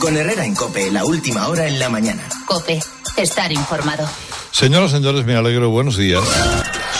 [0.00, 2.22] Con Herrera en Cope, la última hora en la mañana.
[2.46, 2.80] Cope,
[3.16, 4.08] estar informado.
[4.52, 5.70] Señoras, señores, me alegro.
[5.70, 6.22] Buenos días.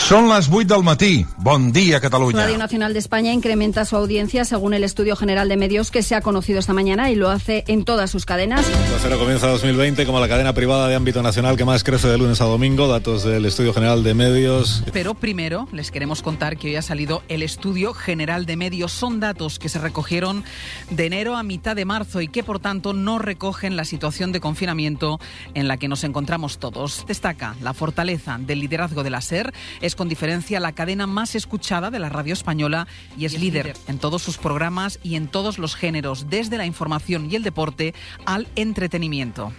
[0.09, 1.23] Són les 8 del matí.
[1.37, 2.41] Bon dia, Catalunya.
[2.41, 6.15] Radio Nacional de España incrementa su audiencia según el Estudio General de Medios que se
[6.15, 8.65] ha conocido esta mañana y lo hace en todas sus cadenas.
[9.03, 12.41] Cero comienza 2020 como la cadena privada de ámbito nacional que más crece de lunes
[12.41, 14.83] a domingo, datos del Estudio General de Medios.
[14.91, 18.91] Pero primero les queremos contar que hoy ha salido el Estudio General de Medios.
[18.91, 20.43] Son datos que se recogieron
[20.89, 24.39] de enero a mitad de marzo y que por tanto no recogen la situación de
[24.39, 25.19] confinamiento
[25.53, 27.05] en la que nos encontramos todos.
[27.07, 29.53] Destaca la fortaleza del liderazgo de la SER.
[29.81, 33.99] Es con diferencia la cadena más escuchada de la radio española y es, líder en
[33.99, 37.93] todos sus programas y en todos los géneros, desde la información y el deporte
[38.25, 39.51] al entretenimiento.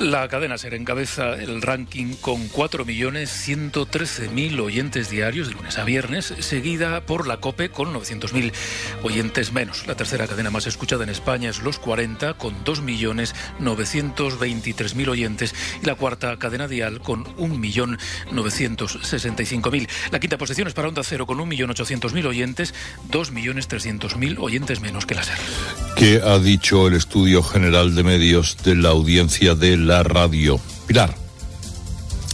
[0.00, 7.06] La cadena SER encabeza el ranking con 4.113.000 oyentes diarios de lunes a viernes, seguida
[7.06, 8.50] por la COPE con 900.000
[9.04, 9.86] oyentes menos.
[9.86, 15.94] La tercera cadena más escuchada en España es Los 40 con 2.923.000 oyentes y la
[15.94, 19.88] cuarta cadena dial con 1.965.000.
[20.10, 22.74] La quinta posición es para Onda Cero con 1.800.000 oyentes,
[23.10, 25.38] 2.300.000 oyentes menos que la SER.
[25.96, 30.60] ¿Qué ha dicho el Estudio General de Medios de la audiencia de la radio?
[30.86, 31.22] Pilar.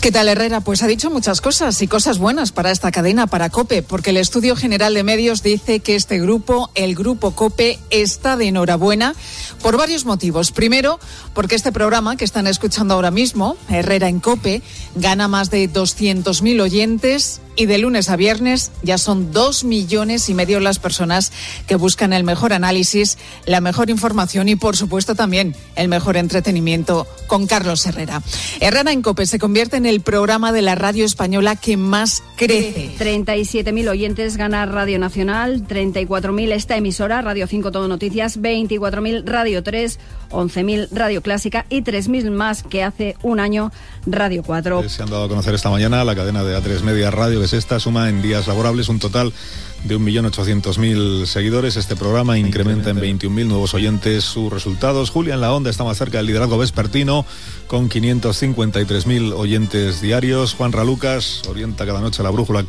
[0.00, 0.60] ¿Qué tal, Herrera?
[0.60, 4.16] Pues ha dicho muchas cosas y cosas buenas para esta cadena, para COPE, porque el
[4.16, 9.14] Estudio General de Medios dice que este grupo, el Grupo COPE, está de enhorabuena
[9.60, 10.52] por varios motivos.
[10.52, 11.00] Primero,
[11.34, 14.62] porque este programa que están escuchando ahora mismo, Herrera en COPE,
[14.94, 20.34] gana más de 200.000 oyentes y de lunes a viernes ya son dos millones y
[20.34, 21.32] medio las personas
[21.66, 27.08] que buscan el mejor análisis, la mejor información y, por supuesto, también el mejor entretenimiento
[27.26, 28.22] con Carlos Herrera.
[28.60, 32.92] Herrera en COPE se convierte en el programa de la radio española que más crece.
[32.98, 39.98] 37.000 oyentes gana Radio Nacional, 34.000 esta emisora, Radio 5 Todo Noticias, 24.000 Radio 3,
[40.30, 43.70] 11.000 Radio Clásica y 3.000 más que hace un año
[44.06, 44.88] Radio 4.
[44.88, 47.52] Se han dado a conocer esta mañana la cadena de A3 Media Radio, que es
[47.52, 49.32] esta, suma en días laborables un total
[49.84, 51.76] de 1.800.000 seguidores.
[51.76, 55.10] Este programa incrementa en 21.000 nuevos oyentes sus resultados.
[55.10, 57.24] Julián La Onda está más cerca del liderazgo vespertino
[57.66, 60.54] con 553.000 oyentes diarios.
[60.54, 62.64] Juan Ralucas orienta cada noche la brújula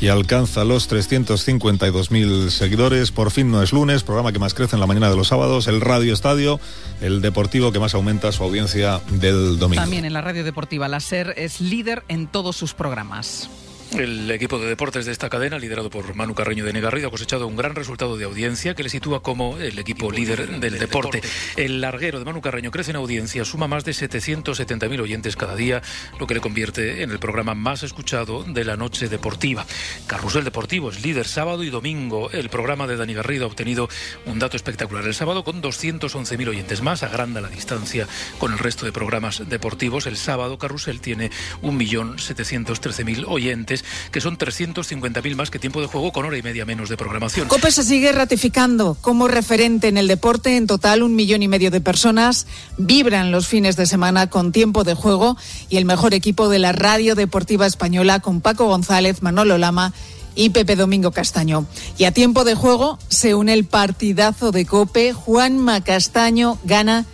[0.00, 3.10] y alcanza los 352.000 seguidores.
[3.10, 5.68] Por fin no es lunes, programa que más crece en la mañana de los sábados.
[5.68, 6.60] El Radio Estadio,
[7.00, 9.82] el deportivo que más aumenta su audiencia del domingo.
[9.82, 13.48] También en la radio deportiva, la SER es líder en todos sus programas.
[13.96, 17.46] El equipo de deportes de esta cadena, liderado por Manu Carreño de Negarrido, ha cosechado
[17.46, 21.22] un gran resultado de audiencia que le sitúa como el equipo líder del deporte.
[21.56, 25.82] El larguero de Manu Carreño crece en audiencia, suma más de 770.000 oyentes cada día,
[26.20, 29.66] lo que le convierte en el programa más escuchado de la noche deportiva.
[30.06, 32.30] Carrusel Deportivo es líder sábado y domingo.
[32.30, 33.88] El programa de Dani Garrido ha obtenido
[34.26, 35.06] un dato espectacular.
[35.06, 38.06] El sábado con 211.000 oyentes más, agranda la distancia
[38.38, 40.06] con el resto de programas deportivos.
[40.06, 41.30] El sábado Carrusel tiene
[41.62, 43.77] 1.713.000 oyentes
[44.10, 47.48] que son 350.000 más que tiempo de juego con hora y media menos de programación.
[47.48, 50.56] COPE se sigue ratificando como referente en el deporte.
[50.56, 52.46] En total, un millón y medio de personas
[52.76, 55.36] vibran los fines de semana con tiempo de juego
[55.68, 59.92] y el mejor equipo de la radio deportiva española con Paco González, Manolo Lama
[60.34, 61.66] y Pepe Domingo Castaño.
[61.98, 65.12] Y a tiempo de juego se une el partidazo de Cope.
[65.12, 67.06] Juanma Castaño gana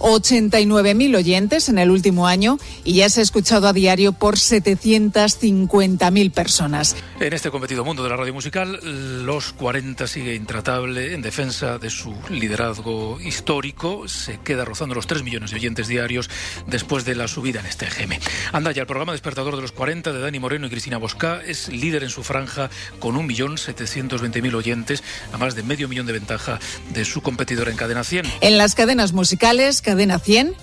[0.00, 6.32] 89.000 oyentes en el último año y ya se ha escuchado a diario por 750.000
[6.32, 6.96] personas.
[7.20, 8.80] En este competido mundo de la radio musical,
[9.24, 14.08] los 40 sigue intratable en defensa de su liderazgo histórico.
[14.08, 16.30] Se queda rozando los 3 millones de oyentes diarios
[16.66, 18.18] después de la subida en este GM.
[18.52, 21.68] Anda ya, el programa Despertador de los 40 de Dani Moreno y Cristina Bosca es
[21.68, 25.02] líder en su franja con 1.720.000 oyentes,
[25.32, 26.58] a más de medio millón de ventaja
[26.92, 28.26] de su competidor en cadena 100.
[28.40, 30.54] En las cadenas musicales, Cadena 100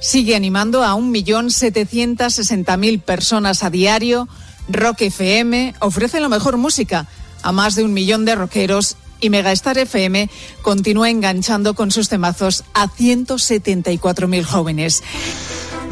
[0.00, 4.26] sigue animando a 1.760.000 personas a diario.
[4.68, 7.06] Rock FM ofrece la mejor música
[7.44, 10.28] a más de un millón de rockeros y Megastar FM
[10.62, 15.04] continúa enganchando con sus temazos a 174.000 jóvenes.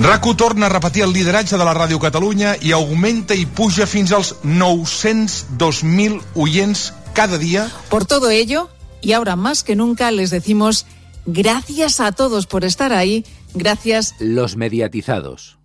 [0.01, 4.11] RAC1 torna a repetir el lideratge de la Ràdio Catalunya i augmenta i puja fins
[4.11, 7.71] als 902.000 oyents cada dia.
[7.89, 8.71] Por todo ello,
[9.01, 10.85] y ahora más que nunca, les decimos
[11.27, 13.25] gracias a todos por estar ahí.
[13.55, 14.15] Gracias.
[14.21, 15.59] Los mediatizados.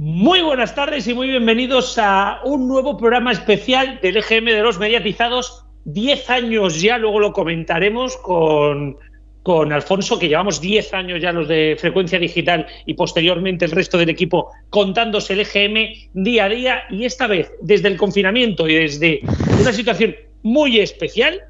[0.00, 4.78] Muy buenas tardes y muy bienvenidos a un nuevo programa especial del EGM de los
[4.78, 5.64] mediatizados.
[5.84, 8.96] Diez años ya, luego lo comentaremos con
[9.48, 13.96] con Alfonso, que llevamos 10 años ya los de frecuencia digital y posteriormente el resto
[13.96, 18.74] del equipo contándose el EGM día a día y esta vez desde el confinamiento y
[18.74, 19.20] desde
[19.58, 21.40] una situación muy especial,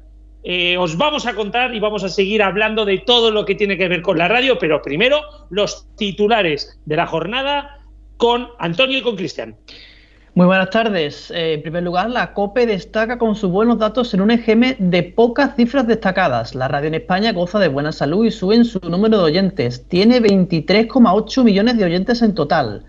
[0.51, 3.77] eh, os vamos a contar y vamos a seguir hablando de todo lo que tiene
[3.77, 7.81] que ver con la radio, pero primero los titulares de la jornada
[8.17, 9.55] con Antonio y con Cristian.
[10.33, 11.29] Muy buenas tardes.
[11.29, 15.03] Eh, en primer lugar, la COPE destaca con sus buenos datos en un EGM de
[15.03, 16.55] pocas cifras destacadas.
[16.55, 19.87] La radio en España goza de buena salud y sube en su número de oyentes.
[19.87, 22.85] Tiene 23,8 millones de oyentes en total.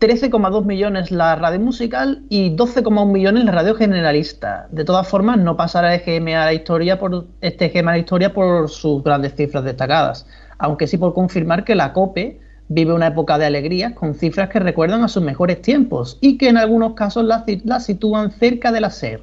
[0.00, 4.68] 13,2 millones la radio musical y 12,1 millones la radio generalista.
[4.70, 8.32] De todas formas, no pasará EGM a la historia por este EGM a la historia
[8.32, 10.24] por sus grandes cifras destacadas,
[10.58, 14.60] aunque sí por confirmar que la COPE vive una época de alegría con cifras que
[14.60, 18.80] recuerdan a sus mejores tiempos y que en algunos casos la, la sitúan cerca de
[18.80, 19.22] la SER.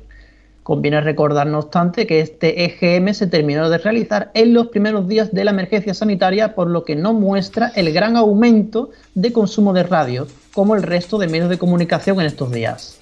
[0.65, 5.31] Conviene recordar, no obstante, que este EGM se terminó de realizar en los primeros días
[5.31, 9.83] de la emergencia sanitaria, por lo que no muestra el gran aumento de consumo de
[9.83, 10.25] radio,
[10.55, 12.97] como el resto de medios de comunicación en estos días.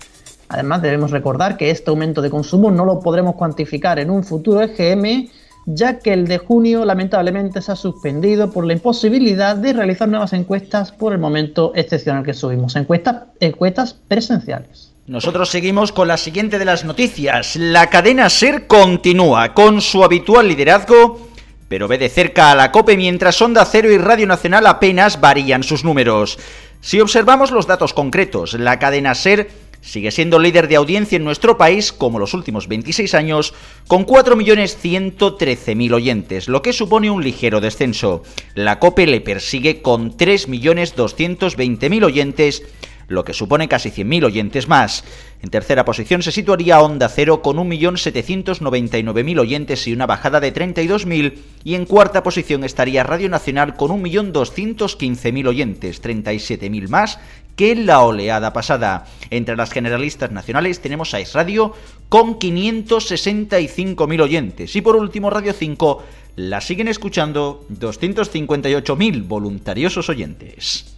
[0.49, 4.61] Además, debemos recordar que este aumento de consumo no lo podremos cuantificar en un futuro
[4.61, 5.29] EGM,
[5.65, 10.33] ya que el de junio lamentablemente se ha suspendido por la imposibilidad de realizar nuevas
[10.33, 14.92] encuestas por el momento excepcional que subimos, encuestas, encuestas presenciales.
[15.05, 17.57] Nosotros seguimos con la siguiente de las noticias.
[17.57, 21.27] La cadena SER continúa con su habitual liderazgo,
[21.67, 25.63] pero ve de cerca a la COPE mientras Onda Cero y Radio Nacional apenas varían
[25.63, 26.39] sus números.
[26.79, 29.49] Si observamos los datos concretos, la cadena SER
[29.81, 33.53] sigue siendo líder de audiencia en nuestro país, como los últimos 26 años,
[33.89, 38.23] con 4.113.000 oyentes, lo que supone un ligero descenso.
[38.55, 42.63] La COPE le persigue con 3.220.000 oyentes,
[43.07, 45.03] lo que supone casi 100.000 oyentes más.
[45.41, 51.33] En tercera posición se situaría Onda Cero con 1.799.000 oyentes y una bajada de 32.000
[51.63, 57.19] y en cuarta posición estaría Radio Nacional con 1.215.000 oyentes, 37.000 más
[57.55, 59.05] que la oleada pasada.
[59.29, 61.73] Entre las generalistas nacionales tenemos a Radio
[62.09, 66.03] con 565.000 oyentes y por último Radio 5
[66.35, 70.92] la siguen escuchando 258.000 voluntariosos oyentes.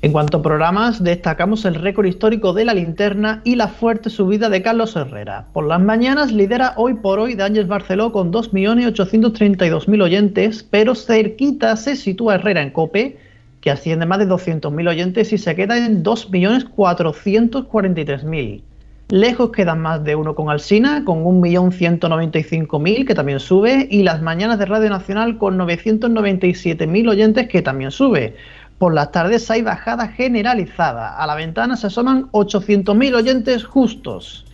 [0.00, 4.48] En cuanto a programas, destacamos el récord histórico de la linterna y la fuerte subida
[4.48, 5.46] de Carlos Herrera.
[5.52, 11.96] Por las mañanas lidera hoy por hoy Daniel Barceló con 2.832.000 oyentes, pero cerquita se
[11.96, 13.18] sitúa Herrera en Cope,
[13.60, 18.62] que asciende más de 200.000 oyentes y se queda en 2.443.000.
[19.10, 24.58] Lejos quedan más de uno con Alsina, con 1.195.000, que también sube, y las mañanas
[24.58, 28.36] de Radio Nacional con 997.000 oyentes, que también sube.
[28.78, 31.16] Por las tardes hay bajada generalizada.
[31.16, 34.44] A la ventana se asoman 800.000 oyentes justos.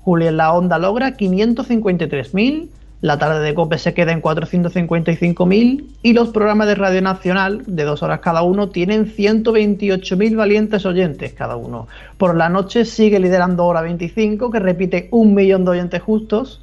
[0.00, 2.68] Julián La Onda logra 553.000.
[3.00, 7.82] La tarde de COPE se queda en 455.000 y los programas de Radio Nacional, de
[7.82, 11.88] dos horas cada uno, tienen 128.000 valientes oyentes cada uno.
[12.16, 16.60] Por la noche sigue liderando Hora 25, que repite un millón de oyentes justos,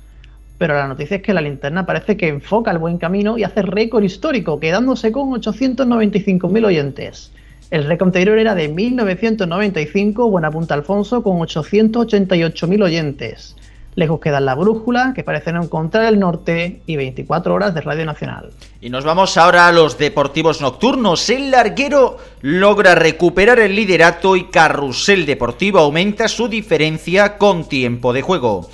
[0.60, 3.62] pero la noticia es que la linterna parece que enfoca el buen camino y hace
[3.62, 7.32] récord histórico, quedándose con 895.000 oyentes.
[7.72, 13.56] El récord anterior era de 1995, buena punta Alfonso, con 888.000 oyentes.
[13.96, 18.06] Lejos queda la brújula, que parece no encontrar el norte, y 24 horas de Radio
[18.06, 18.50] Nacional.
[18.82, 21.30] Y nos vamos ahora a los deportivos nocturnos.
[21.30, 28.22] El larguero logra recuperar el liderato y Carrusel Deportivo aumenta su diferencia con tiempo de
[28.22, 28.70] juego.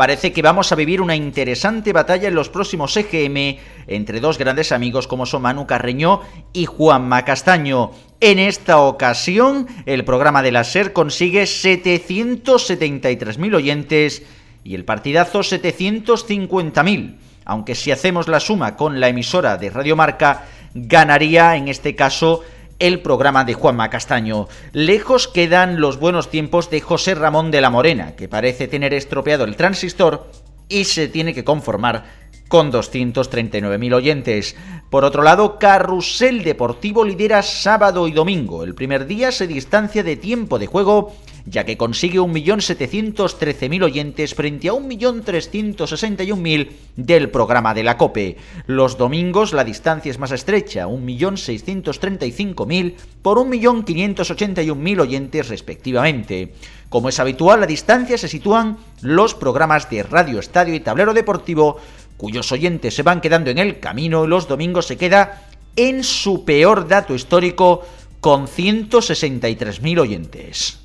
[0.00, 4.72] Parece que vamos a vivir una interesante batalla en los próximos EGM entre dos grandes
[4.72, 6.22] amigos como son Manu Carreño
[6.54, 7.90] y Juanma Castaño.
[8.18, 14.22] En esta ocasión, el programa de la SER consigue 773.000 oyentes
[14.64, 20.46] y el partidazo 750.000, aunque si hacemos la suma con la emisora de Radio Marca,
[20.72, 22.40] ganaría en este caso
[22.80, 24.48] el programa de Juanma Castaño.
[24.72, 29.44] Lejos quedan los buenos tiempos de José Ramón de la Morena, que parece tener estropeado
[29.44, 30.30] el transistor
[30.68, 32.04] y se tiene que conformar
[32.48, 34.56] con 239.000 oyentes.
[34.88, 38.64] Por otro lado, Carrusel Deportivo lidera sábado y domingo.
[38.64, 41.14] El primer día se distancia de tiempo de juego
[41.46, 48.36] ya que consigue 1.713.000 oyentes frente a 1.361.000 del programa de la COPE.
[48.66, 56.52] Los domingos la distancia es más estrecha, 1.635.000 por 1.581.000 oyentes respectivamente.
[56.88, 61.76] Como es habitual, la distancia se sitúan los programas de Radio Estadio y Tablero Deportivo,
[62.16, 65.44] cuyos oyentes se van quedando en el camino y los domingos se queda
[65.76, 67.82] en su peor dato histórico
[68.20, 70.79] con 163.000 oyentes.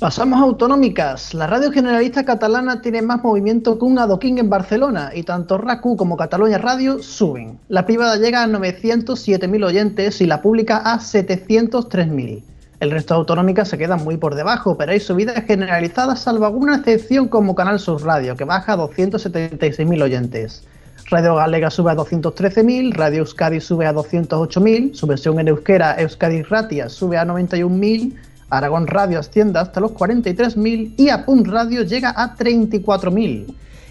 [0.00, 1.34] Pasamos a autonómicas.
[1.34, 5.94] La radio generalista catalana tiene más movimiento que un adoquín en Barcelona y tanto RACU
[5.98, 7.58] como Cataluña Radio suben.
[7.68, 12.42] La privada llega a 907.000 oyentes y la pública a 703.000.
[12.80, 16.76] El resto de autonómicas se quedan muy por debajo, pero hay subidas generalizadas salvo alguna
[16.76, 20.64] excepción como Canal Sur Radio, que baja a 276.000 oyentes.
[21.10, 26.42] Radio Galega sube a 213.000, Radio Euskadi sube a 208.000, su versión en euskera Euskadi
[26.42, 28.14] Ratia sube a 91.000,
[28.50, 33.46] Aragón Radio asciende hasta los 43.000 y Apunt Radio llega a 34.000.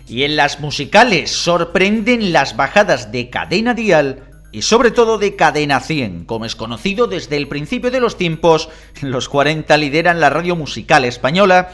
[0.07, 5.79] Y en las musicales sorprenden las bajadas de Cadena Dial y sobre todo de Cadena
[5.79, 8.69] 100, como es conocido desde el principio de los tiempos,
[9.01, 11.69] los 40 lideran la radio musical española,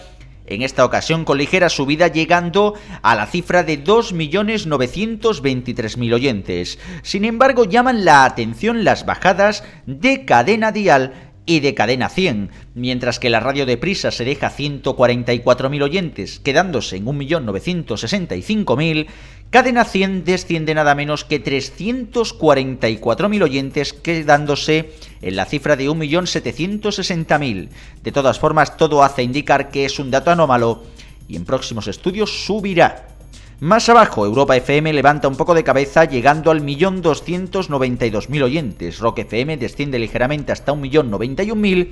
[0.47, 6.77] en esta ocasión con ligera subida llegando a la cifra de 2.923.000 oyentes.
[7.01, 13.19] Sin embargo, llaman la atención las bajadas de Cadena Dial y de Cadena 100, mientras
[13.19, 19.07] que la radio de Prisa se deja 144.000 oyentes, quedándose en 1.965.000,
[19.49, 27.69] Cadena 100 desciende nada menos que 344.000 oyentes, quedándose en la cifra de 1.760.000.
[28.03, 30.83] De todas formas, todo hace indicar que es un dato anómalo
[31.27, 33.14] y en próximos estudios subirá.
[33.61, 38.99] Más abajo, Europa FM levanta un poco de cabeza llegando al 1.292.000 oyentes.
[38.99, 41.87] Rock FM desciende ligeramente hasta 1.091.000.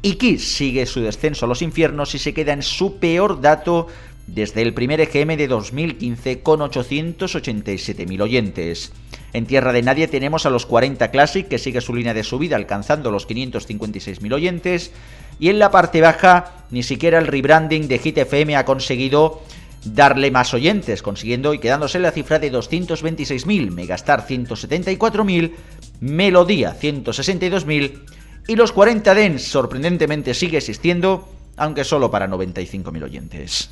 [0.00, 3.86] Y Kiss sigue su descenso a los infiernos y se queda en su peor dato
[4.26, 8.92] desde el primer EGM de 2015 con 887.000 oyentes.
[9.34, 12.56] En Tierra de Nadie tenemos a los 40 Classic que sigue su línea de subida
[12.56, 14.90] alcanzando los 556.000 oyentes.
[15.38, 19.42] Y en la parte baja, ni siquiera el rebranding de Hit FM ha conseguido
[19.84, 25.52] darle más oyentes, consiguiendo y quedándose la cifra de 226.000, Megastar 174.000,
[26.00, 28.00] Melodía 162.000
[28.46, 33.70] y los 40 Dens sorprendentemente sigue existiendo, aunque solo para 95.000 oyentes.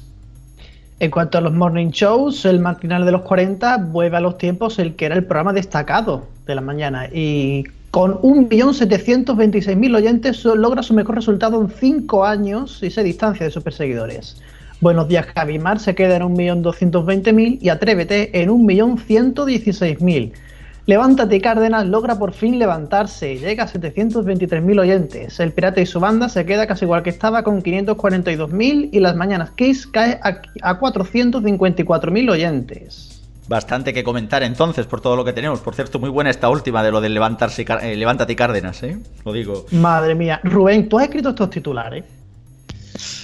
[1.01, 4.79] En cuanto a los morning shows, el matinal de los 40 vuelve a los tiempos
[4.79, 10.95] el que era el programa destacado de la mañana y con 1.726.000 oyentes logra su
[10.95, 14.41] mejor resultado en 5 años y se distancia de sus perseguidores.
[14.83, 20.33] Buenos días, Javimar se queda en 1.220.000 y Atrévete en 1.116.000.
[20.87, 25.39] Levántate Cárdenas logra por fin levantarse, llega a 723.000 oyentes.
[25.39, 29.15] El Pirata y su banda se queda casi igual que estaba con 542.000 y las
[29.15, 33.23] Mañanas Kiss cae a, 454.000 oyentes.
[33.47, 35.61] Bastante que comentar entonces por todo lo que tenemos.
[35.61, 38.99] Por cierto, muy buena esta última de lo del levantarse, eh, levántate Cárdenas, ¿eh?
[39.25, 39.65] Lo digo.
[39.71, 40.41] Madre mía.
[40.43, 42.22] Rubén, tú has escrito estos titulares.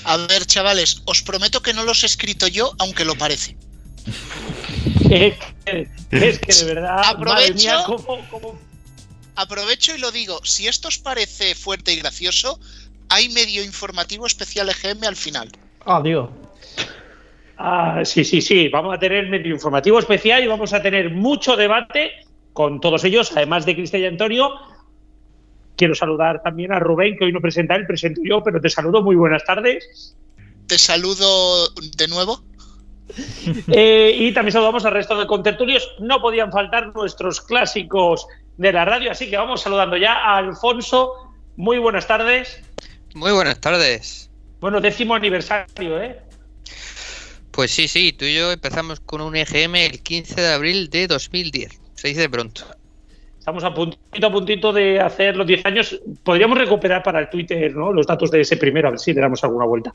[0.04, 3.56] A ver, chavales, os prometo que no los he escrito yo, aunque lo parece.
[5.10, 7.02] es, que, de verdad.
[7.04, 7.96] Aprovecho,
[9.36, 10.40] aprovecho y lo digo.
[10.44, 12.58] Si esto os parece fuerte y gracioso,
[13.08, 15.50] hay medio informativo especial EGM al final.
[15.84, 16.30] Adiós.
[17.58, 18.68] Ah, sí, sí, sí.
[18.68, 22.12] Vamos a tener medio informativo especial y vamos a tener mucho debate
[22.52, 24.50] con todos ellos, además de Cristian y Antonio,
[25.78, 29.00] Quiero saludar también a Rubén, que hoy no presenta él, presento yo, pero te saludo,
[29.00, 30.16] muy buenas tardes.
[30.66, 32.42] Te saludo de nuevo.
[33.68, 35.88] Eh, y también saludamos al resto de contertulios.
[35.98, 38.26] No podían faltar nuestros clásicos
[38.58, 41.14] de la radio, así que vamos saludando ya a Alfonso.
[41.56, 42.60] Muy buenas tardes.
[43.14, 44.30] Muy buenas tardes.
[44.60, 46.20] Bueno, décimo aniversario, ¿eh?
[47.50, 51.06] Pues sí, sí, tú y yo empezamos con un EGM el 15 de abril de
[51.06, 51.80] 2010.
[51.94, 52.64] Se dice pronto.
[53.48, 55.98] Estamos a puntito a puntito de hacer los 10 años.
[56.22, 57.94] Podríamos recuperar para el Twitter ¿no?
[57.94, 59.94] los datos de ese primero, a ver si le damos alguna vuelta.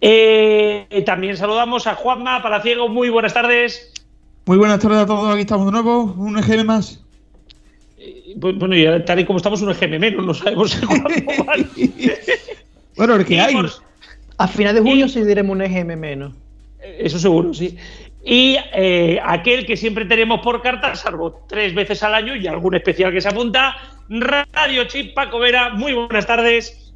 [0.00, 2.88] Eh, también saludamos a Juanma Palaciego.
[2.88, 3.92] Muy buenas tardes.
[4.46, 5.30] Muy buenas tardes a todos.
[5.34, 6.14] Aquí estamos de nuevo.
[6.16, 7.04] Un EGM más.
[7.98, 10.24] Eh, bueno, y tal y como estamos, un EGM menos.
[10.24, 10.80] No sabemos
[12.96, 13.54] bueno, el que hay.
[14.38, 16.32] a final de junio sí diremos un EGM menos.
[16.80, 17.76] Eso seguro, sí
[18.24, 22.74] y eh, aquel que siempre tenemos por carta, salvo tres veces al año y algún
[22.74, 23.76] especial que se apunta,
[24.08, 26.92] Radio Chip Paco Vera, muy buenas tardes.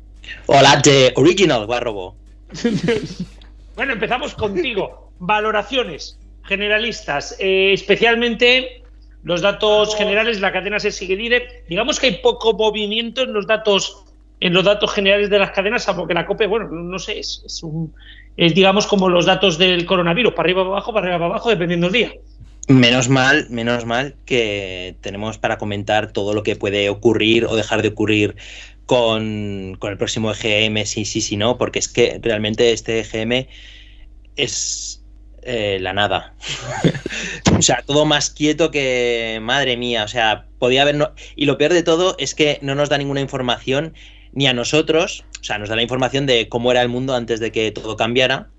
[0.47, 2.17] Hola, The Original Guarrobo.
[3.77, 5.13] bueno, empezamos contigo.
[5.19, 8.83] Valoraciones generalistas, eh, especialmente
[9.23, 11.65] los datos generales, la cadena se sigue líder.
[11.69, 14.05] Digamos que hay poco movimiento en los datos
[14.41, 17.61] en los datos generales de las cadenas, salvo que la COPE, bueno, no sé, es
[17.65, 17.93] un,
[18.39, 21.51] es digamos como los datos del coronavirus, para arriba, para abajo, para arriba, para abajo,
[21.51, 22.13] dependiendo del día.
[22.69, 27.83] Menos mal, menos mal que tenemos para comentar todo lo que puede ocurrir o dejar
[27.83, 28.37] de ocurrir
[28.87, 33.49] con, el próximo EGM, sí, sí, sí, no, porque es que realmente este EGM
[34.37, 35.05] es
[35.43, 36.35] eh, la nada.
[37.59, 40.97] o sea, todo más quieto que, madre mía, o sea, podía haber...
[41.35, 43.95] y lo peor de todo es que no nos da ninguna información
[44.39, 47.41] ni a nosotros, o sea, nos da la información de cómo era el mundo antes
[47.41, 48.51] de que todo cambiara,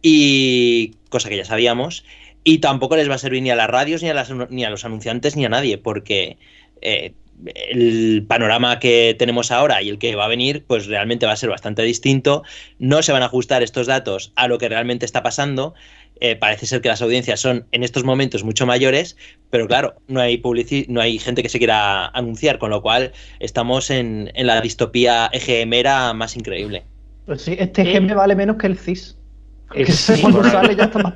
[0.00, 2.06] y cosa que ya sabíamos,
[2.42, 4.70] y tampoco les va a servir ni a las radios, ni a, las, ni a
[4.70, 6.38] los anunciantes, ni a nadie, porque
[6.80, 7.12] eh,
[7.44, 11.36] el panorama que tenemos ahora y el que va a venir, pues realmente va a
[11.36, 12.42] ser bastante distinto.
[12.78, 15.74] No se van a ajustar estos datos a lo que realmente está pasando.
[16.20, 19.16] Eh, parece ser que las audiencias son en estos momentos mucho mayores,
[19.50, 20.40] pero claro, no hay
[20.88, 26.12] no hay gente que se quiera anunciar, con lo cual estamos en, la distopía EGMera
[26.12, 26.84] más increíble.
[27.26, 29.18] Pues sí, este EGM vale menos que el CIS.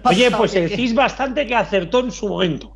[0.04, 2.74] Oye, pues el CIS bastante que acertó en su momento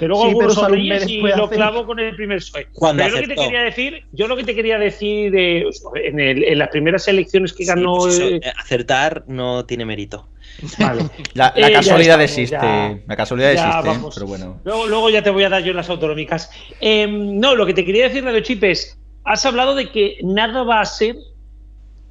[0.00, 2.68] que luego algunos sonríes y lo clavo con el primer sueño.
[2.96, 6.58] Pero yo lo que te quería decir, yo lo que te quería decir de, en,
[6.58, 7.98] las primeras elecciones que ganó.
[7.98, 10.26] Pues eh, acertar no tiene mérito.
[10.78, 11.04] Vale.
[11.34, 12.56] La, eh, casualidad existe.
[12.56, 14.60] la casualidad existe, pero bueno.
[14.64, 16.50] Luego, ya te voy a dar yo las autonómicas.
[16.80, 20.62] Em, no, lo que te quería decir, Radio Chip, es: has hablado de que nada
[20.62, 21.16] va a ser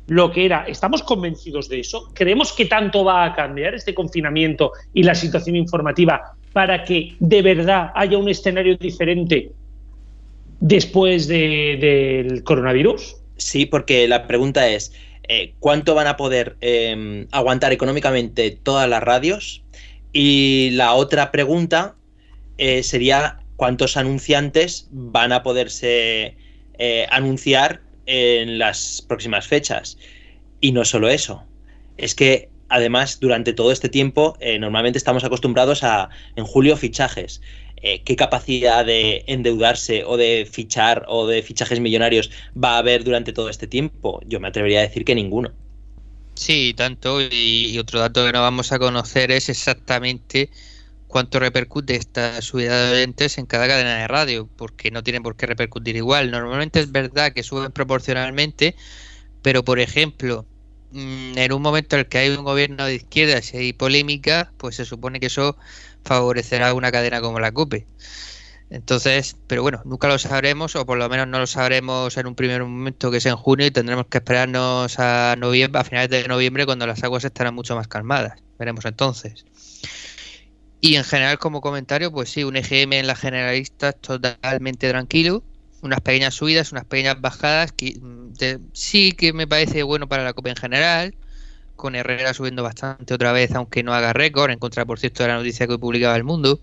[0.08, 0.66] lo que era.
[0.68, 2.12] ¿Estamos convencidos de eso?
[2.14, 7.42] ¿Creemos que tanto va a cambiar este confinamiento y la situación informativa para que de
[7.42, 9.52] verdad haya un escenario diferente
[10.60, 13.18] después del coronavirus?
[13.38, 14.92] Sí, porque la pregunta es,
[15.32, 19.64] eh, ¿cuánto van a poder em, aguantar económicamente todas las radios?
[20.12, 21.96] Y la otra pregunta
[22.58, 26.36] eh, sería, ¿cuántos anunciantes van a poderse
[26.80, 30.00] eh, anunciar en las próximas fechas?
[30.62, 31.46] Y no solo eso,
[31.98, 37.42] es que además, durante todo este tiempo, normalmente estamos acostumbrados a, en julio, fichajes.
[37.82, 42.30] Eh, ¿Qué capacidad de endeudarse o de fichar o de fichajes millonarios
[42.62, 44.22] va a haber durante todo este tiempo?
[44.28, 45.52] Yo me atrevería a decir que ninguno.
[46.36, 47.20] Sí, tanto.
[47.22, 50.50] Y, otro dato que no vamos a conocer es exactamente
[51.08, 55.36] cuánto repercute esta subida de oyentes en cada cadena de radio, porque no tienen por
[55.36, 56.32] qué repercutir igual.
[56.32, 58.76] Normalmente es verdad que suben proporcionalmente,
[59.42, 60.46] pero por ejemplo,
[60.92, 64.52] Mm, en un momento en el que hay un gobierno de izquierda y hay polémica,
[64.58, 65.56] pues se supone que eso
[66.04, 67.86] favorecerá una cadena como la CUPE.
[68.70, 72.36] Entonces, pero bueno, nunca lo sabremos, o por lo menos no lo sabremos en un
[72.36, 76.28] primer momento que es en junio y tendremos que esperarnos a noviembre, a finales de
[76.28, 78.40] noviembre cuando las aguas estarán mucho más calmadas.
[78.60, 79.46] Veremos entonces.
[80.82, 85.44] Y en general, como comentario, pues sí, un EGM en la generalista totalmente tranquilo
[85.82, 88.34] unas pequeñas subidas, unas pequeñas bajadas, que mm,
[88.74, 91.16] sí que me parece bueno para la Copa en general,
[91.80, 95.30] con Herrera subiendo bastante otra vez, aunque no haga récord, en contra, por cierto, de
[95.30, 96.60] la noticia que publicaba El Mundo.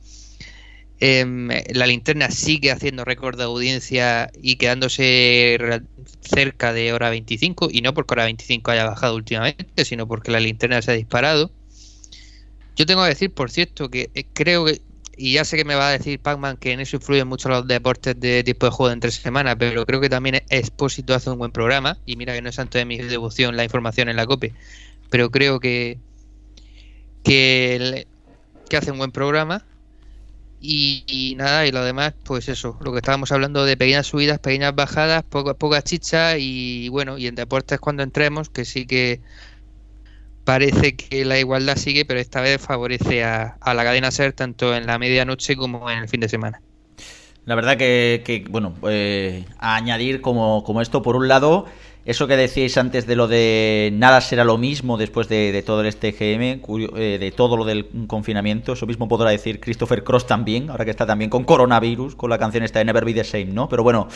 [1.01, 5.59] Em, la linterna sigue haciendo récord de audiencia y quedándose
[6.21, 10.41] cerca de hora 25, y no porque hora 25 haya bajado últimamente, sino porque la
[10.41, 11.51] linterna se ha disparado.
[12.77, 14.83] Yo tengo que decir, por cierto, que eh, creo que
[15.17, 17.67] y ya sé que me va a decir Pac-Man que en eso influyen mucho los
[17.67, 21.39] deportes de tipo de juego en tres semanas, pero creo que también Expósito hace un
[21.39, 21.97] buen programa.
[22.05, 24.53] Y mira que no es tanto de mi devoción la información en la COPE,
[25.11, 25.99] pero creo que,
[27.23, 28.07] que,
[28.77, 29.65] hace un buen programa.
[30.61, 34.75] Y, nada, y lo demás, pues eso, lo que estábamos hablando de pequeñas subidas, pequeñas
[34.75, 39.21] bajadas, poca, poca chicha y bueno, y en deportes cuando entremos, que sí que
[40.47, 44.87] parece que la igualdad sigue, pero esta vez favorece a, la cadena SER tanto en
[44.87, 46.63] la medianoche como en el fin de semana.
[47.45, 51.67] La verdad que, bueno, eh, a añadir como, como esto, por un lado,
[52.07, 56.13] eso que decíais antes de lo de nada será lo mismo después de, todo este
[56.13, 56.63] GM,
[56.97, 60.93] eh, de todo lo del confinamiento, eso mismo podrá decir Christopher Cross también, ahora que
[60.93, 63.69] está también con coronavirus, con la canción esta de Never Be the Same, ¿no?
[63.69, 64.07] Pero bueno,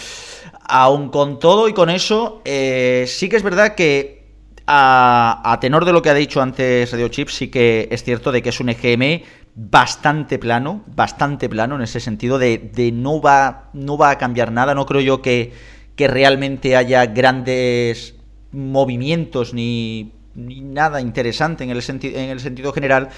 [0.68, 4.20] aun con todo y con eso, eh, sí que es verdad que
[4.72, 8.40] a, tenor de lo que ha dicho antes Radio Chip, sí que es cierto de
[8.40, 9.22] que es un EGM
[9.56, 14.74] bastante plano, bastante plano en ese sentido de, no, va, no va a cambiar nada.
[14.74, 15.52] No creo yo que,
[16.00, 18.14] que realmente haya grandes
[18.52, 23.10] movimientos ni, nada interesante en el, en el sentido general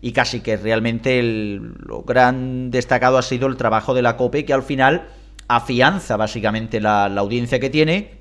[0.00, 4.52] y casi que realmente lo gran destacado ha sido el trabajo de la COPE que
[4.52, 5.10] al final
[5.46, 8.18] afianza básicamente la audiencia que tiene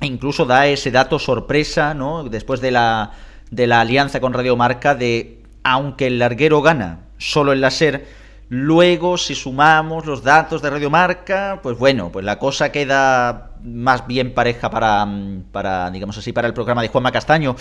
[0.00, 2.24] e incluso da ese dato sorpresa, ¿no?
[2.24, 3.12] Después de la,
[3.50, 8.06] de la alianza con Radio Marca, de aunque el larguero gana solo en la SER,
[8.54, 14.06] luego si sumamos los datos de Radio Marca, pues bueno, pues la cosa queda más
[14.06, 15.06] bien pareja para,
[15.50, 17.56] para digamos así, para el programa de Juanma Castaño.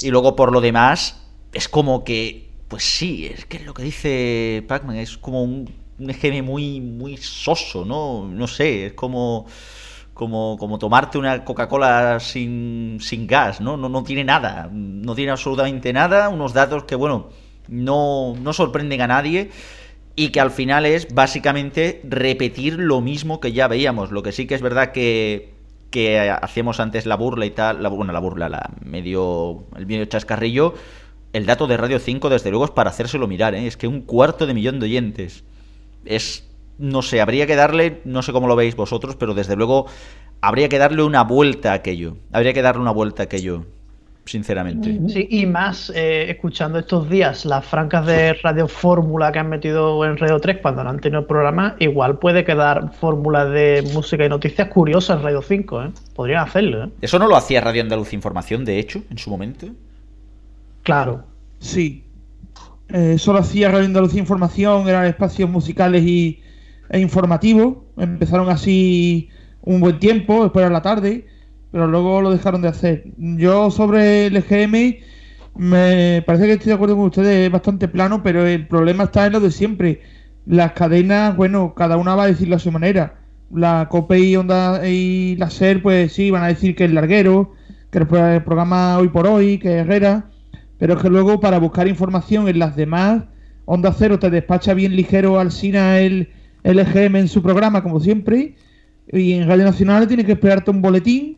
[0.00, 1.20] Y luego por lo demás,
[1.52, 6.44] es como que, pues sí, es que lo que dice Pacman es como un, un
[6.44, 8.28] muy, muy soso, ¿no?
[8.28, 9.46] No sé, es como
[10.14, 13.76] como, como tomarte una Coca-Cola sin, sin gas, ¿no?
[13.76, 13.90] ¿no?
[13.90, 17.28] No tiene nada, no tiene absolutamente nada, unos datos que, bueno,
[17.68, 19.50] no, no sorprenden a nadie
[20.16, 24.10] y que al final es básicamente repetir lo mismo que ya veíamos.
[24.10, 25.52] Lo que sí que es verdad que,
[25.90, 30.06] que hacíamos antes la burla y tal, la, bueno, la burla, la medio, el medio
[30.06, 30.74] chascarrillo,
[31.34, 33.66] el dato de Radio 5 desde luego es para hacérselo mirar, ¿eh?
[33.66, 35.44] es que un cuarto de millón de oyentes
[36.06, 36.48] es,
[36.78, 39.86] no sé, habría que darle, no sé cómo lo veis vosotros, pero desde luego
[40.40, 43.66] habría que darle una vuelta a aquello, habría que darle una vuelta a aquello
[44.26, 45.00] sinceramente.
[45.08, 50.04] Sí, y más eh, escuchando estos días las francas de Radio Fórmula que han metido
[50.04, 54.24] en Radio 3 cuando no han tenido el programa, igual puede quedar fórmulas de música
[54.24, 55.90] y noticias curiosas en Radio 5, ¿eh?
[56.14, 56.90] Podrían hacerlo, ¿eh?
[57.00, 59.68] ¿Eso no lo hacía Radio Andaluz Información, de hecho, en su momento?
[60.82, 61.24] Claro.
[61.60, 62.04] Sí.
[62.88, 66.40] Eh, solo hacía Radio Andalucía Información, eran espacios musicales y,
[66.90, 67.78] e informativos.
[67.96, 69.28] Empezaron así
[69.62, 71.26] un buen tiempo, después de la tarde
[71.76, 73.04] pero luego lo dejaron de hacer.
[73.18, 74.96] Yo sobre el EGM
[75.56, 79.26] me parece que estoy de acuerdo con ustedes, es bastante plano, pero el problema está
[79.26, 80.00] en lo de siempre.
[80.46, 83.16] Las cadenas, bueno, cada una va a decirlo a su manera.
[83.52, 87.52] La COPE y Onda y la SER, pues sí, van a decir que es larguero,
[87.90, 90.30] que el programa hoy por hoy, que es Herrera,
[90.78, 93.24] pero es que luego para buscar información en las demás,
[93.66, 96.30] Onda Cero te despacha bien ligero al SINA el,
[96.62, 98.54] el EGM en su programa, como siempre,
[99.12, 101.36] y en Radio Nacional tienes que esperarte un boletín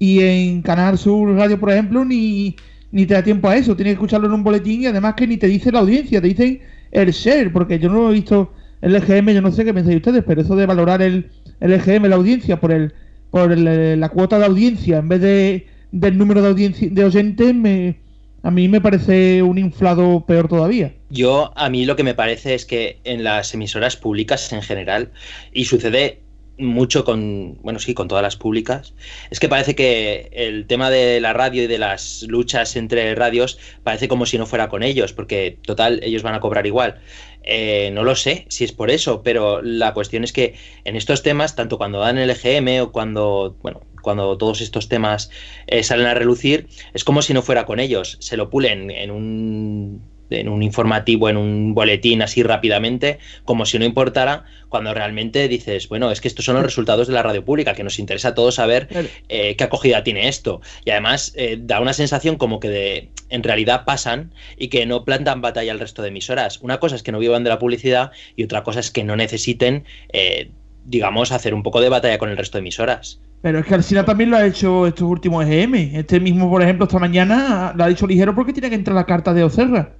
[0.00, 2.56] y en Canal Sur Radio, por ejemplo, ni,
[2.90, 3.76] ni te da tiempo a eso.
[3.76, 6.28] Tienes que escucharlo en un boletín y además que ni te dice la audiencia, te
[6.28, 6.60] dicen
[6.90, 10.24] el share, porque yo no he visto el EGM, yo no sé qué pensáis ustedes,
[10.26, 12.94] pero eso de valorar el, el EGM, la audiencia, por el
[13.30, 17.96] por la cuota de audiencia en vez de del número de, audiencia, de oyentes, me,
[18.42, 20.94] a mí me parece un inflado peor todavía.
[21.10, 25.10] Yo, a mí lo que me parece es que en las emisoras públicas en general,
[25.52, 26.20] y sucede
[26.60, 28.94] mucho con, bueno, sí, con todas las públicas,
[29.30, 33.58] es que parece que el tema de la radio y de las luchas entre radios
[33.82, 37.00] parece como si no fuera con ellos, porque total, ellos van a cobrar igual.
[37.42, 41.22] Eh, no lo sé si es por eso, pero la cuestión es que en estos
[41.22, 45.30] temas, tanto cuando dan el EGM o cuando, bueno, cuando todos estos temas
[45.66, 48.16] eh, salen a relucir, es como si no fuera con ellos.
[48.20, 53.78] Se lo pulen en un en un informativo, en un boletín así rápidamente, como si
[53.78, 57.44] no importara, cuando realmente dices, bueno, es que estos son los resultados de la radio
[57.44, 58.88] pública, que nos interesa a todos saber
[59.28, 60.60] eh, qué acogida tiene esto.
[60.84, 65.04] Y además eh, da una sensación como que de, en realidad pasan y que no
[65.04, 66.60] plantan batalla al resto de emisoras.
[66.62, 69.16] Una cosa es que no vivan de la publicidad y otra cosa es que no
[69.16, 70.50] necesiten, eh,
[70.84, 73.20] digamos, hacer un poco de batalla con el resto de emisoras.
[73.42, 75.96] Pero es que Alcina también lo ha hecho estos últimos EGM.
[75.96, 79.06] Este mismo, por ejemplo, esta mañana lo ha dicho ligero porque tiene que entrar la
[79.06, 79.94] carta de Ocerra.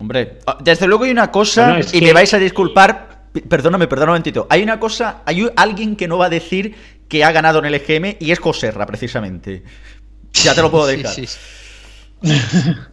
[0.00, 4.14] Hombre, ah, desde luego hay una cosa, y me vais a disculpar, perdóname, perdóname un
[4.14, 4.46] momentito.
[4.48, 6.74] Hay una cosa, hay alguien que no va a decir
[7.08, 9.62] que ha ganado en el EGM y es Coserra, precisamente.
[10.32, 11.14] Ya te lo puedo dejar.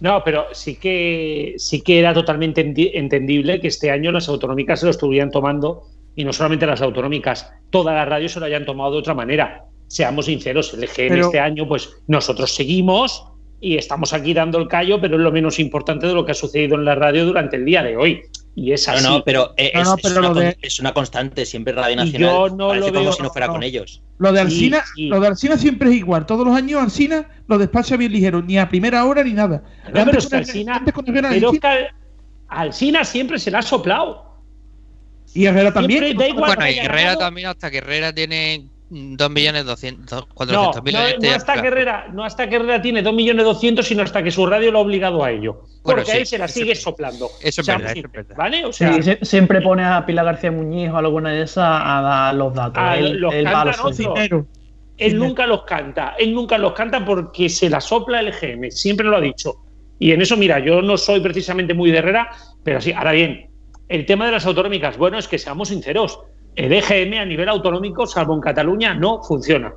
[0.00, 2.62] No, pero sí que sí que era totalmente
[2.94, 7.52] entendible que este año las autonómicas se lo estuvieran tomando, y no solamente las autonómicas,
[7.68, 9.66] todas las radios se lo hayan tomado de otra manera.
[9.88, 13.26] Seamos sinceros, el EGM este año, pues nosotros seguimos,
[13.60, 16.34] y estamos aquí dando el callo, pero es lo menos importante de lo que ha
[16.34, 18.22] sucedido en la radio durante el día de hoy.
[18.54, 19.04] Y es así.
[19.04, 22.56] No, no, pero, es, una, constante, siempre Radio Nacional.
[22.56, 24.02] no parece como si no fuera con ellos.
[24.18, 26.26] Lo de Alcina, lo de Alcina siempre es igual.
[26.26, 29.62] Todos los años Alcina lo despacha bien ligero, ni a primera hora ni nada.
[29.92, 30.82] No, pero Alcina,
[32.48, 34.30] Alcina siempre se la ha soplado.
[35.32, 36.16] Y Herrera también.
[36.16, 40.94] bueno, y Herrera también, hasta que Herrera tiene 2 millones 200, 400 mil.
[40.94, 44.22] No, no, hasta que Herrera, no hasta que Herrera tiene 2 millones 200, sino hasta
[44.22, 45.62] que su radio lo ha obligado a ello.
[45.82, 47.30] Porque ahí se la sigue soplando.
[47.40, 47.94] Eso es verdad,
[48.36, 48.64] ¿Vale?
[48.64, 52.52] O sea, siempre pone a Pilar García Muñiz o alguna de esas a dar los
[52.52, 52.82] datos.
[52.98, 53.32] él, los
[55.00, 56.14] él nunca los canta.
[56.18, 58.70] Él nunca los canta porque se la sopla el GM.
[58.70, 59.56] Siempre lo ha dicho.
[59.98, 62.30] Y en eso, mira, yo no soy precisamente muy de Herrera,
[62.62, 63.50] pero sí, ahora bien,
[63.88, 66.20] el tema de las autonómicas, bueno, es que seamos sinceros
[66.56, 69.72] el EGM a nivel autonómico, salvo en Cataluña, no funciona.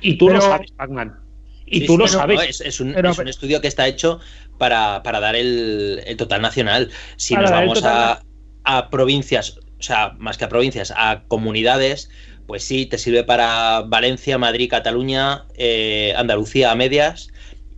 [0.00, 1.24] Y tú lo sabes, Pacman.
[1.66, 2.60] Y tú lo sabes.
[2.60, 2.94] es, un,
[3.26, 4.20] estudio que está hecho
[4.58, 6.90] para, dar el, total nacional.
[7.16, 12.10] Si nos vamos a, provincias, o sea, más que a provincias, a comunidades,
[12.46, 17.28] pues sí, te sirve para Valencia, Madrid, Cataluña, eh, Andalucía a medias.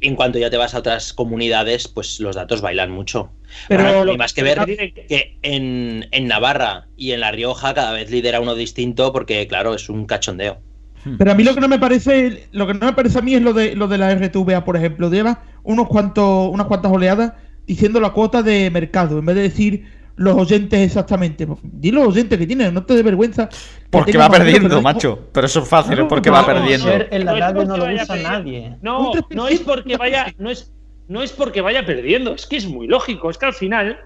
[0.00, 3.30] En cuanto ya te vas a otras comunidades, pues los datos bailan mucho.
[3.68, 8.54] Pero más que ver que en, Navarra y en La Rioja cada vez lidera uno
[8.54, 10.58] distinto porque, claro, es un cachondeo.
[11.04, 11.16] Hmm.
[11.16, 13.34] Pero a mí lo que no me parece, lo que no me parece a mí
[13.34, 15.10] es lo de lo de la RTVA, por ejemplo.
[15.10, 17.32] Lleva unos cuantos, unas cuantas oleadas
[17.66, 21.46] diciendo la cuota de mercado, en vez de decir los oyentes exactamente.
[21.62, 23.48] Di los oyentes que tienen, no te dé vergüenza.
[23.90, 25.28] Porque va perdiendo, macho.
[25.32, 26.88] Pero eso es fácil, es porque va perdiendo.
[27.10, 28.76] En la radio no lo usa nadie.
[28.80, 30.72] No, no es porque vaya, no es,
[31.08, 33.98] no es porque vaya perdiendo, es que es muy lógico, es que al final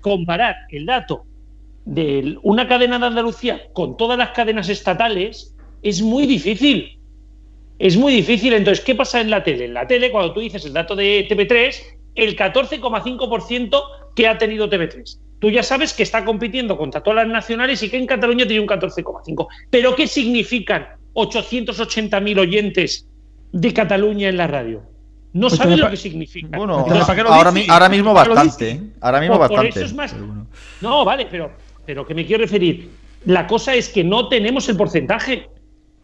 [0.00, 1.24] comparar el dato
[1.84, 6.98] de una cadena de Andalucía con todas las cadenas estatales Es muy difícil.
[7.78, 8.52] Es muy difícil.
[8.52, 9.64] Entonces, ¿qué pasa en la tele?
[9.64, 11.74] En la tele, cuando tú dices el dato de TV3,
[12.16, 13.82] el 14,5%
[14.14, 15.18] que ha tenido TV3.
[15.38, 18.60] Tú ya sabes que está compitiendo contra todas las nacionales y que en Cataluña tiene
[18.60, 19.46] un 14,5%.
[19.70, 23.08] ¿Pero qué significan 880.000 oyentes
[23.52, 24.82] de Cataluña en la radio?
[25.32, 26.56] No Pues lo que significa.
[26.58, 27.68] Bueno, Entonces, ¿para qué lo ahora, dices?
[27.68, 28.70] mi- ahora mismo ¿Para qué lo bastante.
[28.70, 28.80] ¿eh?
[29.00, 29.78] Ahora mismo Por- por bastante.
[29.80, 30.16] eso es más-
[30.80, 31.52] No, vale, pero,
[31.86, 32.90] pero que me quiero referir.
[33.26, 35.48] La cosa es que no tenemos el porcentaje.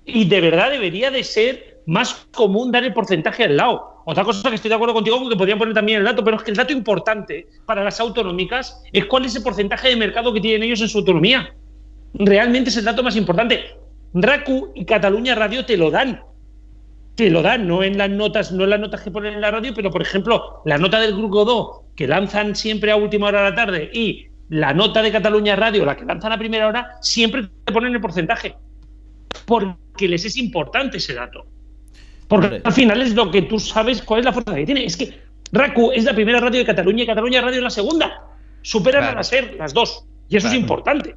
[0.05, 4.03] Y de verdad debería de ser más común dar el porcentaje al lado.
[4.05, 6.45] Otra cosa que estoy de acuerdo contigo, porque podrían poner también el dato, pero es
[6.45, 10.41] que el dato importante para las autonómicas es cuál es el porcentaje de mercado que
[10.41, 11.53] tienen ellos en su autonomía.
[12.15, 13.65] Realmente es el dato más importante.
[14.15, 16.21] RACU y Cataluña Radio te lo dan.
[17.17, 19.51] Te lo dan, no en las notas, no en las notas que ponen en la
[19.51, 23.43] radio, pero por ejemplo, la nota del Grupo 2, que lanzan siempre a última hora
[23.43, 26.99] de la tarde, y la nota de Cataluña Radio, la que lanzan a primera hora,
[27.01, 28.55] siempre te ponen el porcentaje.
[29.45, 31.47] Porque les es importante ese dato.
[32.29, 34.85] Porque al final es lo que tú sabes cuál es la fuerza que tiene.
[34.85, 35.21] Es que
[35.53, 38.23] RACU es la primera radio de Cataluña y Cataluña Radio es la segunda.
[38.63, 40.05] Superan a la SER las dos.
[40.29, 41.15] Y eso es importante.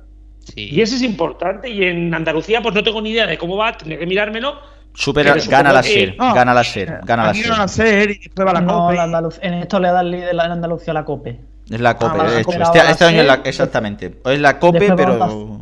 [0.55, 1.69] Y eso es importante.
[1.69, 4.59] Y en Andalucía, pues no tengo ni idea de cómo va, tendré que mirármelo.
[4.93, 7.49] Supera, gana la SER, gana la SER, gana la SER.
[7.51, 8.95] van a ser y después va la No, COPE.
[8.95, 11.39] la en esto le da el líder en Andalucía a la COPE.
[11.69, 12.17] Es la COPE.
[12.19, 12.51] Ah, de hecho.
[12.63, 14.19] Este, este año es la, exactamente.
[14.25, 15.59] Es la COPE, Después pero.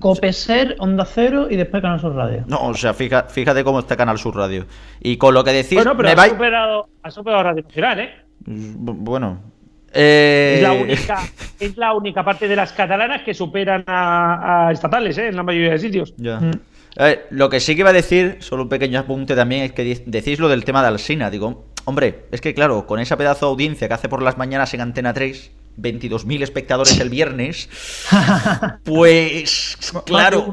[0.00, 2.42] COPE Ser, Onda Cero y después Canal Sur Radio.
[2.48, 4.66] No, o sea, fija- fíjate cómo está Canal Sur Radio.
[5.00, 8.10] Y con lo que decís, Bueno, pero me ha superado, ha superado Radio Nacional, ¿eh?
[8.46, 9.38] Bueno.
[9.92, 11.18] Eh, Es, la única,
[11.60, 15.28] es la única parte de las catalanas que superan a, a estatales, ¿eh?
[15.28, 16.14] En la mayoría de sitios.
[16.16, 16.38] Ya.
[16.38, 16.40] A
[16.96, 20.02] ver, lo que sí que iba a decir, solo un pequeño apunte también, es que
[20.06, 21.30] decís lo del tema de Alsina.
[21.30, 24.74] Digo, hombre, es que claro, con esa pedazo de audiencia que hace por las mañanas
[24.74, 27.68] en Antena 3, 22.000 espectadores el viernes,
[28.84, 30.46] pues claro,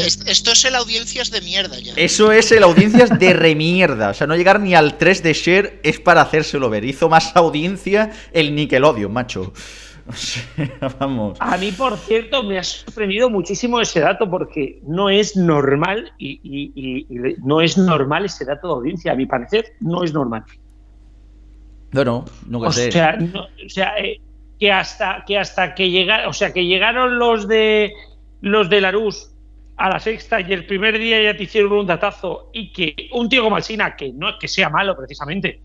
[0.00, 1.92] Es- Esto es el audiencias de mierda ya.
[1.96, 4.10] eso es el audiencias de remierda.
[4.10, 6.84] O sea, no llegar ni al 3 de share es para hacérselo ver.
[6.84, 9.52] Hizo más audiencia el Nickelodeon, macho.
[10.10, 11.36] O sea, vamos.
[11.40, 16.40] A mí, por cierto, me ha sorprendido muchísimo ese dato porque no es normal y,
[16.42, 19.12] y- y- y no es normal ese dato de audiencia.
[19.12, 20.44] A mi parecer, no es normal.
[21.92, 22.92] No, no, no O sé.
[22.92, 24.20] sea, no- o sea, eh,
[24.58, 27.92] que hasta que hasta que llegaron, o sea, que llegaron los de
[28.40, 29.30] los de Larús
[29.76, 33.28] a la sexta y el primer día ya te hicieron un datazo y que un
[33.28, 35.60] tío como Alsina, que no es que sea malo precisamente,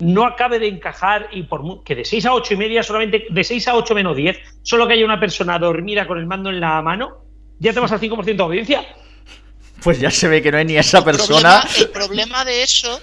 [0.00, 3.44] no acabe de encajar y por que de 6 a 8 y media solamente de
[3.44, 6.60] 6 a 8 menos 10, solo que haya una persona dormida con el mando en
[6.60, 7.24] la mano,
[7.58, 8.84] ya te vas al 5% de audiencia.
[9.82, 11.62] Pues ya se ve que no hay ni esa El persona.
[11.62, 13.00] problema, el problema de eso,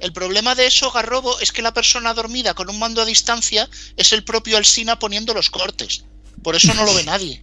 [0.00, 3.68] el problema de eso, Garrobo, es que la persona dormida con un mando a distancia
[3.96, 6.04] es el propio Alsina poniendo los cortes.
[6.42, 7.42] Por eso no lo ve nadie.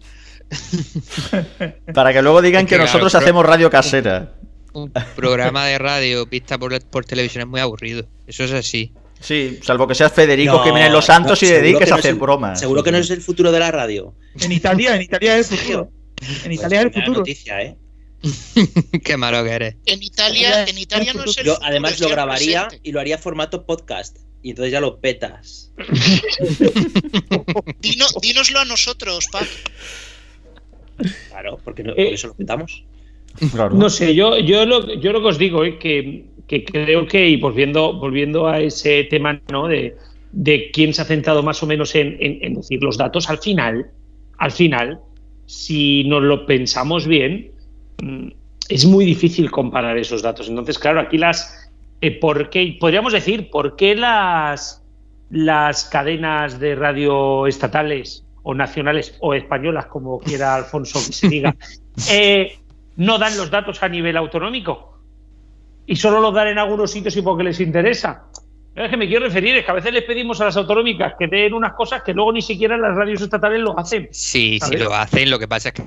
[1.94, 4.34] Para que luego digan Es que, que, claro, nosotros pero- hacemos radio casera.
[4.73, 8.08] Un programa de radio vista por, por televisión es muy aburrido.
[8.27, 8.93] Eso es así.
[9.19, 12.19] Sí, salvo que seas Federico No, Jiménez Los Santos y dediques que a hacer el-
[12.19, 12.60] bromas.
[12.60, 14.13] Seguro que no es el futuro de la radio.
[14.39, 15.91] En Italia, en Italia es el futuro.
[16.45, 17.17] En Italia es el futuro.
[17.19, 17.77] noticia, ¿eh?
[19.03, 19.75] Qué malo que eres.
[19.86, 22.89] En Italia, en Italia no es el Yo futuro, además lo grabaría presente.
[22.89, 24.17] y lo haría formato podcast.
[24.41, 25.73] Y entonces ya lo petas.
[27.82, 29.41] Dino- dínoslo a nosotros, pa.
[31.29, 32.84] Claro, porque no- Eh, por eso lo petamos.
[33.78, 37.28] No sé, yo, yo, lo, yo lo que os digo es que, que creo que,
[37.30, 39.67] y volviendo, volviendo a ese tema ¿no?
[39.67, 39.95] de,
[40.32, 43.38] de quién se ha centrado más o menos en, en- en decir los datos, al
[43.39, 43.88] final,
[44.38, 44.99] al final,
[45.45, 47.52] si nos lo pensamos bien,
[48.02, 48.28] mm,
[48.69, 50.47] es muy difícil comparar esos datos.
[50.47, 51.69] Entonces, claro, aquí las.
[52.02, 52.78] eh, ¿por qué?
[52.80, 54.84] Podríamos decir, ¿por qué las,
[55.32, 61.56] las cadenas de radio estatales o nacionales o españolas, como quiera Alfonso que se diga,
[62.12, 62.59] eh,
[63.00, 65.00] no dan los datos a nivel autonómico
[65.86, 68.26] y solo los dan en algunos sitios y porque les interesa.
[68.76, 71.28] Es que me quiero referir, es que a veces les pedimos a las autonómicas que
[71.28, 74.10] den unas cosas que luego ni siquiera las radios estatales lo hacen.
[74.12, 74.82] Sí, sí ¿sabes?
[74.82, 75.30] lo hacen.
[75.30, 75.84] Lo que pasa es que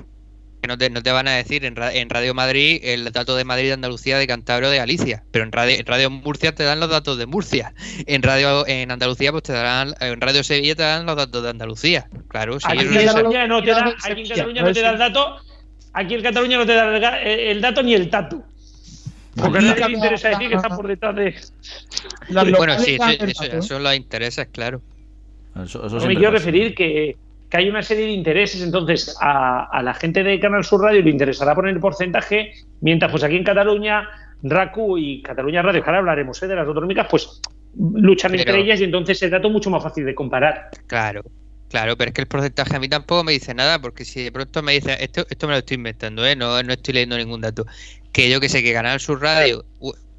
[0.67, 3.67] no te, no te van a decir en, en Radio Madrid el dato de Madrid,
[3.67, 5.23] de Andalucía, de Cantabria o de Galicia.
[5.31, 7.75] Pero en Radio, en Radio Murcia te dan los datos de Murcia.
[8.07, 11.49] En Radio en Andalucía pues te darán, en Radio Sevilla te dan los datos de
[11.49, 12.09] Andalucía.
[12.27, 12.65] Claro, sí.
[12.67, 15.37] Aquí en Cataluña no te da, aquí en Cataluña no te da el dato,
[15.93, 18.43] aquí en Cataluña no te da el, el dato ni el tatu.
[19.35, 21.35] Porque a nadie le interesa decir que está por detrás de.
[22.57, 24.81] bueno, sí, eso, eso, eso los intereses, claro.
[25.55, 27.15] No me quiero referir que,
[27.49, 31.01] que hay una serie de intereses, entonces a, a la gente de Canal Sur Radio
[31.01, 34.07] le interesará poner el porcentaje, mientras pues aquí en Cataluña,
[34.43, 36.47] RACU y Cataluña Radio, que ahora hablaremos ¿eh?
[36.47, 37.41] de las autonómicas, pues
[37.75, 40.69] luchan Pero- entre ellas y entonces el dato es mucho más fácil de comparar.
[40.87, 41.21] Claro.
[41.73, 44.31] Claro, pero es que el porcentaje a mí tampoco me dice nada, porque si de
[44.31, 46.35] pronto me dice, esto, esto me lo estoy inventando, ¿eh?
[46.35, 47.65] no, no estoy leyendo ningún dato,
[48.11, 49.65] que yo que sé, que Canal Sur Radio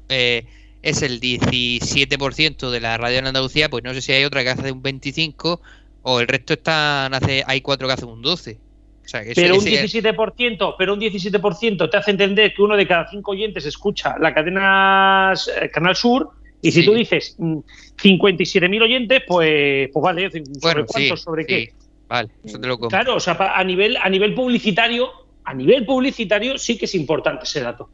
[0.09, 0.45] eh,
[0.81, 4.49] es el 17% de la radio en Andalucía, pues no sé si hay otra que
[4.49, 5.61] hace un 25%
[6.01, 8.57] o el resto están hace hay cuatro que hacen un 12%.
[9.05, 12.75] O sea, que pero, un ese- 17%, pero un 17% te hace entender que uno
[12.75, 16.85] de cada cinco oyentes escucha la cadena eh, Canal Sur y si Sí.
[16.85, 17.59] tú dices mm,
[18.01, 21.19] 57.000 oyentes, pues, pues vale, ¿sobre Bueno, cuántos?
[21.19, 21.47] sí, ¿Sobre sí.
[21.47, 21.73] qué?
[22.07, 22.97] Vale, eso te lo compro.
[22.97, 25.09] Claro, o sea, a nivel, a nivel publicitario,
[25.43, 27.89] a nivel publicitario sí que es importante ese dato.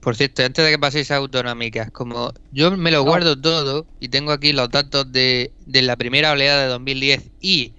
[0.00, 4.08] Por cierto, antes de que paséis a autonómicas, como yo me lo guardo todo y
[4.08, 7.74] tengo aquí los datos de, de la primera oleada de 2010 y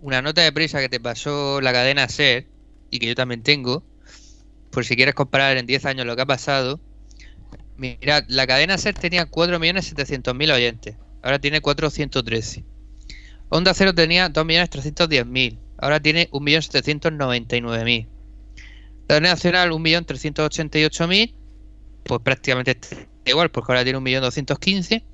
[0.00, 2.48] una nota de prisa que te pasó la cadena SER
[2.90, 3.84] y que yo también tengo,
[4.70, 6.80] por si quieres comparar en 10 años lo que ha pasado,
[7.76, 12.64] mirad, la cadena SER tenía 4.700.000 oyentes, ahora tiene 413.
[13.48, 18.06] Onda Cero tenía 2.310.000, ahora tiene 1.799.000.
[19.02, 21.34] La cadena nacional 1.388.000
[22.04, 22.78] pues prácticamente
[23.24, 25.04] igual, porque ahora tiene 1.215.000.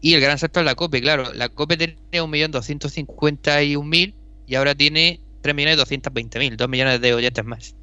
[0.00, 1.32] Y el gran salto es la COPE, claro.
[1.32, 4.14] La COPE tenía 1.251.000
[4.46, 7.76] y ahora tiene 3.220.000, 2 millones de oyentes más.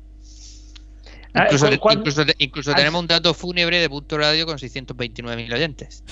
[1.33, 4.57] Ah, Incluso, ¿cuál- cuál- incluso- incluso Ah, tenemos un dato fúnebre de punto radio con
[4.57, 6.03] 629.000 oyentes.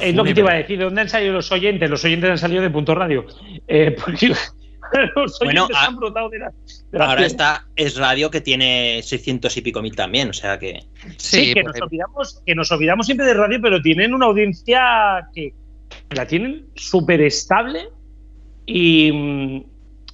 [0.00, 1.90] Es lo que te iba a decir, ¿de dónde han salido los oyentes?
[1.90, 3.26] Los oyentes han salido de Punto Radio.
[3.66, 4.28] Eh, porque
[5.16, 6.52] los oyentes Bueno, a- han brotado de la,
[6.92, 10.58] de la Ahora está Es Radio que tiene 600 y pico mil también, o sea
[10.60, 10.84] que.
[11.16, 15.52] Sí, que, nos olvidamos, que nos olvidamos siempre de radio, pero tienen una audiencia que
[16.10, 17.88] la tienen súper estable
[18.66, 19.64] y, mm,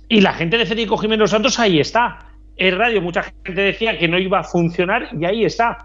[0.08, 2.27] y la gente de Federico Jiménez Santos ahí está.
[2.58, 5.78] Es radio, mucha gente decía que no iba a funcionar y ahí está.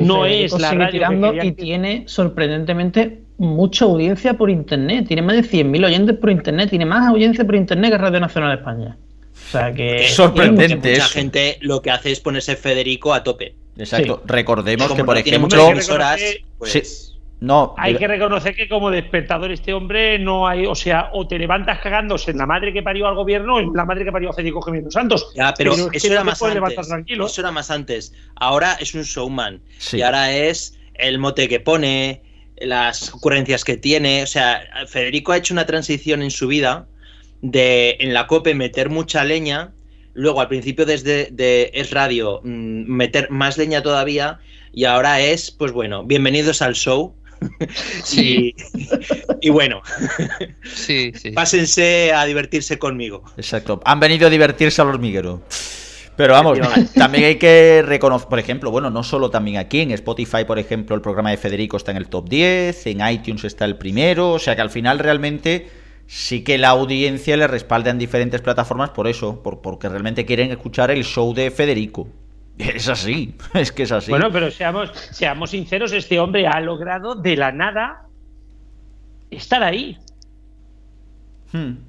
[0.00, 5.06] no es la radio tirando y tiene sorprendentemente mucha audiencia por internet.
[5.06, 6.70] Tiene más de 100.000 oyentes por internet.
[6.70, 8.96] Tiene más audiencia por internet que Radio Nacional de España.
[9.32, 10.08] O sea que.
[10.16, 13.54] Porque tiene mucha mucha gente lo que hace es ponerse Federico a tope.
[13.76, 14.22] Exacto.
[14.26, 15.70] Recordemos que, por no tiene ejemplo.
[15.70, 16.20] emisoras,
[16.58, 17.17] pues- Sí.
[17.40, 21.38] No, Hay que reconocer que como despertador este hombre no hay, o sea, o te
[21.38, 24.30] levantas cagándose en la madre que parió al gobierno o en la madre que parió
[24.30, 25.30] a Federico Jiménez Santos.
[25.36, 27.16] Ya, pero, es eso que era no más antes.
[27.16, 28.12] Eso era más antes.
[28.34, 29.60] Ahora es un showman.
[29.78, 29.98] Sí.
[29.98, 32.22] Y ahora es el mote que pone,
[32.60, 34.22] las ocurrencias que tiene.
[34.22, 36.86] O sea, Federico ha hecho una transición en su vida
[37.40, 39.72] de en la COPE meter mucha leña.
[40.14, 44.40] Luego, al principio, desde de Es Radio, mm, meter más leña todavía.
[44.72, 47.14] Y ahora es, pues bueno, bienvenidos al show.
[48.16, 48.54] y,
[49.40, 49.82] y bueno,
[50.64, 51.30] Sí, sí.
[51.32, 53.24] pásense a divertirse conmigo.
[53.36, 53.80] Exacto.
[53.84, 55.42] Han venido a divertirse al hormiguero.
[56.16, 56.58] Pero vamos,
[56.94, 60.96] también hay que reconocer, por ejemplo, bueno, no solo también aquí, en Spotify, por ejemplo,
[60.96, 64.38] el programa de Federico está en el top 10, en iTunes está el primero, o
[64.40, 65.68] sea que al final realmente
[66.08, 70.50] sí que la audiencia le respalda en diferentes plataformas por eso, por, porque realmente quieren
[70.50, 72.08] escuchar el show de Federico.
[72.58, 74.10] Es así, es que es así.
[74.10, 78.06] Bueno, pero seamos, seamos sinceros, este hombre ha logrado de la nada
[79.30, 79.96] estar ahí.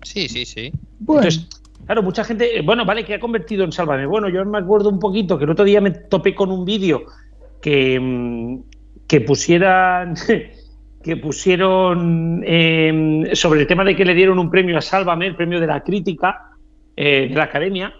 [0.03, 0.71] Sí, sí, sí.
[1.01, 1.47] Entonces,
[1.85, 4.05] claro, mucha gente, bueno, vale, que ha convertido en Sálvame.
[4.05, 7.03] Bueno, yo me acuerdo un poquito que el otro día me topé con un vídeo
[7.61, 8.59] que, mm,
[9.05, 10.15] que pusieran
[11.03, 15.35] que pusieron eh, sobre el tema de que le dieron un premio a Sálvame, el
[15.35, 16.51] premio de la crítica
[16.95, 17.93] eh, de la academia.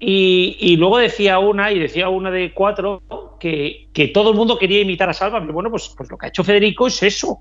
[0.00, 3.02] Y, y luego decía una, y decía una de cuatro,
[3.40, 5.52] que, que todo el mundo quería imitar a Sálvame.
[5.52, 7.40] Bueno, pues, pues lo que ha hecho Federico es eso,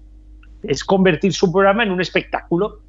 [0.63, 2.80] es convertir su programa en un espectáculo.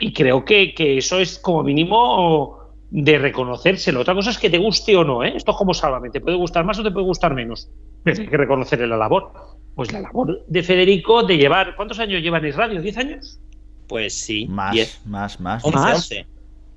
[0.00, 2.58] Y creo que, que eso es como mínimo
[2.90, 4.00] de reconocérselo.
[4.00, 5.32] Otra cosa es que te guste o no, ¿eh?
[5.34, 7.68] Esto es como Sálvame, te puede gustar más o te puede gustar menos.
[8.04, 9.32] Pero hay que reconocerle la labor.
[9.74, 12.80] Pues la labor de Federico de llevar, ¿cuántos años lleva en el radio?
[12.80, 13.40] ¿10 años?
[13.88, 15.06] Pues sí, más, 10.
[15.06, 15.64] más, más.
[15.64, 15.94] 11, Más.
[15.96, 16.26] 11.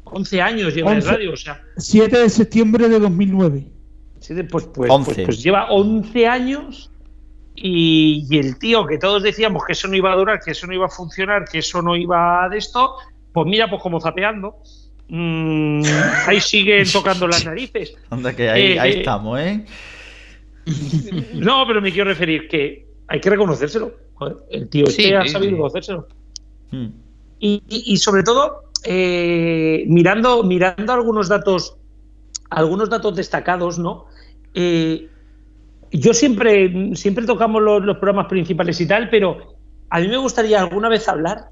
[0.04, 1.12] 11 años lleva en el 11.
[1.16, 3.68] radio, o sea, 7 de septiembre de 2009.
[4.20, 5.14] sí, pues, pues, 11.
[5.14, 6.92] pues, pues lleva 11 años
[7.56, 10.68] y, y el tío que todos decíamos que eso no iba a durar, que eso
[10.68, 12.96] no iba a funcionar, que eso no iba de esto,
[13.34, 14.56] pues mira, pues como zapeando.
[15.10, 15.82] mm,
[16.28, 17.94] ahí siguen tocando las narices.
[18.10, 19.66] Anda que ahí, Eh, ahí eh, estamos, ¿eh?
[21.34, 23.94] No, pero me quiero referir que hay que reconocérselo.
[24.16, 25.56] Joder, el tío Sí, este ha sabido sí.
[25.56, 26.08] reconocérselo.
[26.72, 26.88] Hmm.
[27.40, 31.78] Y, y- y sobre todo, eh, mirando, mirando algunos datos,
[32.50, 34.06] algunos datos destacados, ¿no?
[34.54, 35.08] Eh,
[35.92, 39.56] yo siempre, siempre tocamos los, los programas principales y tal, pero
[39.90, 41.50] a mí me gustaría alguna vez hablar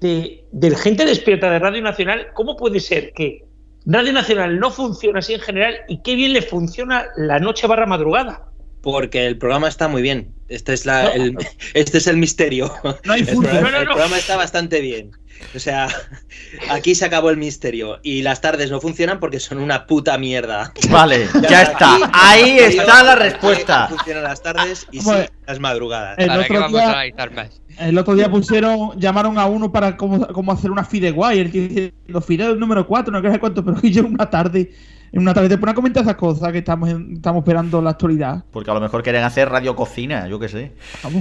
[0.00, 2.28] de, del gente despierta de Radio Nacional.
[2.34, 3.44] ¿Cómo puede ser que
[3.86, 7.86] Radio Nacional no funciona así en general y qué bien le funciona la noche barra
[7.86, 8.51] madrugada?
[8.82, 10.32] Porque el programa está muy bien.
[10.48, 11.36] Este es, la, el,
[11.74, 12.72] este es el misterio.
[13.04, 13.44] No hay el, fútbol.
[13.44, 15.12] programa, No, no, el programa está bastante bien.
[15.56, 15.88] O sea,
[16.70, 17.98] aquí se acabó el misterio.
[18.02, 20.72] Y las tardes no funcionan porque son una puta mierda.
[20.90, 21.94] Vale, ya está.
[21.96, 23.88] Aquí- Ahí está la respuesta.
[23.88, 26.18] Funcionan las tardes y sí Bueno, las madrugadas.
[26.18, 27.60] el ¿Para qué otro vamos día- a analizar más?
[27.78, 31.50] El otro día pusieron, llamaron a uno para cómo, cómo hacer una fideuá y el
[31.50, 34.70] tío diciendo fideo número 4, no sé cuánto, pero yo una tarde,
[35.12, 37.90] en una tarde te pone a comentar esas cosas que estamos, en- estamos esperando la
[37.90, 38.44] actualidad.
[38.50, 40.72] Porque a lo mejor quieren hacer radio cocina, yo qué sé.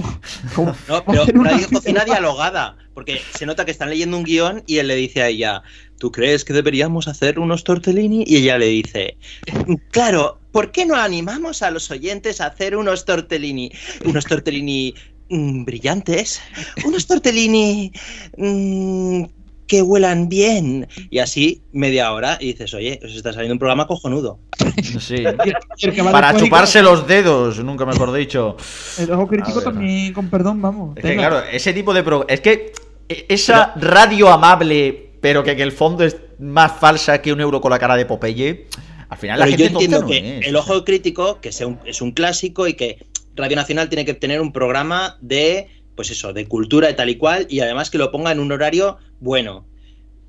[0.58, 2.78] No, pero hacer una radio cocina dialogada.
[2.94, 5.64] Porque se nota que están leyendo un guion y él le dice a ella,
[5.98, 8.24] ¿tú crees que deberíamos hacer unos tortellini?
[8.28, 9.18] Y ella le dice,
[9.92, 13.72] claro, ¿por qué no animamos a los oyentes a hacer unos tortellini?
[14.04, 14.94] Unos tortellini
[15.30, 16.42] mm, brillantes,
[16.86, 17.94] unos tortellini
[18.38, 19.24] mm,
[19.72, 20.86] que huelan bien.
[21.10, 24.38] Y así media hora y dices, oye, os está saliendo un programa cojonudo.
[25.00, 25.24] Sí.
[26.12, 28.58] Para chuparse los dedos, nunca mejor dicho.
[29.00, 30.98] El ojo crítico también, con perdón, vamos.
[30.98, 31.30] Es que Venga.
[31.30, 32.26] claro, ese tipo de pro...
[32.28, 32.74] Es que
[33.08, 37.62] e- esa radio amable, pero que en el fondo es más falsa que un euro
[37.62, 38.68] con la cara de Popeye,
[39.08, 40.48] al final la Pero gente yo entiendo no que es.
[40.48, 43.06] el ojo crítico, que sea un- es un clásico y que
[43.38, 47.16] Radio Nacional tiene que tener un programa de, pues eso, de cultura y tal y
[47.16, 49.66] cual, y además que lo ponga en un horario bueno.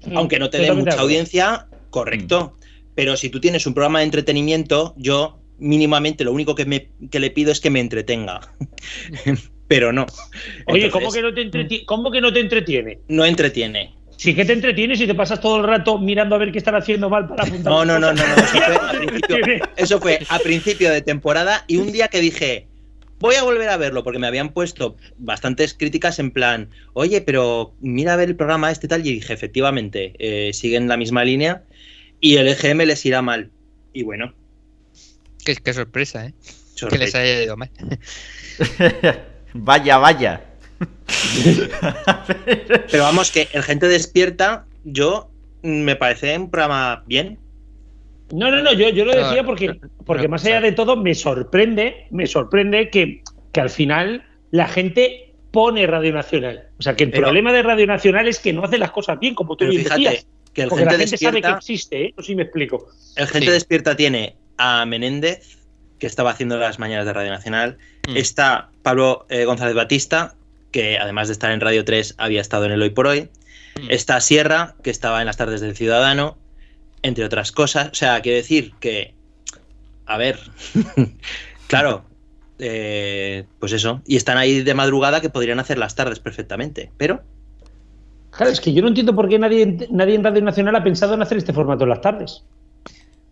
[0.07, 2.57] Mm, Aunque no te dé mucha audiencia, correcto.
[2.95, 7.19] Pero si tú tienes un programa de entretenimiento, yo mínimamente lo único que, me, que
[7.19, 8.41] le pido es que me entretenga.
[9.69, 10.07] Pero no.
[10.67, 11.85] Oye, Entonces, ¿cómo que, no te entretiene?
[11.87, 13.01] ¿cómo que no te entretiene?
[13.09, 13.95] no entretiene.
[14.19, 16.77] Sí que te entretienes y te pasas todo el rato mirando a ver qué están
[16.77, 17.73] haciendo mal para apuntar.
[17.73, 19.37] No, no, no, no, no, Eso fue, a principio,
[19.77, 22.69] eso fue a principio de temporada y un día que dije,
[23.23, 27.73] voy a volver a verlo porque me habían puesto bastantes críticas en plan, oye, pero
[27.81, 31.63] mira a ver el programa este tal y dije, efectivamente, eh, siguen la misma línea
[32.21, 33.51] y el EGM les irá mal.
[33.95, 34.35] Y bueno,
[35.45, 36.35] Qué, qué sorpresa, ¿eh?
[36.89, 37.71] Que les haya ido mal.
[39.55, 40.45] vaya, vaya.
[42.91, 45.31] pero vamos que el gente despierta, yo
[45.63, 47.39] me parece un programa bien.
[48.33, 51.15] No, no, no, yo, yo lo No, decía porque, porque más allá de todo me
[51.15, 53.23] sorprende, me sorprende que,
[53.53, 56.69] que al final la gente pone Radio Nacional.
[56.79, 59.19] O sea, que el Pero- problema de Radio Nacional es que no hace las cosas
[59.21, 60.27] bien, como tú bien fíjate, decías.
[60.55, 62.15] que el porque gente la gente sabe que despierta- existe, ¿eh?
[62.17, 62.89] No sé si me explico.
[63.17, 65.59] El gente despierta tiene a Menéndez,
[65.99, 67.77] que estaba haciendo las mañanas de Radio Nacional.
[68.09, 68.17] Mm.
[68.17, 70.35] Está Pablo eh, González Batista,
[70.71, 73.29] que además de estar en Radio 3 había estado en el Hoy por Hoy.
[73.81, 73.91] Mm.
[73.91, 76.39] Está Sierra, que estaba en las tardes del Ciudadano,
[77.03, 77.91] entre otras cosas.
[77.91, 79.15] O sea, quiero decir que,
[80.07, 80.39] a ver,
[81.67, 82.05] claro,
[82.59, 84.03] eh, pues eso.
[84.07, 87.23] Y están ahí de madrugada que podrían hacer las tardes perfectamente, pero...
[88.31, 91.13] Claro, es que yo no entiendo por qué nadie, nadie en Radio Nacional ha pensado
[91.13, 92.43] en hacer este formato en las tardes.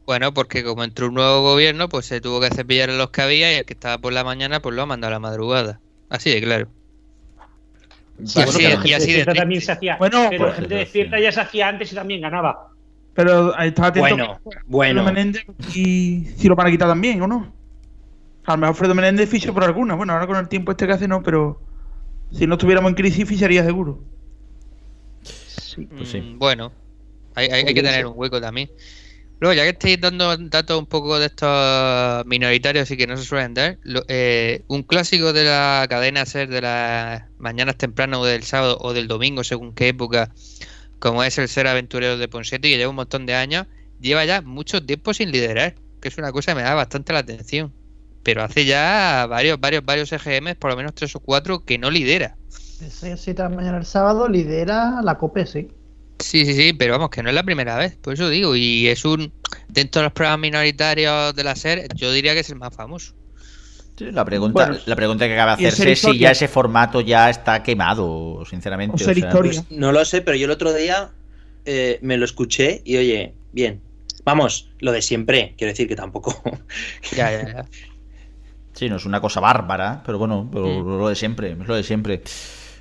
[0.04, 3.22] Bueno, porque como entró un nuevo gobierno, pues se tuvo que cepillar a los que
[3.22, 5.80] había y el que estaba por la mañana, pues lo ha mandado a la madrugada.
[6.10, 6.68] Así de claro.
[8.24, 9.96] Sí, y, bueno, así, pero y así de también se hacía.
[9.96, 12.69] Bueno, pero pues, gente despierta ya se hacía antes y también ganaba.
[13.14, 14.08] Pero ahí estaba atento.
[14.08, 15.02] Bueno, bueno.
[15.02, 15.44] Fredo Menéndez
[15.74, 17.52] y si lo van a quitar también, ¿o no?
[18.44, 19.94] A lo mejor Fredo Menéndez ficha por alguna.
[19.94, 21.60] Bueno, ahora con el tiempo este que hace no, pero
[22.32, 23.98] si no estuviéramos en crisis ficharía seguro.
[25.96, 26.20] Pues sí.
[26.20, 26.72] Mm, Bueno,
[27.34, 28.70] hay, hay- hay que tener un hueco también.
[29.40, 33.24] Luego, ya que estáis dando datos un poco de estos minoritarios y que no se
[33.24, 38.24] suelen dar, lo- eh, un clásico de la cadena ser de las mañanas temprano o
[38.26, 40.30] del sábado o del domingo, según qué época,
[41.00, 43.66] como es el ser aventurero de Ponsete, que lleva un montón de años,
[44.00, 47.20] lleva ya mucho tiempo sin liderar, que es una cosa que me da bastante la
[47.20, 47.72] atención.
[48.22, 51.90] Pero hace ya varios, varios, varios EGMs, por lo menos tres o cuatro, que no
[51.90, 52.36] lidera.
[52.50, 55.68] Ese 7 de la mañana el sábado lidera la COPE, sí.
[56.18, 58.88] Sí, sí, sí, pero vamos, que no es la primera vez, por eso digo, y
[58.88, 59.32] es un,
[59.68, 63.14] dentro de los programas minoritarios de la SER, yo diría que es el más famoso.
[64.00, 66.48] Sí, la pregunta, Bueno, la pregunta que acaba de y hacerse es si ya ese
[66.48, 68.94] formato ya está quemado, sinceramente.
[68.94, 69.30] o sea.
[69.30, 71.10] Pues no lo sé, pero yo el otro día
[71.66, 73.82] eh, me lo escuché y oye, bien.
[74.24, 76.34] Vamos, lo de siempre, quiero decir que tampoco.
[77.14, 77.64] Ya, ya, ya.
[78.72, 80.98] Sí, no es una cosa bárbara, pero bueno, pero Mm.
[80.98, 82.22] lo de siempre, es lo de siempre.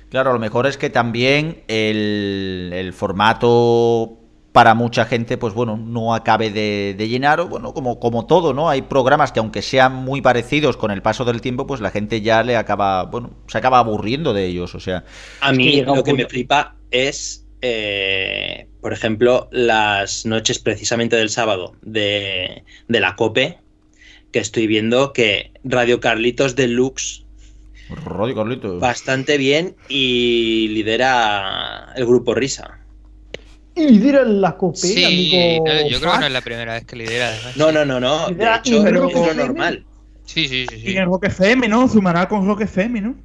[0.08, 4.19] Claro, a lo mejor es que también el, el formato
[4.52, 8.52] para mucha gente, pues bueno, no acabe de, de llenar, o bueno, como, como todo,
[8.52, 8.68] ¿no?
[8.68, 12.20] Hay programas que aunque sean muy parecidos con el paso del tiempo, pues la gente
[12.20, 15.04] ya le acaba, bueno, se acaba aburriendo de ellos, o sea.
[15.40, 21.76] A mí lo que me flipa es, eh, por ejemplo, las noches precisamente del sábado
[21.82, 23.58] de, de la COPE,
[24.32, 27.24] que estoy viendo que Radio Carlitos Deluxe
[28.04, 28.80] Radio Carlitos.
[28.80, 32.79] bastante bien y lidera el grupo Risa.
[33.80, 35.64] Y lidera la COPE, Sí, amigo.
[35.66, 37.56] no, yo creo que no es la primera vez que lidera, además.
[37.56, 38.28] No, no, no, no.
[38.28, 39.84] De hecho, es lo normal.
[40.24, 40.82] Sí, sí, sí.
[40.84, 41.88] Y en Rock FM, ¿no?
[41.88, 43.16] Sumará con Rock FM, ¿no?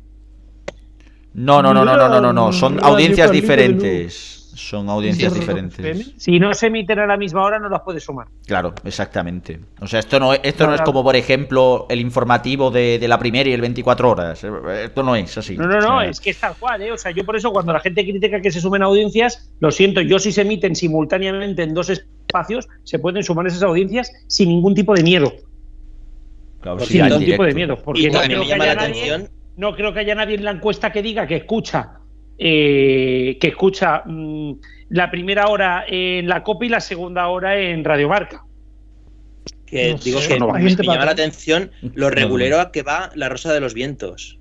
[1.33, 2.53] No, no, no, no, no, no, no, no.
[2.53, 4.34] Son audiencias diferentes.
[4.55, 6.13] Son audiencias diferentes.
[6.17, 8.27] Si no se emiten a la misma hora, no las puedes sumar.
[8.47, 9.59] Claro, exactamente.
[9.81, 13.19] O sea, esto no, esto no es como, por ejemplo, el informativo de, de la
[13.19, 14.43] primera y el 24 horas.
[14.43, 15.57] Esto no es así.
[15.57, 16.91] No, no, no, O sea, es que es tal cual, ¿eh?
[16.91, 20.01] O sea, yo por eso cuando la gente critica que se sumen audiencias, lo siento,
[20.01, 24.73] yo si se emiten simultáneamente en dos espacios, se pueden sumar esas audiencias sin ningún
[24.73, 25.33] tipo de miedo.
[26.61, 27.77] claro, sin sí, en ningún tipo de miedo.
[27.83, 30.15] Porque Y no creo, me que llama haya la nadie, atención- no creo que haya
[30.15, 31.99] nadie en la encuesta que diga que escucha
[32.37, 34.53] eh, que escucha mm,
[34.89, 38.43] la primera hora en la COPA y la segunda hora en Radio Marca.
[39.65, 40.53] Que No digo sé, que no va.
[40.59, 44.37] me, gente llama la atención lo regulero a que va la Rosa de los Vientos.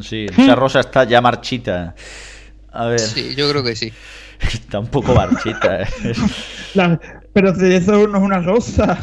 [0.00, 1.94] Sí, esa rosa está ya marchita.
[2.70, 2.98] A ver.
[3.00, 3.90] Sí, yo creo que sí.
[4.52, 5.82] Está un poco marchita.
[5.82, 5.86] ¿eh?
[6.74, 7.00] La-
[7.32, 8.98] pero de eso no es una rosa.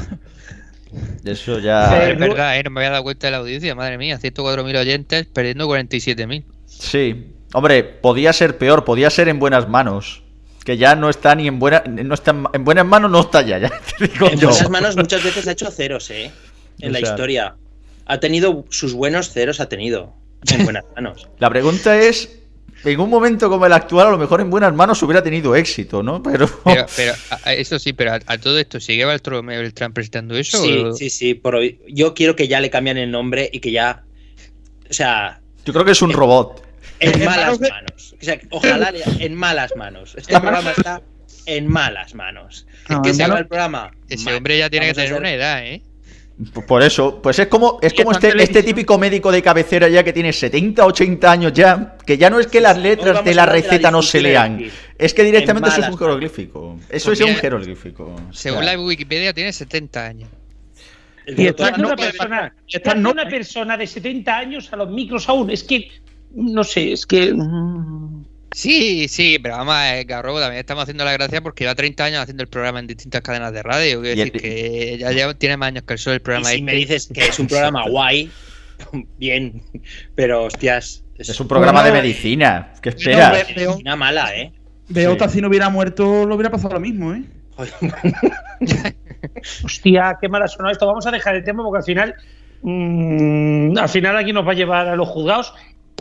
[1.25, 2.07] Eso ya.
[2.09, 2.63] es verdad, ¿eh?
[2.63, 6.43] no me había dado cuenta de la audiencia, madre mía, 104.000 oyentes perdiendo 47.000.
[6.67, 7.32] Sí.
[7.53, 10.23] Hombre, podía ser peor, podía ser en buenas manos.
[10.65, 13.41] Que ya no está ni en buena, no está en- en buenas manos, no está
[13.41, 14.49] ya, ya te digo En yo.
[14.49, 16.31] buenas manos muchas veces ha hecho ceros, ¿eh?
[16.79, 17.55] En O la sea- historia.
[18.05, 20.13] Ha tenido sus buenos ceros, ha tenido.
[20.51, 21.27] En buenas manos.
[21.39, 22.39] La pregunta es,
[22.85, 26.01] en un momento como el actual, a lo mejor en buenas manos hubiera tenido éxito,
[26.01, 26.23] ¿no?
[26.23, 30.35] Pero, Pero, pero a- eso sí, pero a, a todo esto, ¿sigue Baltro Beltrán presentando
[30.37, 30.63] eso?
[30.63, 31.41] Sí, o- sí, sí.
[31.89, 34.03] Yo quiero que ya le cambien el nombre y que ya.
[34.89, 36.61] O sea, yo creo que es un robot.
[36.99, 38.15] En malas manos.
[38.21, 40.15] O sea, ojalá le- en malas manos.
[40.15, 41.01] Este programa está
[41.45, 42.65] en malas manos.
[42.89, 43.91] No, ¿Qué en se llama manos- el programa?
[44.09, 44.35] Ese Mal.
[44.35, 45.81] hombre ya tiene que Vamos tener una edad, ¿eh?
[46.67, 50.11] Por eso, pues es como, es como este, este típico médico de cabecera ya que
[50.11, 53.91] tiene 70, 80 años ya, que ya no es que las letras de la receta
[53.91, 54.59] no se lean,
[54.97, 56.79] es que directamente En eso es un jeroglífico.
[56.89, 58.03] Eso Pues es un jeroglífico.
[58.05, 60.29] O Según sea, la Wikipedia tiene 70 años.
[61.27, 65.51] Y está una, persona, está una persona de 70 años a los micros aún.
[65.51, 65.87] Es que,
[66.33, 67.33] no sé, es que.
[68.51, 72.05] Sí, sí, pero vamos a ver, Garrobo, también estamos haciendo la gracia porque lleva 30
[72.05, 74.01] años haciendo el programa en distintas cadenas de radio.
[74.01, 76.49] Quiero Y decir que ya tiene más años que el sol el Y programa.
[76.49, 76.63] si este.
[76.65, 78.29] me dices que es un programa guay,
[79.17, 79.63] bien.
[80.15, 81.03] Pero, hostias.
[81.17, 82.73] es un programa de medicina.
[82.81, 83.47] ¿Qué esperas?
[83.79, 84.53] Una mala, ¿eh?
[84.89, 87.23] Beota, si no hubiera muerto, lo hubiera pasado lo mismo, ¿eh?
[89.63, 90.85] Hostia, qué mal ha sonado esto.
[90.85, 92.15] Vamos a dejar el tema porque al final.
[92.61, 95.53] mm, al final aquí nos va a llevar a los juzgados.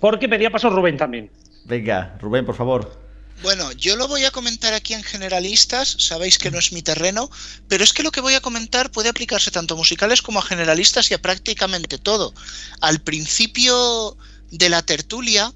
[0.02, 1.30] Porque pedía paso Rubén también.
[1.64, 3.00] Venga, Rubén, por favor.
[3.40, 7.30] Bueno, yo lo voy a comentar aquí en generalistas, sabéis que no es mi terreno,
[7.68, 10.42] pero es que lo que voy a comentar puede aplicarse tanto a musicales como a
[10.42, 12.34] generalistas y a prácticamente todo.
[12.80, 14.16] Al principio
[14.50, 15.52] de la tertulia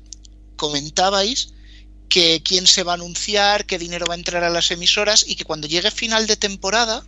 [0.55, 1.53] comentabais
[2.09, 5.35] que quién se va a anunciar, qué dinero va a entrar a las emisoras y
[5.35, 7.05] que cuando llegue final de temporada,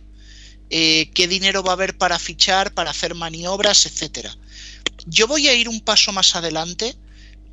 [0.69, 4.35] eh, qué dinero va a haber para fichar, para hacer maniobras, etcétera.
[5.05, 6.97] Yo voy a ir un paso más adelante.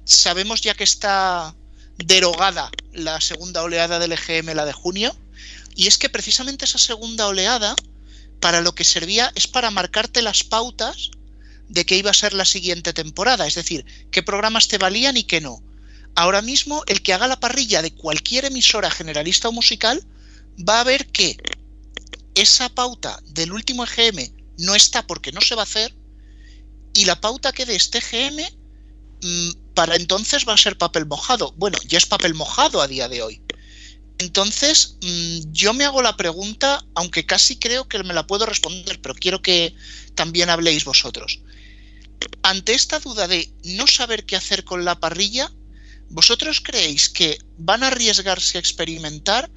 [0.06, 1.54] Sabemos ya que está
[1.98, 5.14] derogada la segunda oleada del EGM, la de junio,
[5.74, 7.76] y es que precisamente esa segunda oleada,
[8.40, 11.10] para lo que servía es para marcarte las pautas
[11.68, 15.24] de qué iba a ser la siguiente temporada, es decir, qué programas te valían y
[15.24, 15.62] qué no.
[16.14, 20.06] Ahora mismo, el que haga la parrilla de cualquier emisora generalista o musical
[20.56, 21.36] va a ver que
[22.34, 25.94] esa pauta del último EGM no está porque no se va a hacer
[26.94, 28.40] y la pauta que de este EGM
[29.22, 31.52] mm, para entonces va a ser papel mojado.
[31.58, 33.42] Bueno, ya es papel mojado a día de hoy.
[34.16, 38.98] Entonces, mm, yo me hago la pregunta, aunque casi creo que me la puedo responder,
[39.02, 39.74] pero quiero que
[40.14, 41.40] también habléis vosotros.
[42.42, 45.52] Ante esta duda de no saber qué hacer con la parrilla,
[46.08, 49.50] ¿vosotros creéis que van a arriesgarse a experimentar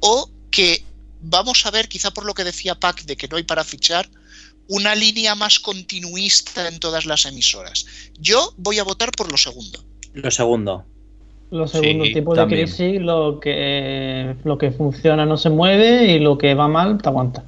[0.00, 0.84] o que
[1.22, 4.10] vamos a ver, quizá por lo que decía Pac de que no hay para fichar,
[4.68, 7.86] una línea más continuista en todas las emisoras?
[8.18, 9.78] Yo voy a votar por lo segundo.
[10.14, 10.84] Lo segundo.
[11.50, 12.60] Los segundos Sí, tipos también.
[12.60, 17.00] de crisis, lo que, lo que funciona no se mueve y lo que va mal
[17.00, 17.44] te aguanta.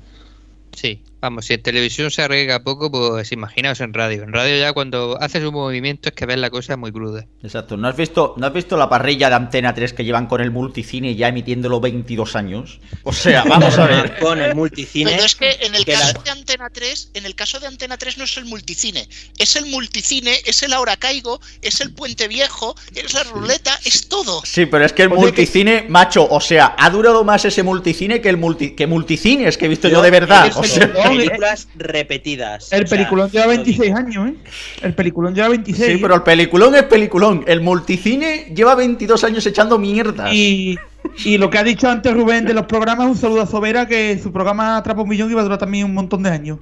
[0.73, 4.23] Sí, vamos, si en televisión se arriesga poco, pues imaginaos en radio.
[4.23, 7.27] En radio ya cuando haces un movimiento es que ves la cosa muy cruda.
[7.43, 7.77] Exacto.
[7.77, 10.51] ¿No has visto, ¿no has visto la parrilla de Antena 3 que llevan con el
[10.53, 12.79] multicine ya emitiéndolo 22 años?
[13.03, 14.19] O sea, vamos a ver.
[14.21, 15.11] Con el multicine.
[15.11, 17.67] Pero es que en el que caso la- de Antena 3, en el caso de
[17.67, 19.09] Antena 3 no es el multicine,
[19.39, 24.09] es el multicine, es el Ahora Caigo, es el Puente Viejo, es la ruleta, es
[24.09, 24.43] todo.
[24.45, 28.29] Sí, pero es que el multicine, macho, o sea, ha durado más ese multicine que
[28.29, 30.53] el multi, que multicines que he visto yo, de verdad.
[30.57, 32.73] O sea, películas repetidas.
[32.73, 34.35] El O sea, peliculón lleva 26 años, ¿eh?
[34.83, 35.93] El peliculón lleva 26.
[35.93, 37.45] sí, pero el peliculón es peliculón.
[37.47, 40.33] El multicine lleva 22 años echando mierdas.
[40.33, 40.77] Y,
[41.25, 44.19] y lo que ha dicho antes Rubén de los programas, un saludo a Sobera, que
[44.19, 46.59] su programa Atrapa un Millón iba a durar también un montón de años.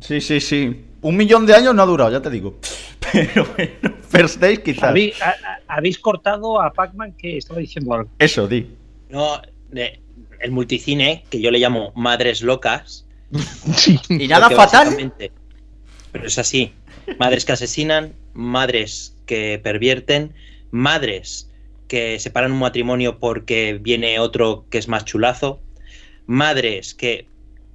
[0.00, 0.84] Sí, sí, sí.
[1.00, 2.58] Un millón de años no ha durado, ya te digo.
[3.12, 4.84] Pero bueno, First Days quizás.
[4.84, 8.10] ¿Habéis, a- a- habéis cortado a Pac-Man que estaba diciendo algo.
[8.18, 8.66] Eso, di.
[9.10, 9.40] No,
[9.70, 10.00] de-
[10.40, 13.06] el multicine, que yo le llamo madres locas.
[14.08, 15.12] Y nada porque fatal.
[16.12, 16.72] Pero es así.
[17.18, 20.34] Madres que asesinan, madres que pervierten,
[20.70, 21.50] madres
[21.88, 25.60] que separan un matrimonio porque viene otro que es más chulazo,
[26.26, 27.26] madres que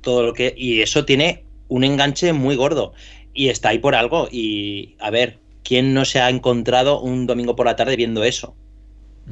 [0.01, 0.53] todo lo que...
[0.57, 2.93] Y eso tiene un enganche muy gordo.
[3.33, 4.27] Y está ahí por algo.
[4.31, 8.55] Y a ver, ¿quién no se ha encontrado un domingo por la tarde viendo eso?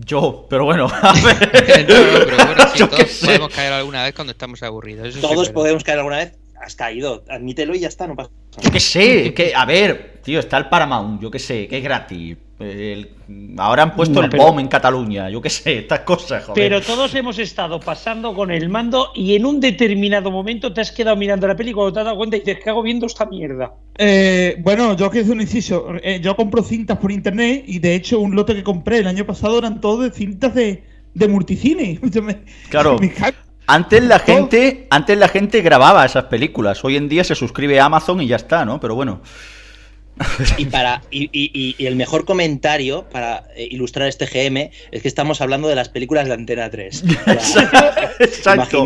[0.05, 0.87] Yo, pero bueno.
[1.03, 5.07] No, no, pero bueno, sí, Yo todos podemos caer alguna vez cuando estamos aburridos.
[5.07, 6.33] eso sí, Todos pero- podemos caer alguna vez.
[6.59, 10.39] Has caído, admítelo y ya está, no pasa Yo qué sé, que, a ver, tío,
[10.39, 12.35] está el Paramount, yo qué sé, que es gratis.
[12.59, 13.11] El-
[13.57, 16.55] ahora han puesto No, el pero- BOM en Cataluña, yo qué sé, estas cosas, joder.
[16.63, 20.91] Pero todos hemos estado pasando con el mando y en un determinado momento te has
[20.91, 23.05] quedado mirando la peli y cuando te has dado cuenta y dices, ¿qué hago viendo
[23.05, 23.73] esta mierda?
[23.99, 25.85] Eh, bueno, yo quiero hacer un inciso.
[26.01, 29.23] Eh, yo compro cintas por internet y de hecho un lote que compré el año
[29.25, 30.83] pasado eran todos de cintas de,
[31.13, 31.99] de multicine.
[32.23, 32.39] Me-
[32.69, 32.97] Claro.
[32.99, 33.13] me
[33.67, 36.83] Antes la gente, antes la gente grababa esas películas.
[36.83, 38.79] Hoy en día se suscribe a Amazon y ya está, ¿no?
[38.79, 39.21] Pero bueno.
[40.57, 45.07] Y, para, y, y- y- el mejor comentario para eh, ilustrar este GM es que
[45.07, 47.03] estamos hablando de las películas de Antena 3.
[48.19, 48.83] Exacto.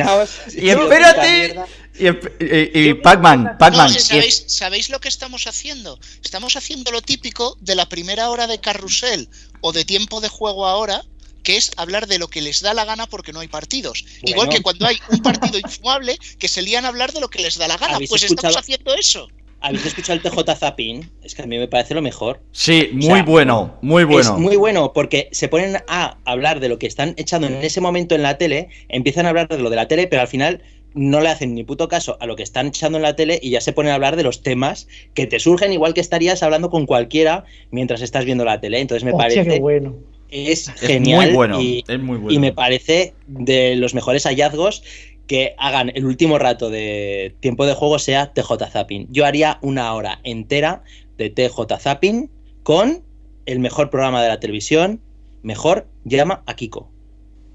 [0.58, 1.56] Y espérate.
[2.00, 3.94] Y, y- y Pac-Man, Pac-Man.
[3.94, 6.00] No, ¿sabéis, ¿Sabéis lo que estamos haciendo?
[6.24, 9.30] Estamos haciendo lo típico de la primera hora de carrusel
[9.62, 11.04] o de tiempo de juego ahora,
[11.44, 14.06] que es hablar de lo que les da la gana porque no hay partidos.
[14.24, 17.42] Igual que cuando hay un partido infumable, que se lían a hablar de lo que
[17.42, 17.96] les da la gana.
[17.96, 19.28] ¿Habéis Pues escuchado- estamos haciendo eso.
[19.62, 21.10] ¿Habéis escuchado el TJ Zapping?
[21.24, 22.42] Es que a mí me parece lo mejor.
[22.52, 24.20] Sí, O muy sea, bueno, muy bueno.
[24.22, 27.80] Es muy bueno porque se ponen a hablar de lo que están echando en ese
[27.80, 30.62] momento en la tele, empiezan a hablar de lo de la tele, pero al final
[30.94, 33.52] no le hacen ni puto caso a lo que están echando en la tele y
[33.52, 36.70] ya se ponen a hablar de los temas que te surgen igual que estarías hablando
[36.70, 38.80] con cualquiera mientras estás viendo la tele.
[38.80, 39.96] Entonces me Hostia, parece qué bueno.
[40.30, 42.34] es Es genial muy bueno, y, es muy bueno.
[42.34, 44.84] y me parece de los mejores hallazgos
[45.28, 49.08] que hagan el último rato de tiempo de juego sea TJ Zapping.
[49.12, 50.84] Yo haría una hora entera
[51.18, 52.30] de TJ Zapping
[52.64, 53.04] con
[53.46, 55.02] el mejor programa de la televisión,
[55.44, 56.92] mejor llama a Kiko.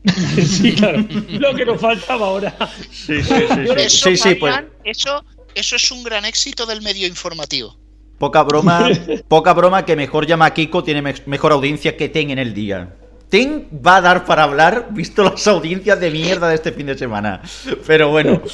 [0.47, 1.05] sí, claro.
[1.31, 2.57] Lo que nos faltaba ahora.
[2.91, 3.15] Sí,
[3.77, 7.77] Eso, Sí, sí, pues- Pac-Man, eso, eso es un gran éxito del medio informativo.
[8.19, 8.89] Poca broma,
[9.29, 12.55] poca broma que mejor llama a Kiko tiene me- mejor audiencia que Ten en el
[12.55, 12.95] día.
[13.29, 16.97] Ten va a dar para hablar, visto las audiencias de mierda de este fin de
[16.97, 17.43] semana.
[17.87, 18.41] Pero bueno.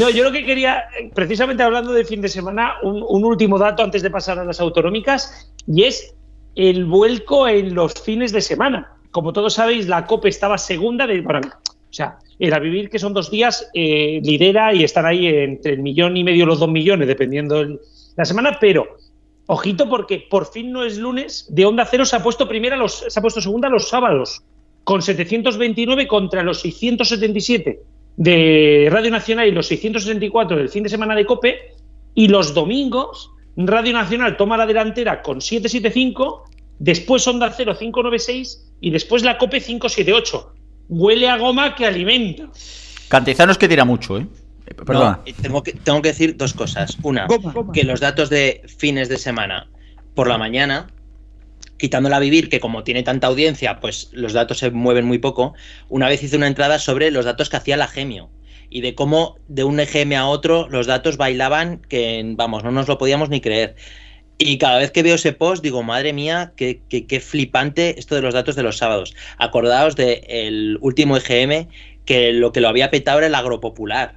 [0.00, 0.82] No, yo lo que quería,
[1.14, 4.58] precisamente hablando de fin de semana, un, un último dato antes de pasar a las
[4.58, 6.14] autonómicas, y es
[6.56, 8.92] el vuelco en los fines de semana.
[9.12, 11.20] Como todos sabéis, la COPE estaba segunda de.
[11.20, 15.28] Bueno, o sea, el a vivir, que son dos días, eh, lidera y están ahí
[15.28, 17.78] entre el millón y medio y los dos millones, dependiendo el-
[18.16, 18.96] la semana, pero.
[19.46, 23.04] Ojito porque por fin no es lunes, de Onda Cero se ha puesto primera los,
[23.08, 24.42] se ha puesto segunda los sábados,
[24.84, 27.80] con 729 contra los 677
[28.16, 31.74] de Radio Nacional y los 674 del fin de semana de Cope,
[32.14, 36.44] y los domingos Radio Nacional toma la delantera con 775,
[36.78, 40.52] después Onda Cero 596 y después la Cope 578.
[40.88, 42.50] Huele a goma que alimenta.
[43.08, 44.26] Cantizano es que tira mucho, ¿eh?
[45.16, 46.96] No, y tengo, que, tengo que decir dos cosas.
[47.02, 47.26] Una,
[47.72, 49.68] que los datos de fines de semana
[50.14, 50.88] por la mañana,
[51.78, 55.54] quitándola a vivir, que como tiene tanta audiencia, pues los datos se mueven muy poco.
[55.88, 58.30] Una vez hice una entrada sobre los datos que hacía la Gemio
[58.70, 62.88] y de cómo de un EGM a otro los datos bailaban que, vamos, no nos
[62.88, 63.76] lo podíamos ni creer.
[64.38, 68.14] Y cada vez que veo ese post digo, madre mía, qué, qué- qué flipante esto
[68.16, 69.14] de los datos de los sábados.
[69.38, 71.68] Acordaos del último EGM
[72.04, 74.16] que lo que lo había petado era el agropopular.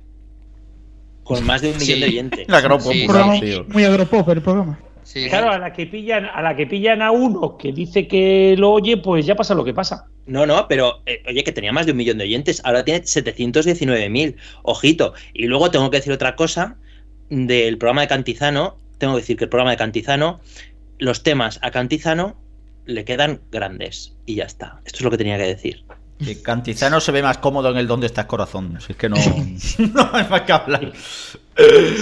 [1.30, 2.00] Con más de un millón Sí.
[2.02, 2.50] de oyentes.
[2.50, 3.62] Agropopular, Sí, programa sí.
[3.68, 4.80] muy agropop el programa.
[5.04, 8.56] Sí, Claro, a la que pillan, a la que pillan a uno que dice que
[8.58, 10.06] lo oye, pues ya pasa lo que pasa.
[10.28, 13.02] No, no, pero eh, oye, que tenía más de un millón de oyentes, ahora tiene
[13.04, 15.14] 719.000, ojito.
[15.34, 16.78] Y luego tengo que decir otra cosa
[17.30, 20.42] del programa de Cantizano, tengo que decir que el programa de Cantizano,
[21.00, 22.36] los temas a Cantizano
[22.86, 24.82] le quedan grandes y ya está.
[24.86, 25.84] Esto es lo que tenía que decir.
[26.24, 28.78] Que Cantizano se ve más cómodo en el Donde estás corazón.
[28.86, 29.16] Si es que no,
[29.94, 30.92] no hay más que hablar.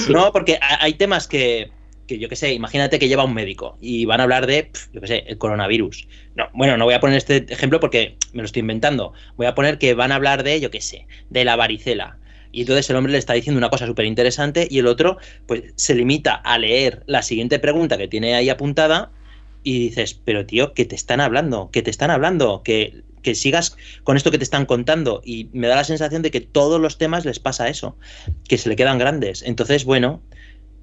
[0.10, 1.72] No, porque ha- hay temas que,
[2.06, 5.02] que yo qué sé, imagínate que lleva un médico y van a hablar de, yo
[5.02, 6.08] qué sé, el coronavirus.
[6.36, 9.14] No, bueno, no voy a poner este ejemplo porque me lo estoy inventando.
[9.36, 12.18] Voy a poner que van a hablar de, yo qué sé, de la varicela.
[12.52, 15.64] Y entonces el hombre le está diciendo una cosa súper interesante y el otro, pues,
[15.76, 19.12] se limita a leer la siguiente pregunta que tiene ahí apuntada
[19.64, 23.76] y dices, pero tío, que te están hablando, que te están hablando, que, que sigas
[24.06, 25.22] con esto que te están contando.
[25.26, 27.98] Y me da la sensación de que todos los temas les pasa eso,
[28.48, 29.42] que se le quedan grandes.
[29.42, 30.22] Entonces, bueno,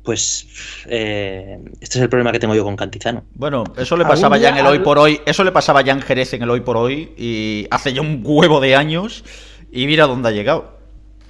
[0.03, 0.47] pues
[0.85, 3.25] eh, este es el problema que tengo yo con Cantizano.
[3.33, 6.03] Bueno, eso le pasaba ya en el hoy por hoy, eso le pasaba ya en
[6.03, 9.25] Jerez en el hoy por hoy y hace ya un huevo de años
[9.73, 10.77] y mira dónde ha llegado.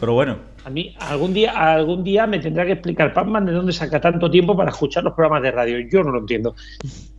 [0.00, 0.53] Pero bueno.
[0.64, 4.30] A mí algún día, algún día me tendrá que explicar Pacman de dónde saca tanto
[4.30, 5.78] tiempo para escuchar los programas de radio.
[5.90, 6.54] Yo no lo entiendo.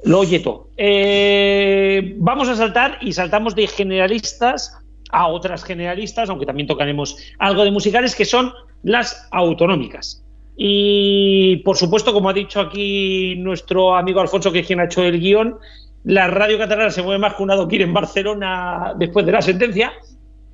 [0.04, 0.70] Lo oye todo.
[0.78, 4.80] Eh, vamos a saltar y saltamos de generalistas
[5.12, 8.52] a otras generalistas, aunque también tocaremos algo de musicales, que son
[8.84, 10.24] las autonómicas.
[10.58, 15.04] Y por supuesto, como ha dicho aquí nuestro amigo Alfonso, que es quien ha hecho
[15.04, 15.58] el guion,
[16.04, 19.93] la radio catalana se mueve más que un adoquín en Barcelona después de la sentencia.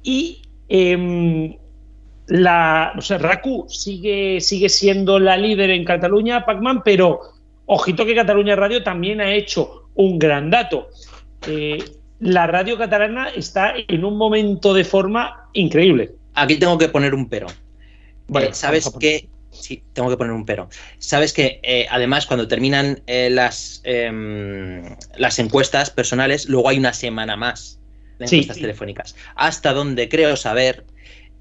[0.04, 1.58] Y eh,
[2.32, 7.20] la, o sea, RACU sigue, sigue siendo la líder en Cataluña, Pacman, pero
[7.66, 10.90] ojito que Cataluña Radio también ha hecho un gran dato.
[11.46, 11.84] Eh,
[12.20, 16.12] la radio catalana está en un momento de forma increíble.
[16.34, 17.48] Aquí tengo que poner un pero.
[18.30, 20.70] Vale, eh, ¿Sabes que Sí, tengo que poner un pero.
[20.98, 26.94] Sabes que eh, además cuando terminan eh, las, em, las encuestas personales, luego hay una
[26.94, 27.78] semana más
[28.18, 29.16] de encuestas telefónicas.
[29.36, 30.86] Hasta donde creo saber,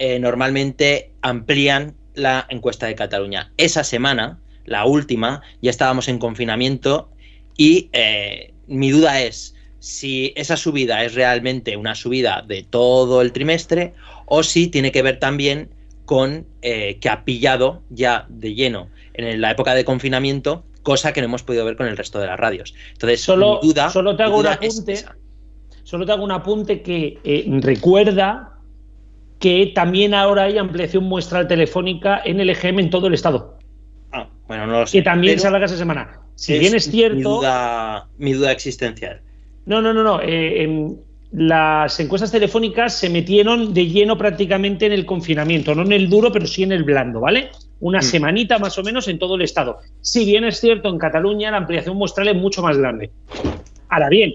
[0.01, 3.53] eh, normalmente amplían la encuesta de Cataluña.
[3.57, 7.11] Esa semana, la última, ya estábamos en confinamiento
[7.57, 7.91] y
[8.67, 13.95] mi duda es si esa subida es realmente una subida de todo el trimestre
[14.27, 15.71] o si tiene que ver también
[16.05, 21.21] con eh, que ha pillado ya de lleno en la época de confinamiento, cosa que
[21.21, 22.75] no hemos podido ver con el resto de las radios.
[22.93, 25.05] Entonces, solo, duda, solo te hago un apunte,
[25.83, 28.60] solo te hago un apunte que eh, recuerda
[29.41, 33.59] que también ahora hay ampliación muestral telefónica en el EGM en todo el estado.
[34.13, 34.99] Ah, bueno, no lo sé.
[34.99, 36.21] Que también se habla esa semana.
[36.37, 37.17] Si bien es cierto.
[37.17, 39.23] Mi duda, mi duda existencial.
[39.65, 40.21] No, no, no, no.
[40.23, 40.95] Eh,
[41.33, 46.33] las encuestas telefónicas se metieron de lleno prácticamente en el confinamiento, no en el duro,
[46.33, 47.51] pero sí en el blando, ¿vale?
[47.79, 48.03] Una mm.
[48.03, 49.79] semanita más o menos en todo el estado.
[50.01, 53.11] Si bien es cierto, en Cataluña la ampliación muestral es mucho más grande.
[53.89, 54.33] Ahora bien,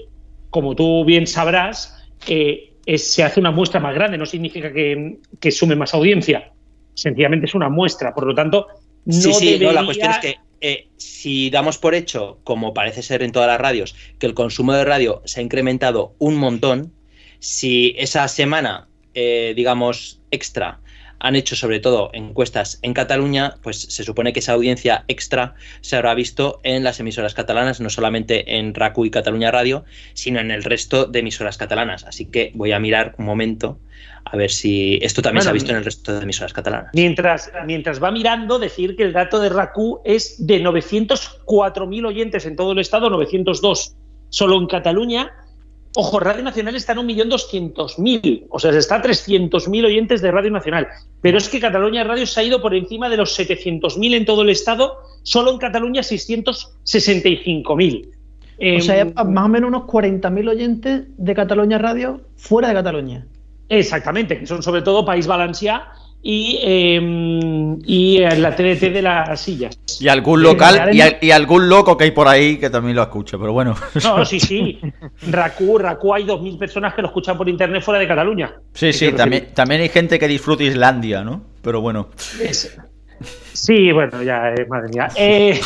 [0.49, 5.75] como tú bien sabrás, eh, se hace una muestra más grande, no significa que, sume
[5.75, 6.51] más audiencia,
[6.93, 8.67] sencillamente es una muestra, por lo tanto,
[9.05, 13.01] no sí, sí, no, la cuestión es que eh, si damos por hecho, como parece
[13.01, 16.93] ser en todas las radios, que el consumo de radio se ha incrementado un montón,
[17.39, 20.79] si esa semana, eh, digamos, extra
[21.25, 25.95] han hecho sobre todo encuestas en Cataluña, pues se supone que esa audiencia extra se
[25.95, 30.51] habrá visto en las emisoras catalanas, no solamente en RACU y Cataluña Radio, sino en
[30.51, 32.03] el resto de emisoras catalanas.
[32.03, 33.79] Así que voy a mirar un momento
[34.23, 36.91] a ver si esto también se ha visto en el resto de emisoras catalanas.
[36.93, 42.55] Mientras, mientras va mirando, decir que el dato de RACU es de 904.000 oyentes en
[42.55, 43.95] todo el estado, 902
[44.29, 45.31] solo en Cataluña
[45.97, 50.51] Ojo, Radio Nacional está en 1.200.000, o sea, se está a 300.000 oyentes de Radio
[50.51, 50.89] Nacional.
[51.21, 54.41] Pero es que Cataluña Radio se ha ido por encima de los 700.000 en todo
[54.41, 58.09] el Estado, solo en Cataluña 665.000.
[58.77, 63.25] o sea, em, más o menos unos 40.000 oyentes de Cataluña Radio fuera de Cataluña.
[63.69, 65.93] Exactamente, que son sobre todo País Valencià
[66.27, 69.77] y, eh, y la TDT de las sillas.
[69.99, 73.53] Y algún local y, algún loco que hay por ahí que también lo escucha, pero
[73.53, 73.75] bueno.
[74.03, 74.79] No, sí, sí.
[75.29, 78.55] Raku, Raku hay 2.000 personas que lo escuchan por internet fuera de Cataluña.
[78.73, 81.43] Sí, sí, también, también hay gente que disfruta Islandia, ¿no?
[81.61, 82.09] Pero bueno.
[83.53, 85.07] Sí, bueno, ya, eh, madre mía.
[85.15, 85.61] Eh...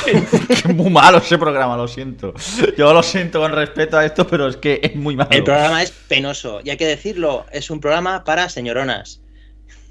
[0.75, 2.33] muy malo ese programa, lo siento.
[2.77, 5.29] Yo lo siento con respeto a esto, pero es que es muy malo.
[5.31, 9.21] El programa es penoso, y hay que decirlo, es un programa para señoronas.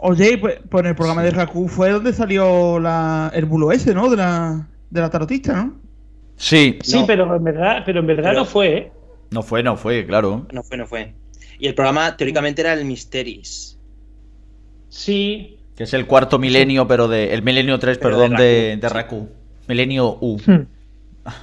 [0.00, 3.94] Oye, pues, pues, en el programa de Raku fue donde salió la, el bulo ese,
[3.94, 4.08] ¿no?
[4.08, 5.80] De la, de la tarotista, ¿no?
[6.36, 6.78] Sí.
[6.82, 8.92] Sí, pero en verdad, pero en verdad no fue, ¿eh?
[9.30, 10.46] No fue, no fue, claro.
[10.52, 11.14] No fue, no fue.
[11.58, 13.78] Y el programa teóricamente era el Mysteries.
[14.88, 15.58] Sí.
[15.76, 17.34] Que es el cuarto milenio, pero de.
[17.34, 19.28] El milenio 3, perdón, de, de Raku.
[19.66, 20.38] Milenio U.
[20.46, 20.66] Hmm.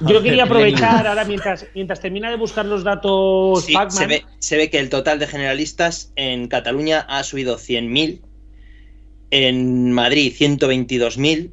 [0.00, 4.56] Yo quería aprovechar ahora mientras, mientras termina de buscar los datos sí, se, ve, se
[4.56, 8.20] ve que el total de generalistas en Cataluña ha subido 100.000
[9.44, 11.50] en Madrid 122.000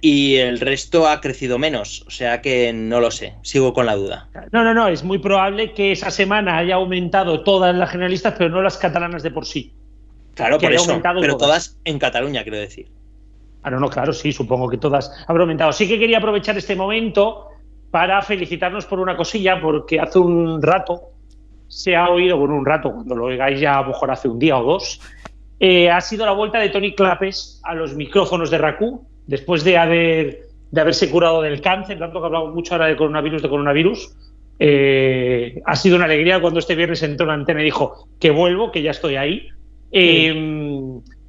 [0.00, 2.04] y el resto ha crecido menos.
[2.06, 4.28] O sea que no lo sé, sigo con la duda.
[4.50, 8.50] No, no, no, es muy probable que esa semana haya aumentado todas las generalistas, pero
[8.50, 9.72] no las catalanas de por sí.
[10.34, 11.78] Claro, por eso, pero todas.
[11.84, 12.88] en Cataluña, quiero decir.
[13.62, 15.72] Ah, no, no, claro, sí, supongo que todas habrán aumentado.
[15.72, 17.48] Sí que quería aprovechar este momento
[17.90, 21.12] para felicitarnos por una cosilla, porque hace un rato
[21.68, 24.38] se ha oído, bueno, un rato, cuando lo oigáis ya a lo mejor hace un
[24.38, 25.00] día o dos,
[25.62, 29.78] eh, ha sido la vuelta de Tony Clapes a los micrófonos de RACU, después de,
[29.78, 30.40] haber,
[30.70, 34.16] de haberse curado del cáncer, tanto que hablamos mucho ahora de coronavirus, de coronavirus.
[34.58, 38.70] Eh, ha sido una alegría cuando este viernes entró en antena y dijo que vuelvo,
[38.72, 39.48] que ya estoy ahí.
[39.92, 40.34] Eh,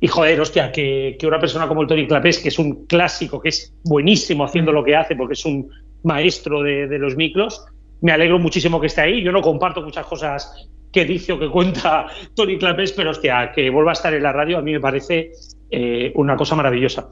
[0.03, 3.39] Y joder, hostia, que, que una persona como el Tony Clapés, que es un clásico,
[3.39, 5.69] que es buenísimo haciendo lo que hace, porque es un
[6.03, 7.63] maestro de, de los micros,
[8.01, 9.23] me alegro muchísimo que esté ahí.
[9.23, 13.69] Yo no comparto muchas cosas que dice o que cuenta Tony Clapés, pero hostia, que
[13.69, 15.31] vuelva a estar en la radio a mí me parece
[15.69, 17.09] eh, una cosa maravillosa.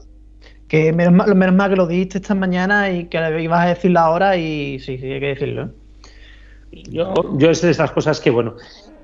[0.68, 4.00] Que menos mal, menos mal que lo dijiste esta mañana y que ibas a decirlo
[4.00, 5.64] ahora y sí, sí, hay que decirlo.
[5.64, 6.82] ¿eh?
[6.88, 8.54] Yo, yo es de estas cosas que, bueno,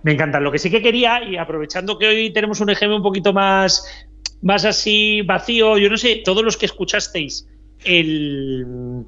[0.03, 0.45] me encantan.
[0.45, 3.85] Lo que sí que quería, y aprovechando que hoy tenemos un ejemplo un poquito más,
[4.41, 7.47] más así vacío, yo no sé, todos los que escuchasteis
[7.85, 9.05] el,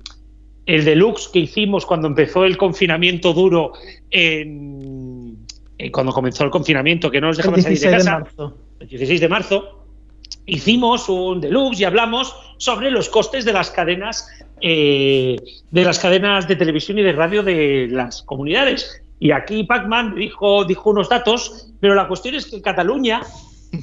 [0.66, 3.72] el deluxe que hicimos cuando empezó el confinamiento duro,
[4.10, 4.80] en,
[5.80, 8.58] eh, cuando comenzó el confinamiento, que no nos dejaban salir de 16 de casa, marzo.
[8.80, 9.84] el 16 de marzo,
[10.44, 14.28] hicimos un deluxe y hablamos sobre los costes de las cadenas
[14.60, 15.36] eh,
[15.70, 19.02] de las cadenas de televisión y de radio de las comunidades.
[19.18, 23.22] Y aquí Pacman dijo, dijo unos datos, pero la cuestión es que en Cataluña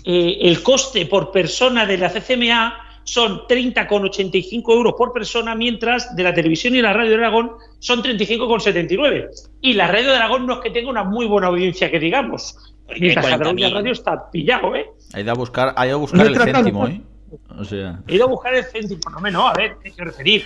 [0.03, 2.75] eh, el coste por persona de la CCMA
[3.07, 8.03] son 30,85 euros por persona, mientras de la televisión y la radio de Aragón son
[8.03, 9.29] 35,79.
[9.61, 12.75] Y la radio de Aragón no es que tenga una muy buena audiencia, que digamos.
[12.99, 13.29] Mientras 40.000.
[13.29, 14.87] Cataluña Radio está pillado, ¿eh?
[15.13, 17.01] Ha ido a buscar, ha ido a buscar el céntimo, ¿eh?
[17.57, 18.99] O sea, He ido a buscar el céntimo.
[19.09, 20.45] No, no, a ver, hay que referir.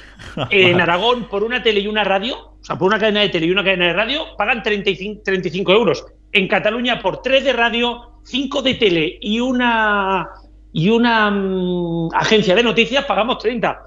[0.51, 3.47] En Aragón, por una tele y una radio, o sea, por una cadena de tele
[3.47, 6.05] y una cadena de radio, pagan 35, 35 euros.
[6.31, 10.29] En Cataluña, por tres de radio, cinco de tele y una
[10.73, 13.81] y una mm, agencia de noticias, pagamos 30.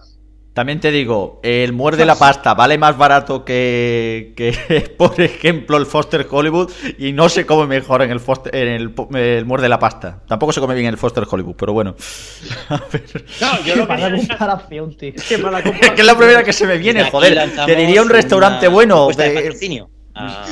[0.53, 4.53] también te digo, el muerde la pasta vale más barato que, que,
[4.99, 8.95] por ejemplo, el Foster Hollywood y no se come mejor en el, Foster, en el,
[9.17, 10.23] el muerde la pasta.
[10.29, 11.97] Tampoco se come bien el Foster Hollywood, pero bueno.
[13.41, 15.13] No, yo lo quería- comparación, tío.
[15.29, 17.51] Qué mala que es la primera que se me viene, joder.
[17.67, 19.09] Te diría un restaurante una bueno.
[19.09, 19.91] de de- patrocinio.
[20.15, 20.47] Ah,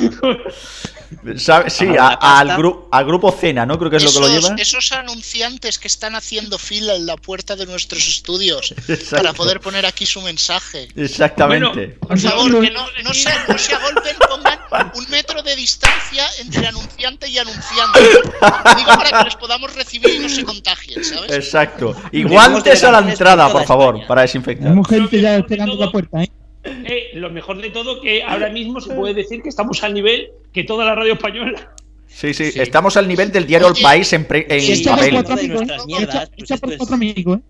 [1.37, 1.69] ¿sabe?
[1.69, 3.77] Sí, a- al, gru- al grupo Cena, ¿no?
[3.79, 4.55] Creo que es lo que lo lleva.
[4.57, 9.15] esos anunciantes que están haciendo fila en la puerta de nuestros estudios Exacto.
[9.17, 10.87] para poder poner aquí su mensaje.
[10.95, 11.89] Exactamente.
[11.99, 14.59] Por favor, que no, no, se, no se agolpen, pongan
[14.95, 17.99] un metro de distancia entre anunciante y anunciante.
[18.01, 21.31] Digo para que les podamos recibir y no se contagien, ¿sabes?
[21.31, 21.95] Exacto.
[22.11, 24.63] Y guantes a la entrada, por favor, para desinfectar.
[24.63, 26.31] Tenemos gente ya esperando la puerta, ¿eh?
[26.63, 30.29] Eh, lo mejor de todo que ahora mismo se puede decir que estamos al nivel
[30.53, 31.73] que toda la radio española.
[32.07, 35.11] Sí, sí, estamos al nivel del diario El País en, pre- en papel.
[35.13, 36.03] cuatro amigos, ¿eh?
[36.03, 37.41] Echa- echa por cuatro amigos, ¿eh?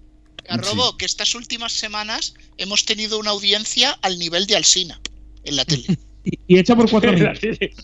[0.50, 5.00] Garrobo, que estas últimas semanas hemos tenido una audiencia al nivel de Alsina
[5.44, 5.86] en la tele.
[6.26, 7.40] Y, y echa por cuatro En la amigos.
[7.60, 7.74] tele.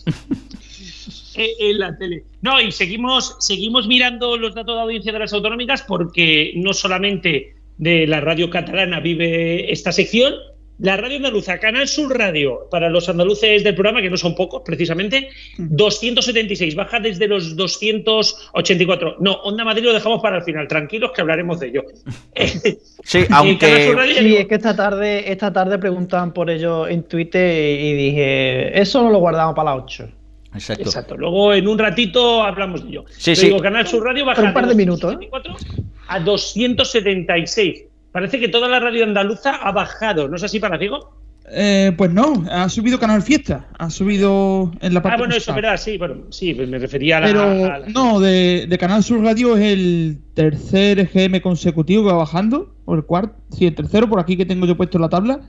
[1.36, 2.24] Eh, en la tele.
[2.42, 7.54] No, y seguimos, seguimos mirando los datos de audiencia de las autonómicas porque no solamente
[7.78, 10.34] de la radio catalana vive esta sección,
[10.80, 14.62] la radio andaluza, Canal Sur Radio, para los andaluces del programa, que no son pocos
[14.64, 15.28] precisamente,
[15.58, 19.16] 276, baja desde los 284.
[19.20, 21.84] No, Onda Madrid lo dejamos para el final, tranquilos que hablaremos de ello.
[23.02, 27.80] Sí, Radio ya Sí, es que esta tarde, esta tarde preguntaban por ello en Twitter
[27.80, 30.08] y dije, eso no lo guardamos para las 8.
[30.54, 30.82] Exacto.
[30.84, 31.16] Exacto.
[31.16, 33.04] Luego en un ratito hablamos de ello.
[33.08, 33.46] Sí, Pero sí.
[33.46, 35.28] Digo, Canal Sur Radio baja un par de de minutos, ¿eh?
[35.30, 35.56] 274
[36.08, 37.84] a 276.
[38.12, 40.28] Parece que toda la radio andaluza ha bajado.
[40.28, 41.18] ¿No es así, Palaciego?
[41.52, 43.68] Eh, pues no, ha subido Canal Fiesta.
[43.78, 45.54] Ha subido en la parte Ah, bueno, eso musical.
[45.62, 45.98] verdad, sí.
[45.98, 47.26] Bueno, sí, me refería a la.
[47.26, 52.12] Pero a la- no, de, de Canal Sur Radio es el tercer EGM consecutivo que
[52.12, 55.08] va bajando, o el cuarto, sí, el tercero, por aquí que tengo yo puesto la
[55.08, 55.40] tabla.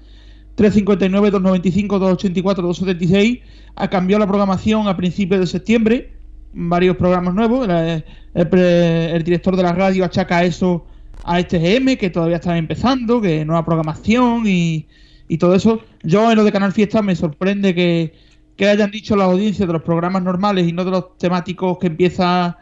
[0.56, 3.40] 359, 295, 284, 276.
[3.76, 6.14] Ha cambiado la programación a principios de septiembre.
[6.54, 7.68] Varios programas nuevos.
[7.68, 8.04] El,
[8.34, 10.86] el pre- el director de la radio achaca eso
[11.24, 14.88] a este EGM, que todavía están empezando, que nueva programación y,
[15.28, 15.82] y todo eso.
[16.04, 18.14] Yo en lo de Canal Fiesta me sorprende que,
[18.56, 21.88] que hayan dicho las audiencias de los programas normales y no de los temáticos que
[21.88, 22.58] empieza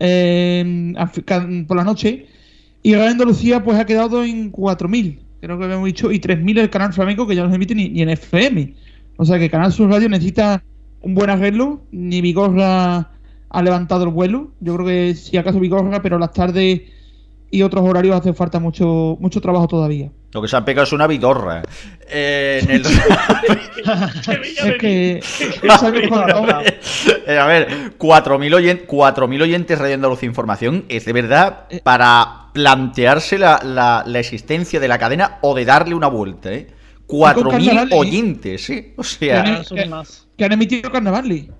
[0.00, 0.94] eh,
[1.66, 2.26] por la noche.
[2.82, 6.70] Y Radio Andalucía pues ha quedado en 4.000, creo que habíamos dicho, y 3.000 el
[6.70, 8.74] canal flamenco que ya no se emite ni, ni en FM.
[9.16, 10.62] O sea que Canal Sur Radio necesita
[11.00, 11.82] un buen arreglo.
[11.92, 13.10] Ni Vigorra
[13.48, 14.52] ha levantado el vuelo.
[14.60, 16.82] Yo creo que si acaso Vigorra, pero las tardes
[17.54, 20.10] y otros horarios hace falta mucho, mucho trabajo todavía.
[20.32, 21.62] Lo que se han pegado es una vidorra.
[22.08, 22.82] Eh, en el-
[24.64, 25.20] Es que...
[27.26, 33.38] Eh, a ver, 4.000 oyen- 4.000 oyentes Radio Andalucía Información es de verdad para plantearse
[33.38, 36.66] la, la- la existencia de la cadena o de darle una vuelta, ¿eh?
[37.08, 37.96] 4.000 carnavales, ¿eh?
[37.96, 38.94] oyentes, ¿eh?
[38.96, 39.42] O sea...
[39.44, 40.26] Canal Sur más.
[40.36, 41.50] que han emitido Carnavali.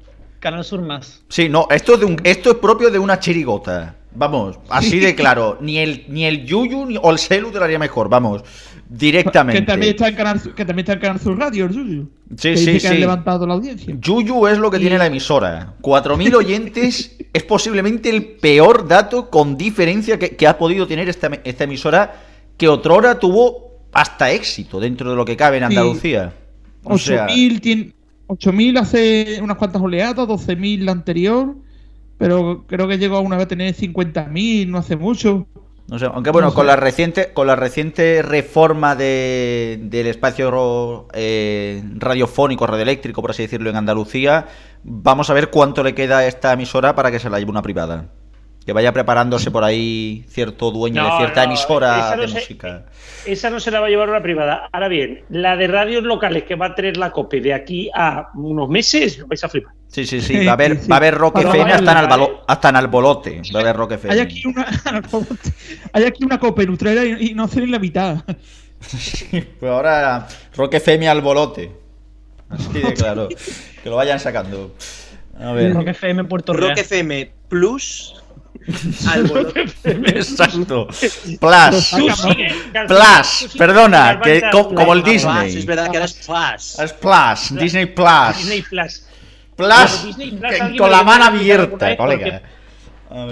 [0.40, 1.22] Canal Sur más.
[1.28, 3.96] Sí, no, esto es, de un, esto es propio de una chirigota.
[4.14, 5.58] Vamos, así de claro.
[5.60, 8.42] Ni el, ni el Yuyu ni, o el Celu te lo haría mejor, vamos.
[8.88, 9.60] Directamente.
[9.60, 12.10] Que también está en Canal, Sur- que también está en Canal Sur Radio, el Yuyu.
[12.36, 13.00] Sí, que sí, dice que han sí.
[13.00, 13.94] levantado la audiencia.
[13.98, 15.74] Yuyu es lo que tiene la emisora.
[15.82, 21.30] 4.000 oyentes es posiblemente el peor dato con diferencia que, que ha podido tener esta,
[21.42, 22.14] esta emisora
[22.56, 25.76] que otrora tuvo hasta éxito dentro de lo que cabe en Sí.
[25.76, 26.32] Andalucía.
[26.84, 27.92] O sea, 8.000 tiene-
[28.28, 31.56] 8.000 hace unas cuantas oleadas, 12.000 la anterior,
[32.18, 35.46] pero creo que llegó a una vez a tener 50.000 no hace mucho.
[35.88, 41.08] no sé, aunque bueno, no con la reciente con la reciente reforma de, del espacio
[41.12, 44.46] eh, radiofónico, radioeléctrico, por así decirlo, en Andalucía,
[44.82, 47.62] vamos a ver cuánto le queda a esta emisora para que se la lleve una
[47.62, 48.10] privada.
[48.64, 52.86] Que vaya preparándose por ahí cierto dueño de cierta no, emisora no de se- música.
[53.26, 54.68] Esa no se la va a llevar una privada.
[54.72, 58.30] Ahora bien, la de radios locales que va a tener la COPE de aquí a
[58.34, 59.72] unos meses, lo vais a flipar.
[59.88, 61.98] Sí, sí, sí, va a haber, va a haber Rock Pero FM vaya hasta en,
[61.98, 63.42] Albalo- hasta en Albolote.
[63.54, 64.14] Va a haber Rock FM.
[64.14, 64.66] Hay aquí una,
[65.92, 68.16] hay aquí una copa nutrera y, y no hace ni la mitad.
[69.60, 71.72] Pues ahora Rock FM Albolote.
[72.50, 73.28] Así de claro.
[73.82, 74.74] que lo vayan sacando.
[75.40, 75.72] A ver.
[75.72, 76.70] Rock FM Puerto Real.
[76.70, 78.22] Rock FM Plus.
[79.84, 80.86] Exacto.
[81.40, 81.94] Plus.
[82.88, 83.54] Plus.
[83.56, 85.58] Perdona, que como el Disney.
[85.58, 86.78] Es verdad que ahora es Plus.
[86.78, 87.60] Es Plus.
[87.60, 88.36] Disney Plus.
[88.38, 89.06] Disney Plus.
[89.56, 90.16] Plus.
[90.78, 92.42] Con la mano abierta, vez colega.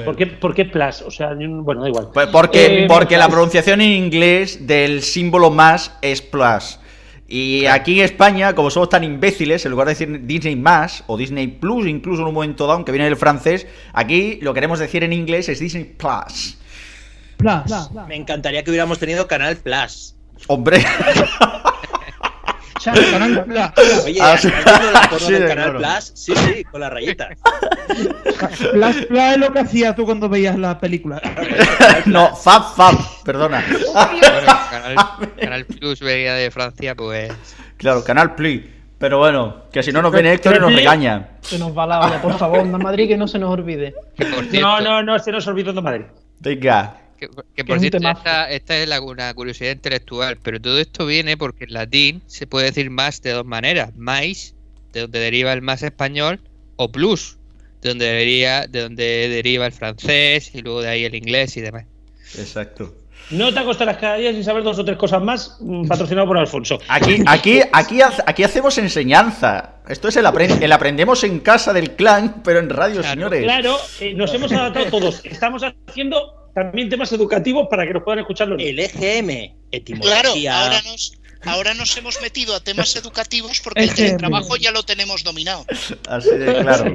[0.04, 1.02] ¿Por qué, por qué Plus?
[1.02, 2.10] O sea, bueno, da igual.
[2.12, 6.78] Pues porque, Eh, porque la pronunciación en inglés del símbolo más es plus.
[7.34, 11.16] Y aquí en España, como somos tan imbéciles, en lugar de decir Disney más o
[11.16, 15.02] Disney Plus, incluso en un momento dado, aunque viene del francés, aquí lo queremos decir
[15.02, 16.58] en inglés es Disney Plus.
[18.06, 20.14] Me encantaría que hubiéramos tenido Canal Plus.
[20.46, 20.84] Hombre,
[22.90, 24.04] Canal Plus.
[24.04, 24.40] Oye, Ah, ¿has
[25.22, 25.32] sí.
[25.32, 25.78] del Canal claro.
[25.78, 26.12] Plus?
[26.14, 27.28] Sí, sí, con la rayita.
[28.72, 31.20] Plus, Plus es lo que hacías tú cuando veías la película.
[32.06, 33.64] no, Fab Fab, perdona.
[33.68, 34.96] Bueno, Canal,
[35.40, 37.32] Canal Plus venía de Francia, pues.
[37.76, 38.60] Claro, Canal Plus.
[38.98, 41.30] Pero bueno, que si no nos viene Héctor y nos regaña.
[41.40, 43.94] Se nos va la olla, por favor, Madrid, que no se nos olvide.
[44.60, 46.04] No, no, no, se nos olvidó de Madrid.
[46.38, 46.98] Venga.
[47.54, 51.36] Que, por es cierto, esta, esta es la- una curiosidad intelectual, pero todo esto viene
[51.36, 53.90] porque en latín se puede decir más de dos maneras.
[53.96, 54.54] Mais,
[54.92, 56.40] de donde deriva el más español,
[56.76, 57.38] o plus,
[57.82, 61.60] de donde, debería, de donde deriva el francés y luego de ahí el inglés y
[61.60, 61.84] demás.
[62.36, 62.94] Exacto.
[63.30, 66.36] No te acostarás cada día sin saber dos o tres cosas más, mm, patrocinado por
[66.38, 66.78] Alfonso.
[66.88, 69.76] Aquí, aquí, aquí, aquí hacemos enseñanza.
[69.88, 73.42] Esto es el, apren- el aprendemos en casa del clan, pero en radio, señores.
[73.44, 75.20] Claro, eh, nos hemos adaptado todos.
[75.24, 80.62] Estamos haciendo también temas educativos para que nos puedan escuchar los El EGM, Claro, etimología.
[80.62, 81.12] ahora nos,
[81.44, 83.96] ahora nos hemos metido a temas educativos porque el EGM.
[83.96, 85.64] teletrabajo ya lo tenemos dominado.
[86.08, 86.94] Así de claro.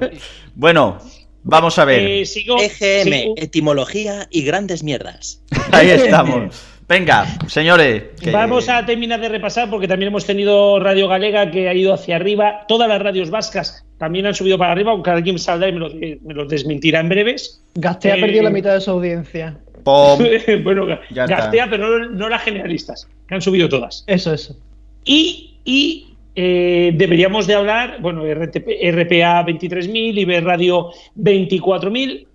[0.55, 0.99] Bueno,
[1.43, 2.01] vamos a ver.
[2.08, 2.58] Eh, sigo.
[2.62, 5.41] EGM, sigo- etimología y grandes mierdas.
[5.72, 6.53] Ahí estamos.
[6.90, 8.04] Venga, señores.
[8.22, 11.94] que- Vamos a terminar de repasar porque también hemos tenido Radio Galega que ha ido
[11.94, 12.66] hacia arriba.
[12.68, 15.90] Todas las radios vascas también han subido para arriba, aunque alguien saldrá y me lo,
[15.90, 17.62] me lo desmentirá en breves.
[17.76, 19.58] Gasté ha Eh, perdido la mitad de su audiencia.
[19.84, 20.18] Pom.
[20.64, 21.26] bueno, Ya está.
[21.38, 24.06] Gastea, pero no, no las generalistas, que han subido todas.
[24.08, 24.56] Eso, eso.
[25.04, 32.28] Y, y, eh, deberíamos de hablar, bueno, RTP, RPA 23.000, IB Radio 24.000,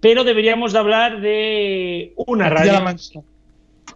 [0.00, 3.24] pero deberíamos de hablar de una Castilla-La radio.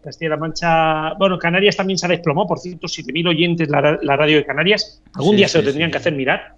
[0.02, 4.16] Castilla-La Mancha, bueno, Canarias también se ha desplomado, por cierto, 7.000 oyentes la, ra- la
[4.16, 5.02] radio de Canarias.
[5.14, 5.92] Algún Sí, día se lo tendrían sí.
[5.92, 6.56] que hacer mirar.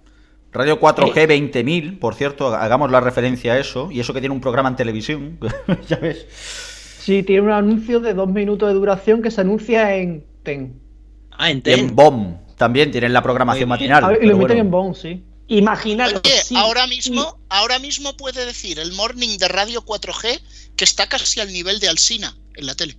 [0.51, 3.89] Radio 4G 20.000, por cierto, hagamos la referencia a eso.
[3.91, 5.39] Y eso que tiene un programa en televisión.
[5.87, 6.25] ya ves.
[6.99, 10.79] Sí, tiene un anuncio de dos minutos de duración que se anuncia en TEN.
[11.31, 11.79] Ah, en TEN.
[11.79, 14.17] en BOM también tienen la programación matinal.
[14.21, 14.53] Y lo meten bueno.
[14.61, 15.23] en Bone, sí.
[15.47, 16.21] Imaginaros.
[16.23, 20.39] Oye, sí, ahora mismo, ahora mismo puede decir el morning de Radio 4G
[20.75, 22.97] que está casi al nivel de Alsina en la tele.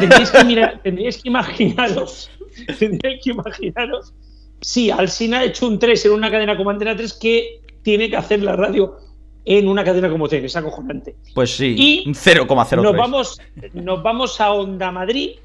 [0.00, 2.30] Tendríais que, mirar- tendríais que imaginaros,
[2.78, 4.12] tendríais que imaginaros,
[4.60, 8.16] si Alsina ha hecho un 3 en una cadena como Antena 3, que tiene que
[8.16, 8.96] hacer la radio
[9.44, 11.14] en una cadena como TEN, es acojonante.
[11.34, 12.82] Pues sí, Y un 0,03.
[12.82, 13.40] Nos vamos,
[13.74, 15.36] nos vamos a Onda Madrid,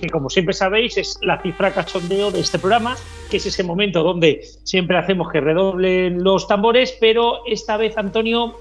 [0.00, 2.96] que como siempre sabéis es la cifra cachondeo de este programa,
[3.30, 8.60] que es ese momento donde siempre hacemos que redoblen los tambores, pero esta vez, Antonio,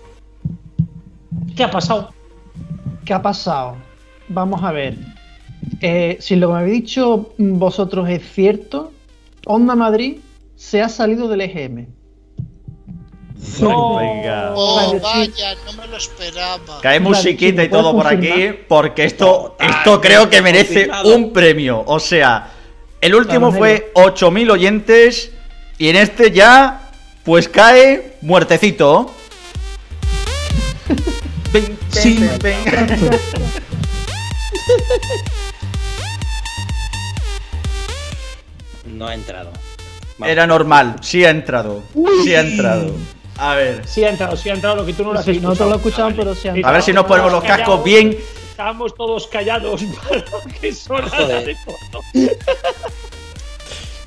[1.56, 2.12] ¿qué ha pasado?
[3.06, 3.76] ¿Qué ha pasado?
[4.28, 4.96] Vamos a ver.
[5.82, 8.92] Eh, si lo que me habéis dicho vosotros es cierto,
[9.46, 10.18] Onda Madrid
[10.56, 11.88] se ha salido del EGM.
[13.60, 14.00] No.
[14.56, 16.80] Oh, vaya, no me lo esperaba.
[16.82, 21.32] Cae musiquita y Chile, ¿puedes todo por aquí, porque esto, esto creo que merece un
[21.32, 21.84] premio.
[21.86, 22.52] O sea,
[23.02, 25.32] el último fue 8.000 oyentes
[25.78, 26.90] y en este ya,
[27.24, 29.12] pues cae muertecito.
[31.90, 32.16] Sí.
[32.16, 33.10] ping, ping.
[38.86, 39.52] No ha entrado.
[40.24, 41.82] Era normal, sí ha entrado.
[42.24, 42.92] Sí ha entrado.
[43.38, 43.86] A ver.
[43.86, 45.52] Sí ha entrado, sí ha entrado lo que tú no lo has Sí, escuchado.
[45.54, 48.18] nosotros lo escuchamos, pero sí han A ver si nos ponemos los cascos Callados, bien.
[48.52, 51.46] Estábamos todos callados para lo que Joder.
[51.46, 52.02] de fondo.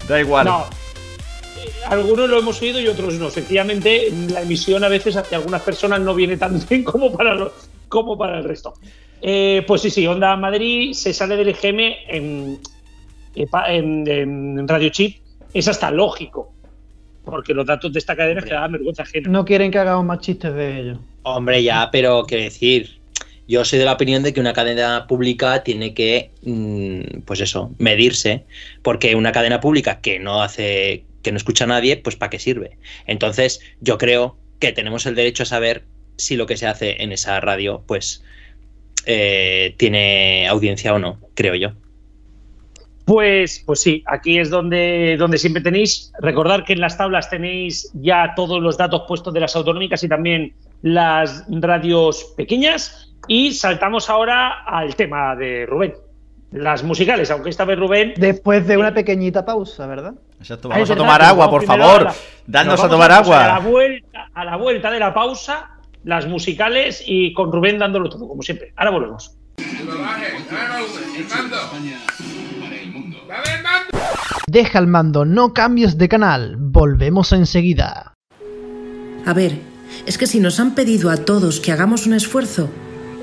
[0.09, 0.47] Da igual.
[0.47, 0.65] No.
[1.89, 3.31] Algunos lo hemos oído y otros no.
[3.31, 7.53] Sencillamente, la emisión a veces hacia algunas personas no viene tan bien como para, los,
[7.89, 8.73] como para el resto.
[9.23, 12.59] Eh, pues sí, sí, Onda Madrid se sale del EGM en,
[13.35, 15.17] en, en Radio Chip.
[15.55, 16.53] Es hasta lógico,
[17.25, 19.29] porque los datos de esta cadena es que da vergüenza ajena.
[19.31, 20.99] No quieren que hagamos más chistes de ellos.
[21.23, 22.99] Hombre, ya, pero quiero decir,
[23.49, 27.73] yo soy de la opinión de que una cadena pública tiene que, mm, pues eso,
[27.79, 28.45] medirse,
[28.83, 32.39] porque una cadena pública que no hace, que no escucha a nadie, pues ¿para qué
[32.39, 32.77] sirve?
[33.07, 35.85] Entonces, yo creo que tenemos el derecho a saber
[36.17, 38.23] si lo que se hace en esa radio, pues,
[39.11, 41.71] eh, tiene audiencia o no, creo yo.
[43.07, 46.13] Pues, pues sí, aquí es donde, donde siempre tenéis.
[46.21, 50.09] Recordar que en las tablas tenéis ya todos los datos puestos de las autonómicas y
[50.09, 50.53] también
[50.83, 53.15] las radios pequeñas.
[53.27, 55.95] Y saltamos ahora al tema de Rubén.
[56.53, 58.13] Las musicales, aunque esta vez Rubén.
[58.19, 60.13] Después de una pequeñita pausa, ¿verdad?
[60.39, 62.09] Exacto, vamos a tomar agua, por favor.
[62.47, 63.71] Danos nos a tomar A la, agua.
[63.71, 68.43] vuelta, a la vuelta de la pausa, las musicales y con Rubén dándolo todo, como
[68.43, 68.73] siempre.
[68.77, 69.37] Ahora volvemos.
[74.47, 76.57] Deja el mando, no cambies de canal.
[76.59, 78.15] Volvemos enseguida.
[79.27, 79.59] A ver,
[80.07, 82.71] es que si nos han pedido a todos que hagamos un esfuerzo,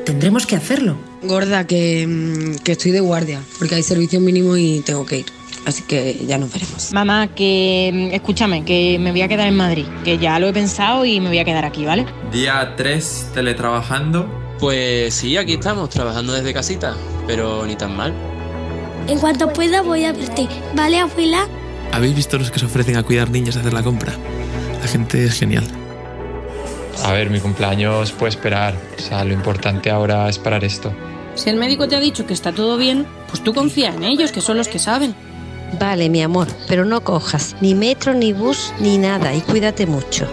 [0.06, 0.98] tendremos que hacerlo.
[1.24, 5.26] Gorda, que, mm, que estoy de guardia, porque hay servicio mínimo y tengo que ir.
[5.66, 6.94] Así que ya nos veremos.
[6.94, 10.54] Mamá, que mm, escúchame, que me voy a quedar en Madrid, que ya lo he
[10.54, 12.06] pensado y me voy a quedar aquí, ¿vale?
[12.32, 14.28] Día 3 teletrabajando.
[14.60, 16.96] Pues sí, aquí estamos, trabajando desde casita,
[17.28, 18.14] pero ni tan mal.
[19.08, 20.48] En cuanto pueda voy a verte.
[20.76, 21.48] ¿Vale, abuela?
[21.92, 24.14] ¿Habéis visto los que se ofrecen a cuidar niños y hacer la compra?
[24.82, 25.64] La gente es genial.
[27.04, 28.76] A ver, mi cumpleaños puede esperar.
[28.98, 30.94] O sea, lo importante ahora es parar esto.
[31.36, 34.32] Si el médico te ha dicho que está todo bien, pues tú confía en ellos,
[34.32, 35.14] que son los que saben.
[35.80, 40.28] Vale, mi amor, pero no cojas ni metro, ni bus, ni nada y cuídate mucho.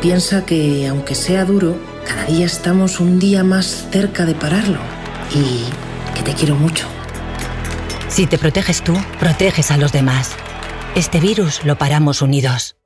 [0.00, 4.78] Piensa que, aunque sea duro, cada día estamos un día más cerca de pararlo.
[5.34, 5.64] Y
[6.14, 6.86] que te quiero mucho.
[8.08, 10.32] Si te proteges tú, proteges a los demás.
[10.94, 12.79] Este virus lo paramos unidos.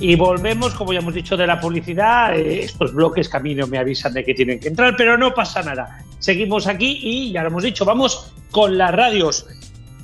[0.00, 2.38] Y volvemos, como ya hemos dicho, de la publicidad.
[2.38, 5.18] eh, estos bloques que a mí no me avisan de que tienen que entrar, pero
[5.18, 6.04] no pasa nada.
[6.20, 9.46] Seguimos aquí y ya lo hemos dicho, vamos con las radios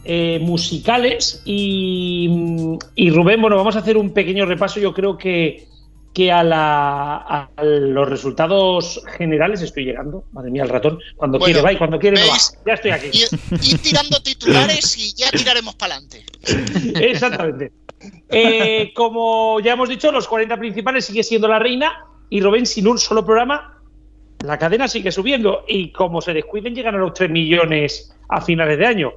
[0.04, 1.42] eh, musicales.
[1.44, 2.28] Y,
[2.96, 4.80] y Rubén, bueno, vamos a hacer un pequeño repaso.
[4.80, 5.68] Yo creo que,
[6.12, 10.24] que a, la- a los resultados generales estoy llegando.
[10.32, 10.98] Madre mía, el ratón.
[11.16, 12.36] Cuando Bueno, quiere va y cuando quiere no va.
[12.66, 13.06] Ya estoy aquí.
[13.12, 13.28] Ir,
[13.62, 16.24] ir tirando titulares y ya tiraremos para adelante.
[17.00, 17.72] Exactamente.
[18.28, 22.86] Eh, como ya hemos dicho, los 40 principales sigue siendo la reina y Rubén sin
[22.86, 23.80] un solo programa,
[24.44, 28.78] la cadena sigue subiendo y como se descuiden llegan a los 3 millones a finales
[28.78, 29.12] de año.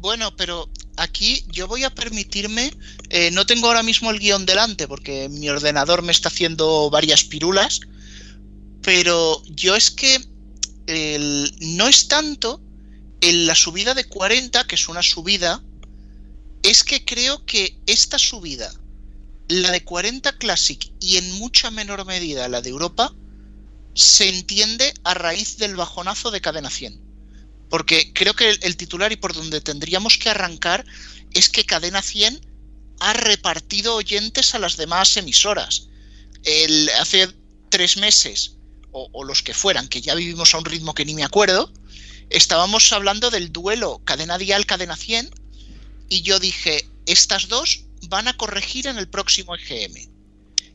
[0.00, 2.72] Bueno, pero aquí yo voy a permitirme,
[3.10, 7.24] eh, no tengo ahora mismo el guion delante porque mi ordenador me está haciendo varias
[7.24, 7.80] pirulas,
[8.82, 10.18] pero yo es que
[11.60, 12.60] no es tanto
[13.20, 15.62] en la subida de 40, que es una subida,
[16.62, 18.72] es que creo que esta subida,
[19.48, 23.14] la de 40 Classic y en mucha menor medida la de Europa,
[23.94, 27.00] se entiende a raíz del bajonazo de Cadena 100.
[27.70, 30.84] Porque creo que el, titular y por donde tendríamos que arrancar
[31.32, 32.40] es que Cadena 100
[33.00, 35.88] ha repartido oyentes a las demás emisoras.
[36.44, 37.28] El, hace
[37.70, 38.56] tres meses,
[38.92, 41.72] o, o los que fueran, que ya vivimos a un ritmo que ni me acuerdo,
[42.30, 45.30] estábamos hablando del duelo Cadena Dial, Cadena 100,
[46.08, 50.10] y yo dije, estas dos van a corregir en el próximo EGM.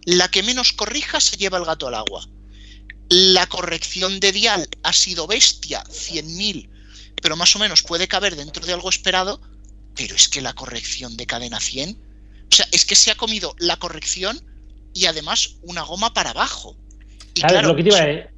[0.05, 2.27] La que menos corrija se lleva el gato al agua.
[3.09, 6.69] La corrección de Dial ha sido bestia, 100.000,
[7.21, 9.41] pero más o menos puede caber dentro de algo esperado,
[9.95, 11.91] pero es que la corrección de cadena 100,
[12.51, 14.41] o sea, es que se ha comido la corrección
[14.93, 16.75] y además una goma para abajo.
[17.33, 18.30] Y Claro, claro, lo que te iba a,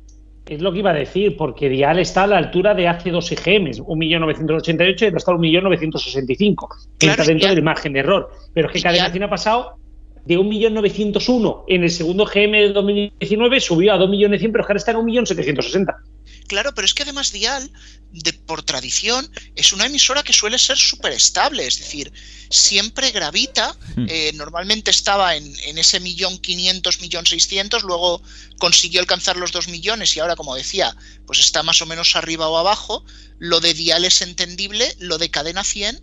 [0.46, 3.32] es lo que iba a decir, porque Dial está a la altura de hace dos
[3.32, 6.68] EGMs, 1.988 y ahora está a 1.965.
[7.00, 8.30] Entra Claro, dentro Dial- del margen de error.
[8.54, 9.78] Pero es que Cadena Dial- 100 ha pasado
[10.26, 14.92] de 1.901 en el segundo GM de 2019, subió a 2.100.000, pero que ahora está
[14.92, 15.96] en 1.760.
[16.48, 17.72] Claro, pero es que además Dial,
[18.12, 22.12] de, por tradición, es una emisora que suele ser súper estable, es decir,
[22.50, 24.06] siempre gravita, Hmm.
[24.10, 28.22] eh, normalmente estaba en, en ese millón quinientos, millón seiscientos, luego
[28.58, 30.96] consiguió alcanzar los dos millones y ahora, como decía,
[31.26, 33.06] pues está más o menos arriba o abajo.
[33.40, 36.02] Lo de Dial es entendible, lo de Cadena 100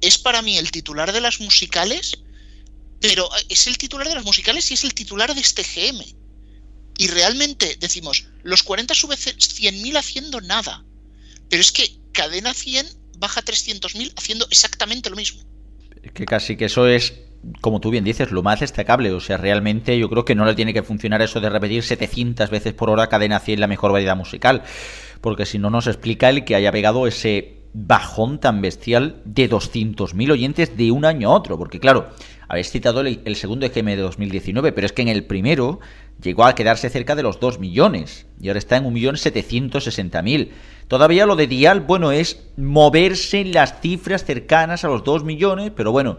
[0.00, 2.18] es para mí el titular de las musicales,
[3.00, 6.04] pero es el titular de las musicales y es el titular de este GM.
[6.98, 10.84] Y realmente decimos, los 40 sube 100.000 haciendo nada.
[11.48, 12.86] Pero es que cadena 100
[13.18, 15.42] baja 300.000 haciendo exactamente lo mismo.
[16.14, 17.14] Que casi que eso es,
[17.60, 19.10] como tú bien dices, lo más destacable.
[19.12, 22.48] O sea, realmente yo creo que no le tiene que funcionar eso de repetir 700
[22.50, 24.62] veces por hora cadena 100 la mejor variedad musical.
[25.20, 30.30] Porque si no nos explica el que haya pegado ese bajón tan bestial de 200.000
[30.30, 31.58] oyentes de un año a otro.
[31.58, 32.10] Porque claro,
[32.48, 35.80] habéis citado el, segundo EGM de 2019, pero es que en el primero
[36.22, 40.50] llegó a quedarse cerca de los 2 millones y ahora está en 1.760.000.
[40.88, 45.72] Todavía lo de Dial, bueno, es moverse en las cifras cercanas a los 2 millones,
[45.74, 46.18] pero bueno.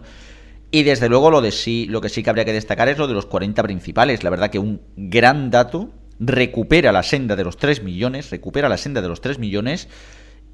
[0.70, 3.08] Y desde luego lo de sí, lo que sí que habría que destacar es lo
[3.08, 4.24] de los 40 principales.
[4.24, 8.78] La verdad que un gran dato recupera la senda de los 3 millones, recupera la
[8.78, 9.88] senda de los 3 millones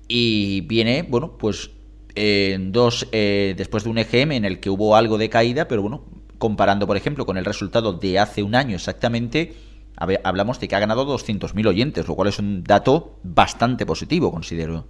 [0.07, 1.71] y viene, bueno, pues
[2.15, 5.81] eh, dos eh, después de un EGM en el que hubo algo de caída, pero
[5.81, 6.05] bueno,
[6.43, 9.53] comparando por ejemplo con el resultado de hace un año exactamente,
[9.95, 14.85] hablamos de que ha ganado 200.000 oyentes, lo cual es un dato bastante positivo, considero.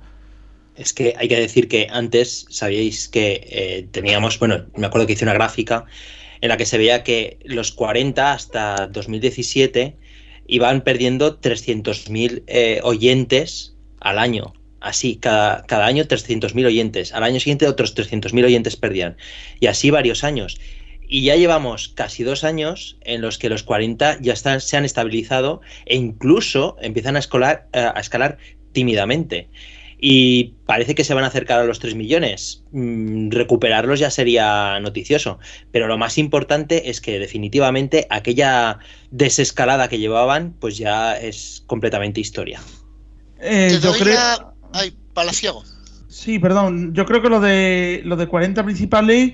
[0.76, 5.14] Es que hay que decir que antes sabíais que eh, teníamos, bueno, me acuerdo que
[5.14, 5.86] hice una gráfica
[6.42, 9.96] en la que se veía que los 40 hasta 2017
[10.48, 14.56] iban perdiendo 300.000 eh, oyentes al año.
[14.80, 17.14] Así, cada, cada año 300.000 oyentes.
[17.14, 19.18] Al año siguiente otros 300.000 oyentes perdían.
[19.60, 20.58] Y así varios años.
[21.14, 24.84] Y ya llevamos casi dos años en los que los 40 ya están, se han
[24.84, 28.40] estabilizado e incluso empiezan a escalar, a escalar
[28.72, 29.48] tímidamente.
[30.00, 32.64] Y parece que se van a acercar a los 3 millones.
[32.72, 35.38] Mm, recuperarlos ya sería noticioso.
[35.72, 38.80] Pero lo más importante es que definitivamente aquella
[39.12, 42.60] desescalada que llevaban, pues ya es completamente historia.
[43.40, 44.16] Eh, yo creo...
[44.16, 45.64] la- Ay, palaciego.
[46.08, 46.96] Sí, perdón.
[46.96, 49.34] Yo creo que lo de los de 40 principales,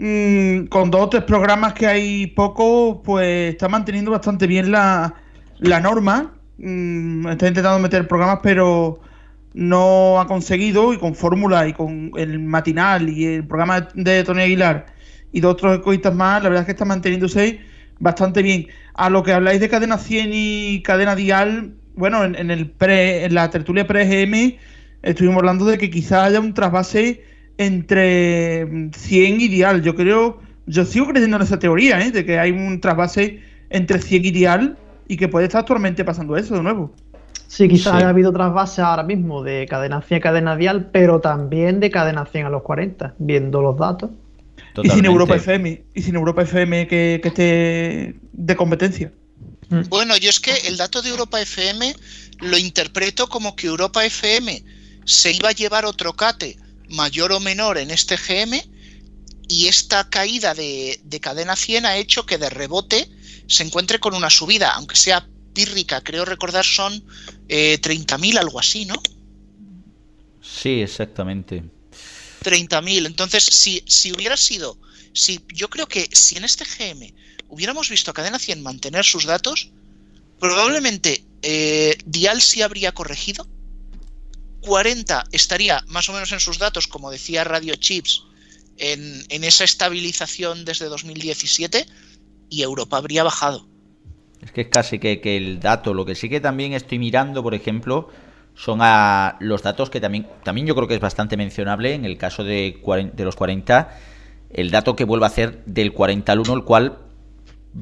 [0.00, 5.14] mm, con dos o tres programas que hay poco, pues está manteniendo bastante bien la,
[5.58, 6.34] la norma.
[6.58, 9.00] Mm, está intentando meter programas, pero
[9.54, 10.92] no ha conseguido.
[10.92, 14.86] Y con Fórmula y con el matinal y el programa de Tony Aguilar
[15.32, 17.60] y de otros ecoístas más, la verdad es que está manteniéndose
[17.98, 18.68] bastante bien.
[18.94, 23.24] A lo que habláis de cadena 100 y cadena dial, bueno, en, en el pre,
[23.24, 24.58] en la tertulia pre-GM
[25.02, 27.24] estuvimos hablando de que quizás haya un trasvase
[27.60, 29.82] entre mm, 100 y dial.
[29.82, 32.10] Yo creo, yo sigo creyendo en esa teoría, ¿eh?
[32.10, 36.36] de que hay un trasvase entre 100 y dial y que puede estar actualmente pasando
[36.38, 36.94] eso de nuevo.
[37.48, 37.98] Sí, quizás Sí.
[37.98, 42.24] haya habido trasvases ahora mismo de cadena 100 a cadena dial, pero también de cadena
[42.24, 44.10] 100 a los 40, viendo los datos.
[44.82, 49.12] Y sin Europa FM, y sin Europa FM que, que esté de competencia.
[49.88, 51.94] Bueno, yo es que el dato de Europa FM
[52.40, 54.62] lo interpreto como que Europa FM
[55.04, 56.56] se iba a llevar otro cate
[56.90, 58.62] mayor o menor en este GM
[59.48, 63.08] y esta caída de, de cadena 100 ha hecho que de rebote
[63.48, 67.04] se encuentre con una subida, aunque sea pírrica, creo recordar son
[67.48, 68.94] eh, 30.000, algo así, ¿no?
[70.40, 71.64] Sí, exactamente.
[72.44, 73.06] 30.000.
[73.06, 74.78] Entonces, si, si hubiera sido,
[75.12, 77.12] si yo creo que si en este GM
[77.48, 79.70] hubiéramos visto a Cadena 100 mantener sus datos,
[80.38, 83.46] probablemente eh, Dial sí habría corregido.
[84.60, 88.24] 40 estaría más o menos en sus datos, como decía Radio Chips,
[88.80, 91.86] en, esa estabilización desde 2017
[92.48, 93.66] y Europa habría bajado.
[94.40, 97.54] Es que es casi que, el dato, lo que sí que también estoy mirando, por
[97.54, 98.08] ejemplo,
[98.54, 101.94] son a los datos que también, también yo creo que es bastante mencionable.
[101.94, 102.80] En el caso de,
[103.18, 103.98] los 40,
[104.50, 106.98] el dato que vuelve a hacer del 40 al 1, el cual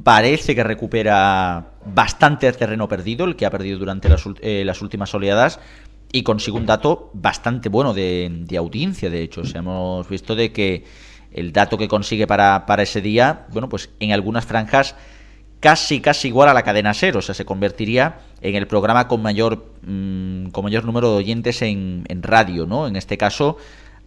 [0.02, 5.14] parece que recupera bastante terreno perdido, el que ha perdido durante las, eh, las últimas
[5.14, 5.60] oleadas,
[6.12, 9.42] y consigue un dato bastante bueno de, de audiencia, de hecho.
[9.42, 10.84] O sea, hemos visto de que
[11.32, 14.96] el dato que consigue para, para ese día, bueno, pues en algunas franjas
[15.60, 19.22] casi casi igual a la cadena ser, o sea, se convertiría en el programa con
[19.22, 22.86] mayor mm, con mayor número de oyentes en, en radio, ¿no?
[22.86, 23.56] En este caso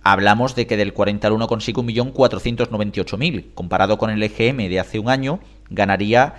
[0.04, 4.98] hablamos de que del 40 al 1 consigue 1.498.000, comparado con el EGM de hace
[4.98, 6.36] un año, ganaría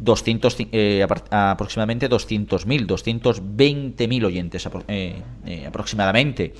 [0.00, 6.54] 200, eh, aproximadamente 200.000, 220.000 oyentes apro- eh, eh, aproximadamente.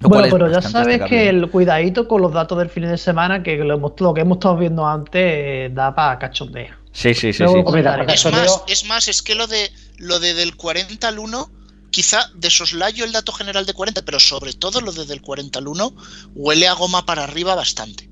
[0.00, 3.42] Lo Bueno, pero ya sabes que el cuidadito con los datos del fin de semana,
[3.42, 6.74] que lo, hemos- lo que hemos estado viendo antes, eh, da para cachondeo.
[6.92, 7.64] Sí, sí, sí, Luego sí.
[7.64, 8.12] comentaré.
[8.12, 11.50] Es más, es más, es que lo de lo de del 40 al 1
[11.90, 15.58] quizá de soslayo el dato general de 40, pero sobre todo lo desde el 40
[15.58, 15.92] al 1,
[16.34, 18.08] huele a goma para arriba bastante.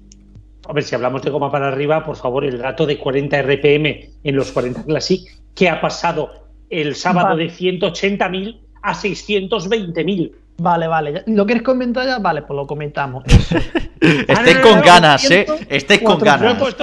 [0.68, 4.10] A ver, si hablamos de goma para arriba, por favor, el dato de 40 RPM
[4.24, 5.22] en los 40 Classic,
[5.54, 7.44] que ha pasado el sábado Vale.
[7.44, 10.32] de 180.000 a 620.000.
[10.58, 11.22] Vale, vale.
[11.26, 12.18] ¿Lo quieres comentar ya?
[12.18, 13.24] Vale, pues lo comentamos.
[14.00, 15.46] Estéis con ganas, ¿eh?
[15.68, 16.74] Estéis con ganas.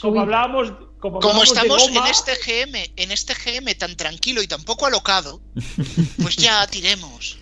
[0.00, 4.42] Como hablábamos, como, Como hablábamos de estamos en este GM, en este GM tan tranquilo
[4.42, 5.40] y tan poco alocado,
[6.22, 7.38] pues ya tiremos.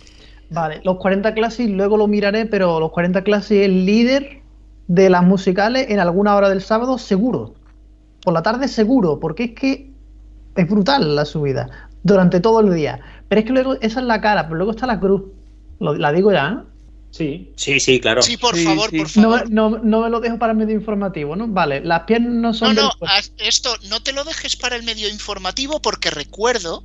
[0.49, 4.44] Vale, los 40 Classic luego lo miraré, pero los 40 Classic es el líder
[4.87, 7.55] de las musicales en alguna hora del sábado, seguro.
[8.21, 9.91] Por la tarde, seguro, porque es que
[10.55, 12.99] es brutal la subida durante todo el día.
[13.27, 15.23] Pero es que luego esa es la cara, pero luego está la cruz.
[15.79, 16.71] Lo- la digo ya, ¿eh?
[17.11, 17.53] Sí.
[17.55, 18.21] Sí, sí, claro.
[18.21, 19.49] Sí, por favor, por No, favor.
[19.49, 21.47] no, no me lo dejo para el medio informativo, ¿no?
[21.47, 24.83] Vale, las piernas no No, son no, haz esto no te lo dejes para el
[24.83, 26.83] medio informativo porque recuerdo,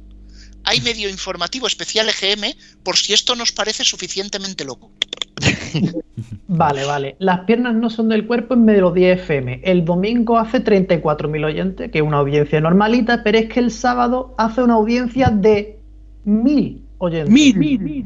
[0.63, 2.55] hay medio informativo especial EGM
[2.85, 4.93] por si esto nos parece suficientemente loco.
[6.49, 7.17] Vale, vale.
[7.19, 9.61] Las piernas no son del cuerpo en medio de los 10 FM.
[9.65, 14.35] El domingo hace 34.000 oyentes, que es una audiencia normalita, pero es que el sábado
[14.37, 15.79] hace una audiencia de
[16.27, 17.33] 1.000 oyentes.
[17.33, 17.57] Mil.
[17.57, 18.05] Mil.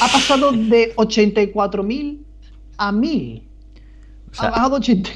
[0.00, 2.18] Ha pasado de 84.000
[2.76, 3.42] a 1.000.
[4.32, 5.10] sea, ha bajado 80.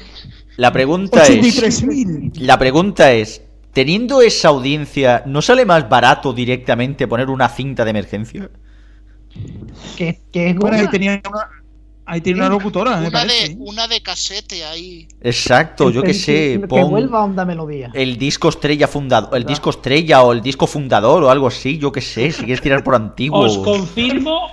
[0.57, 1.29] La pregunta es.
[1.29, 2.39] 83.000.
[2.39, 3.43] La pregunta es.
[3.71, 8.49] Teniendo esa audiencia, ¿no sale más barato directamente poner una cinta de emergencia?
[9.97, 11.47] Que, que es Bueno, ahí tenía una,
[12.05, 13.49] ahí tenía una locutora, me Una parece.
[13.49, 15.07] de, una de casete ahí.
[15.21, 17.91] Exacto, yo que sé, Que pon vuelva a Onda Melodía.
[17.93, 21.91] el disco estrella fundador, el disco estrella o el disco fundador o algo así, yo
[21.91, 23.39] que sé, si quieres tirar por antiguo.
[23.39, 24.47] Os confirmo,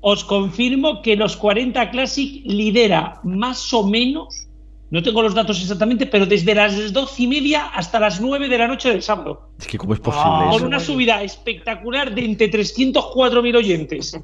[0.00, 4.46] os confirmo que los 40 Classic lidera más o menos,
[4.90, 8.58] no tengo los datos exactamente, pero desde las 12 y media hasta las 9 de
[8.58, 9.50] la noche del sábado.
[9.58, 10.66] Es que cómo es posible Con eso.
[10.66, 14.16] una subida espectacular de entre 304.000 oyentes.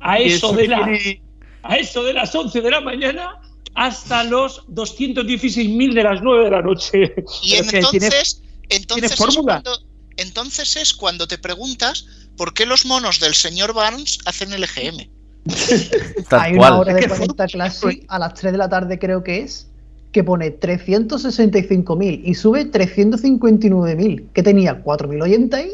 [0.00, 1.22] A eso, de la- tiene-
[1.62, 3.40] a eso de las 11 de la mañana
[3.74, 7.14] hasta los 216.000 de las 9 de la noche.
[7.42, 9.78] Y entonces, entonces, es cuando,
[10.16, 12.06] entonces es cuando te preguntas
[12.36, 15.08] por qué los monos del señor Barnes hacen el EGM.
[16.28, 16.72] Tal Hay una cual.
[16.80, 19.70] hora de Es que 40 Classic a las 3 de la tarde creo que es,
[20.12, 25.70] que pone 365.000 y sube 359.000, que tenía 4.000 oyentes ahí.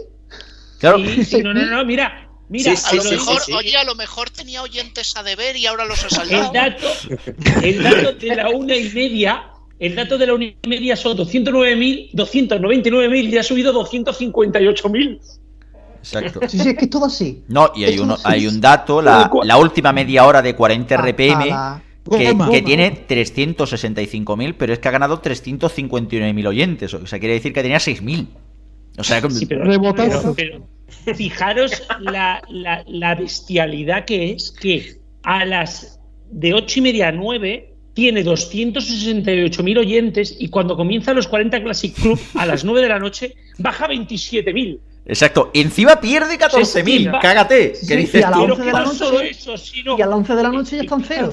[0.78, 3.52] Claro, Sí, sí, no, no, no, mira, mira, Sí, A lo sí, mejor, sí.
[3.52, 6.52] oye, a lo mejor tenía oyentes a deber y ahora los ha el salido.
[6.52, 6.86] dato,
[7.62, 9.44] el dato de la una y media,
[9.78, 15.20] el dato de la una y media son 209.000, 299.000 y ha subido 258.000.
[16.00, 16.40] exacto.
[16.48, 17.44] Sí, sí, es que es todo así.
[17.48, 21.80] No, y hay, uno, hay un dato, la, la última media hora de 40 RPM,
[22.10, 22.50] Que, Goma.
[22.50, 26.92] que tiene 365.000, pero es que ha ganado 359.000 oyentes.
[26.94, 28.26] O sea, quiere decir que tenía 6.000.
[28.98, 30.34] O sea, que- Sí, pero, Rebotazo.
[30.36, 30.66] pero-
[31.04, 35.98] pero fijaros la, la- la bestialidad que es que a las
[36.30, 41.94] de 8 y media a 9 tiene 268.000 oyentes y cuando comienza los 40 Classic
[41.94, 44.78] Club a las 9 de la noche baja 27.000.
[45.06, 45.50] exacto.
[45.54, 46.64] Y encima pierde 14.000.
[46.64, 47.72] Sí, sí, va- Cágate.
[47.72, 48.42] ¿Qué sí, dices y a la tú?
[48.42, 50.42] Pero once que de la no noche- solo eso, sino Y a las 11 de
[50.42, 51.32] la noche ya están cero.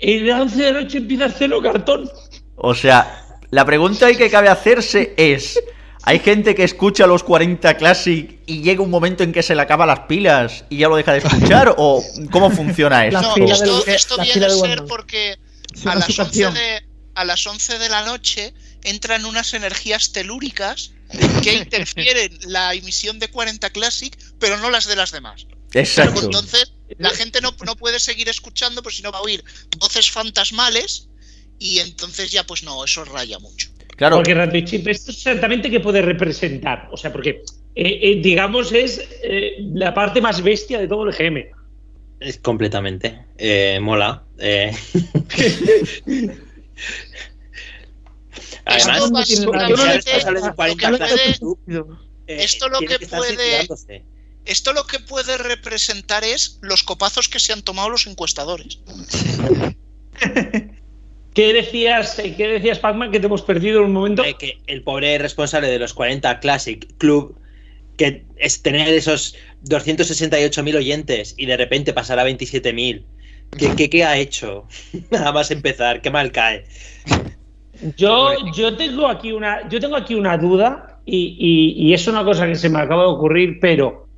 [0.00, 2.10] El 11 de la noche empieza a hacerlo cartón.
[2.56, 5.60] O sea, la pregunta que cabe hacerse es:
[6.02, 9.62] ¿hay gente que escucha los 40 Classic y llega un momento en que se le
[9.62, 11.74] acaban las pilas y ya lo deja de escuchar?
[11.78, 13.36] ¿O cómo funciona La esto?
[13.36, 15.38] No, esto, esto viene a ser porque
[15.74, 16.54] Suena a las, su 11 canción.
[16.54, 16.82] de,
[17.14, 20.92] a las 11 de la noche entran unas energías telúricas
[21.42, 25.46] que interfieren la emisión de 40 Classic, pero no las de las demás.
[25.72, 26.22] Exacto.
[26.22, 29.44] Entonces, la gente no, no puede seguir escuchando, pues si no va a oír
[29.78, 31.08] voces fantasmales
[31.58, 33.68] y entonces ya pues no, eso raya mucho.
[33.96, 34.16] Claro.
[34.16, 36.88] Porque Radio Chip, ¿esto exactamente qué puede representar?
[36.90, 37.42] O sea, porque,
[37.74, 41.50] eh, eh, digamos, es eh, la parte más bestia de todo el GM.
[42.18, 43.26] Es completamente.
[43.36, 44.24] Eh, mola.
[44.38, 44.74] Eh.
[48.64, 49.30] Además,
[52.26, 53.68] Esto lo 40 que puede-
[54.44, 58.80] esto lo que puede- representar es los copazos que se han tomado los encuestadores.
[61.34, 64.24] ¿Qué decías, eh, ¿qué decías Pac-Man, que te hemos perdido en un momento?
[64.24, 67.38] Eh, que el pobre responsable de los 40 Classic Club,
[67.96, 73.04] que es tener esos 268.000 oyentes y de repente pasar a 27.000.
[73.56, 74.66] ¿Qué, qué, qué ha hecho?
[75.10, 76.64] Nada más empezar, qué mal cae.
[77.96, 82.24] Yo, yo tengo aquí una, yo tengo aquí una duda y, y- y es una
[82.24, 84.08] cosa que se me acaba de ocurrir, pero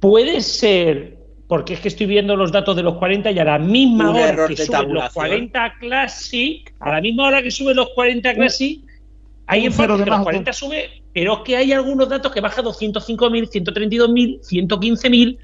[0.00, 1.16] puede ser,
[1.48, 4.16] porque es que estoy viendo los datos de los 40 y a la misma Un
[4.16, 5.12] hora que de suben los tabulación.
[5.14, 8.80] 40 Classic, a la misma hora que suben los 40 Classic,
[9.46, 12.08] hay un empate, cero de que los más, 40 sube pero es que hay algunos
[12.08, 15.38] datos que baja 205.000, 132.000, 115.000.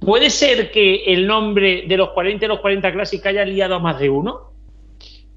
[0.00, 3.78] ¿Puede ser que el nombre de los 40 y los 40 Classic haya liado a
[3.78, 4.52] más de uno?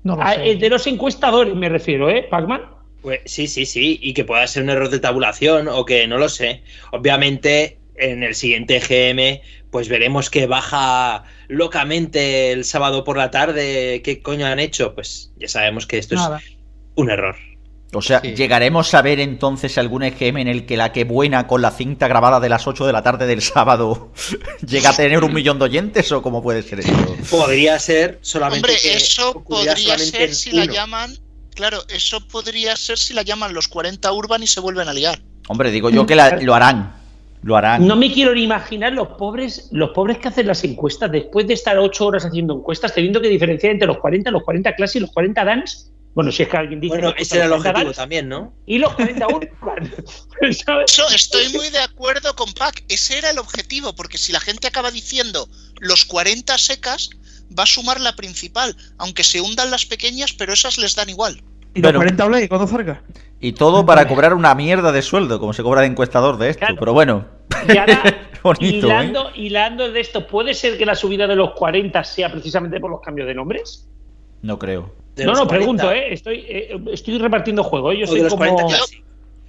[0.03, 0.52] No lo Ah, sé.
[0.52, 2.61] el de los encuestadores me refiero, ¿eh, Pacman?
[3.02, 6.18] Pues sí, sí, sí, y que pueda ser un error de tabulación o que no
[6.18, 6.64] lo sé.
[6.91, 14.02] Obviamente, en el siguiente GM, pues veremos que baja locamente el sábado por la tarde.
[14.04, 14.96] ¿Qué coño han hecho?
[14.96, 16.38] Pues ya sabemos que esto Nada.
[16.40, 16.54] es
[16.96, 17.36] un error.
[17.92, 21.64] O sea, ¿llegaremos a ver entonces algún EGM en el que la que buena con
[21.64, 24.12] la cinta grabada de las 8 de la tarde del sábado
[24.68, 26.92] llega a tener un millón de oyentes o cómo puede ser eso?
[27.32, 28.68] Podría ser solamente.
[28.70, 31.18] Hombre, que eso podría ser si la llaman.
[31.56, 35.20] Claro, eso podría ser si la llaman los 40 Urban y se vuelven a liar.
[35.48, 36.96] Hombre, digo yo que la- lo harán.
[37.41, 37.88] Lo harán.
[37.88, 41.53] No me quiero ni imaginar los pobres, los pobres que hacen las encuestas después de
[41.53, 44.99] estar ocho horas haciendo encuestas, teniendo que diferenciar entre los 40, los 40 Classic y
[45.02, 45.90] los 40 Dance.
[46.16, 46.95] Bueno, si es que alguien dice.
[46.98, 48.53] Bueno, que ese era el los 40 objetivo Dance también, ¿no?
[48.66, 49.94] Y los 40 Urban.
[50.66, 50.91] ¿sabes?
[50.91, 52.84] Eso estoy muy de acuerdo con Pac.
[52.90, 55.48] Ese era el objetivo, porque si la gente acaba diciendo
[55.80, 57.11] los 40 secas,
[57.57, 61.41] va a sumar la principal, aunque se hundan las pequeñas, pero esas les dan igual.
[61.74, 63.02] Y los Pero- 40 Blade cuando salga.
[63.41, 66.66] Y todo para cobrar una mierda de sueldo, como se cobra de encuestador de esto.
[66.78, 67.26] Pero bueno,
[67.74, 68.03] Y ahora,
[68.44, 68.78] bonito, ¿eh?
[68.80, 72.91] hilando, hilando de esto, ¿puede ser que la subida de los 40 sea precisamente por
[72.91, 73.88] los cambios de nombres?
[74.41, 74.94] No creo.
[75.16, 75.53] De no, no, 40.
[75.57, 76.14] pregunto, ¿eh?
[76.14, 77.91] Estoy, eh, estoy repartiendo juego.
[77.91, 77.99] ¿eh?
[77.99, 78.40] Yo O soy de los como.
[78.40, 79.03] 40 Classic.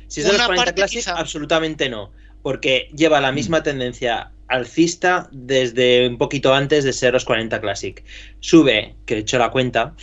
[0.07, 1.15] Si es de los Una 40 parte Classic, quizá.
[1.19, 2.11] absolutamente no.
[2.43, 8.03] Porque lleva la misma tendencia alcista desde un poquito antes de ser los 40 Classic.
[8.41, 9.95] Sube, que he hecho la cuenta,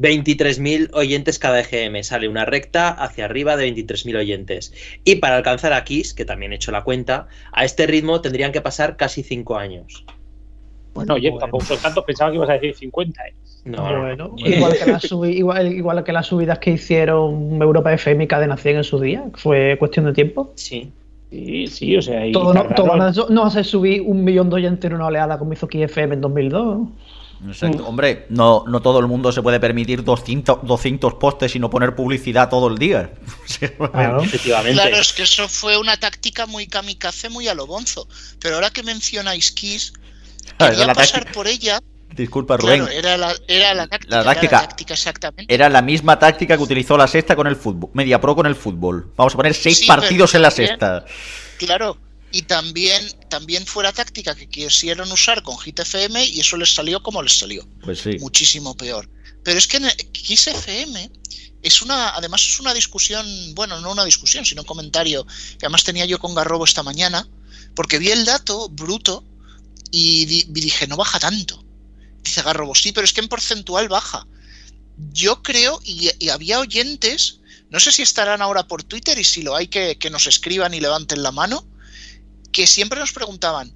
[0.00, 2.02] 23.000 oyentes cada EGM.
[2.02, 4.72] Sale una recta hacia arriba de 23.000 oyentes.
[5.04, 8.52] Y para alcanzar a Kiss, que también he hecho la cuenta, a este ritmo tendrían
[8.52, 10.04] que pasar casi 5 años.
[10.94, 13.34] Bueno, oye, tampoco son tantos, pensaba que ibas a decir 50, ¿eh?
[13.64, 18.24] No, Bueno, igual, que las subi- igual, igual que las subidas que hicieron Europa FM
[18.24, 20.52] y Cadena 100 en su día, fue cuestión de tiempo.
[20.56, 20.90] Sí.
[21.30, 22.96] Sí, sí, o sea, y Todo no, todo
[23.28, 26.88] no, a subir un millón de oyentes en una oleada como hizo KFM en 2002.
[27.46, 27.86] Exacto.
[27.86, 31.94] Hombre, no, no todo el mundo se puede permitir 200, 200 postes y no poner
[31.94, 33.12] publicidad todo el día.
[33.60, 34.72] Efectivamente.
[34.80, 38.08] Claro, es que eso fue una táctica muy kamikaze, muy a lo bonzo.
[38.40, 39.92] Pero ahora que mencionáis Kiss,
[40.58, 41.32] Ah, quería era la pasar táctica.
[41.34, 41.80] por ella.
[42.16, 42.80] Disculpa, Rubén.
[42.86, 44.16] Claro, era la, era la táctica.
[44.16, 45.54] La era táctica- táctica, exactamente.
[45.54, 47.90] Era la misma táctica que utilizó la sexta con el fútbol.
[47.92, 49.12] Media Pro con el fútbol.
[49.16, 51.04] Vamos a poner seis Sí, partidos pero en la sexta.
[51.58, 51.96] Claro,
[52.32, 56.74] y también, también fue la táctica que quisieron usar con Hit FM y eso les
[56.74, 57.66] salió como les salió.
[57.82, 58.18] Pues sí.
[58.20, 59.08] Muchísimo peor.
[59.44, 59.80] Pero es que
[60.12, 61.10] Kiss FM
[61.62, 65.24] es una, además es una discusión, bueno, no una discusión, sino un comentario
[65.58, 67.26] que además tenía yo con Garrobo esta mañana,
[67.74, 69.24] porque vi el dato bruto
[69.90, 71.64] y, di- y dije, no baja tanto.
[72.22, 74.26] Dice Garrobo, sí, pero es que en porcentual baja.
[75.12, 77.38] Yo creo, y, y había oyentes,
[77.70, 80.74] no sé si estarán ahora por Twitter y si lo hay que, que nos escriban
[80.74, 81.64] y levanten la mano,
[82.52, 83.74] que siempre nos preguntaban,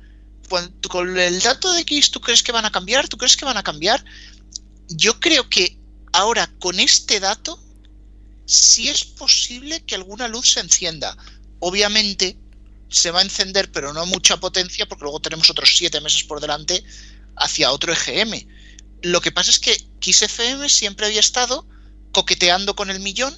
[0.48, 3.08] "Cuan- con el dato de X, ¿tú crees que van a cambiar?
[3.08, 4.04] ¿Tú crees que van a cambiar?
[4.88, 5.78] Yo creo que
[6.12, 7.62] ahora con este dato
[8.46, 11.16] sí es posible que alguna luz se encienda.
[11.60, 12.36] Obviamente
[12.88, 16.40] se va a encender, pero no mucha potencia, porque luego tenemos otros siete meses por
[16.40, 16.84] delante
[17.36, 18.46] hacia otro EGM.
[19.02, 21.66] Lo que pasa es que Kiss FM siempre había estado
[22.12, 23.34] coqueteando con el millón.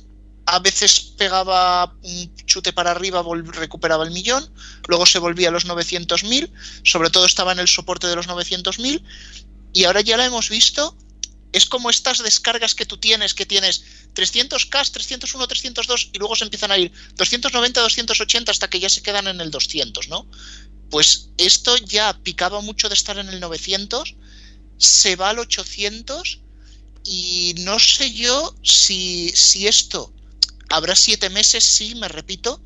[0.47, 4.53] A veces pegaba un chute para arriba, recuperaba el millón,
[4.89, 6.51] luego se volvía a los 900.000,
[6.85, 9.03] sobre todo estaba en el soporte de los 900.000,
[9.73, 10.97] y ahora ya la hemos visto.
[11.53, 13.85] Es como estas descargas que tú tienes, que tienes
[14.15, 19.03] 300K, 301, 302, y luego se empiezan a ir 290, 280 hasta que ya se
[19.03, 20.29] quedan en el 200, ¿no?
[20.91, 24.17] Pues esto ya picaba mucho de estar en el 900,
[24.79, 26.41] se va al 800
[27.05, 30.13] y no sé yo si, si esto
[30.71, 32.61] habrá siete meses, sí, me repito,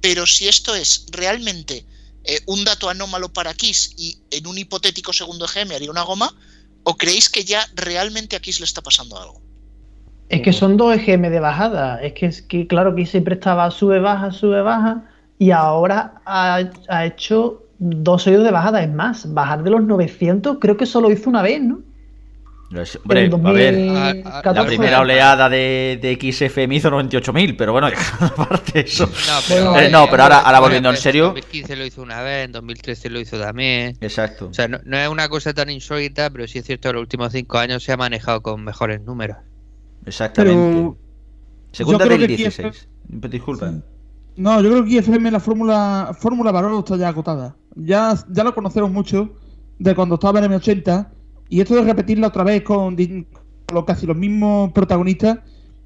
[0.00, 1.86] pero si esto es realmente
[2.24, 6.34] eh, un dato anómalo para Kiss y en un hipotético segundo EGM haría una goma,
[6.82, 9.40] ¿o creéis que ya realmente a Kiss le está pasando algo?
[10.28, 12.02] Es que son dos EGM de bajada.
[12.02, 15.04] Es que, es que claro que siempre estaba sube, baja, sube, baja.
[15.38, 18.82] Y ahora ha, ha hecho dos seguidos de bajada.
[18.82, 21.80] Es más, bajar de los 900 creo que solo hizo una vez, ¿no?
[22.70, 24.60] Hombre, En a ver, 2014.
[24.60, 27.88] la primera oleada de, de XFM hizo 98.000, pero bueno,
[28.20, 29.06] aparte eso.
[29.06, 31.24] No, pero, eh, no, pero ahora, en ahora volviendo en 2015 serio.
[31.26, 33.96] 2015 lo hizo una vez, en 2013 lo hizo también.
[34.00, 34.48] Exacto.
[34.48, 37.00] O sea, no, no es una cosa tan insólita, pero sí es cierto que los
[37.02, 39.36] últimos cinco años se ha manejado con mejores números.
[40.06, 40.56] Exactamente.
[40.56, 40.98] Pero
[41.74, 42.88] Segunda del que 16.
[43.08, 43.72] Disculpa.
[44.36, 47.56] No, yo creo que IFM la fórmula fórmula Barolo está ya agotada.
[47.74, 49.36] Ya, ya lo conocemos mucho
[49.78, 51.08] de cuando estaba en M80
[51.48, 52.96] y esto de repetirla otra vez con,
[53.66, 55.38] con casi los mismos protagonistas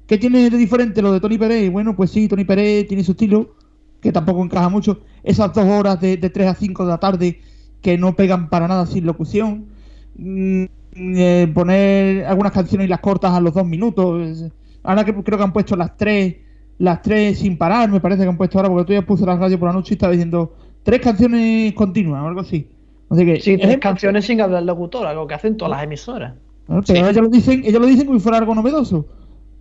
[0.09, 1.71] ¿Qué tiene de diferente lo de Tony Pérez?
[1.71, 3.53] Bueno, pues sí, Tony Pérez tiene su estilo,
[4.01, 5.01] que tampoco encaja mucho.
[5.21, 7.39] Esas dos horas de, de 3 a 5 de la tarde
[7.79, 9.67] que no pegan para nada sin locución.
[10.17, 10.63] Mm,
[10.95, 14.45] eh, poner algunas canciones y las cortas a los dos minutos.
[14.81, 16.37] Ahora que creo que han puesto las tres,
[16.79, 19.35] las tres sin parar, me parece que han puesto ahora, porque tú ya puse la
[19.35, 22.67] radio por la noche y estaba diciendo tres canciones continuas o algo así.
[23.09, 26.33] Así que, Sí, tres es- canciones sin hablar locutor, algo que hacen todas las emisoras.
[26.67, 29.07] Bueno, pero ellos lo dicen, ellos lo dicen como si fuera algo novedoso.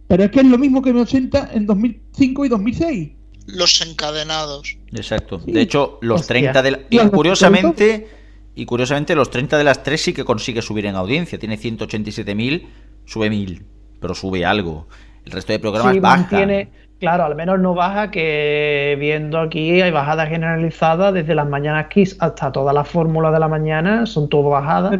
[0.07, 3.11] Pero es que es lo mismo que en 80 en 2005 y 2006.
[3.47, 4.77] Los encadenados.
[4.93, 5.39] Exacto.
[5.39, 6.35] De hecho, los Hostia.
[6.35, 8.09] 30 de la- ¿Y curiosamente
[8.55, 12.67] y curiosamente los 30 de las 3 sí que consigue subir en audiencia, tiene 187.000,
[13.07, 13.65] sube 1000,
[14.01, 14.89] pero sube algo.
[15.25, 16.17] El resto de programas Sí, baja.
[16.23, 16.69] mantiene,
[16.99, 22.17] claro, al menos no baja que viendo aquí hay bajadas generalizadas desde las mañanas Kiss
[22.21, 24.93] hasta todas las fórmulas de la mañana, son todo bajadas.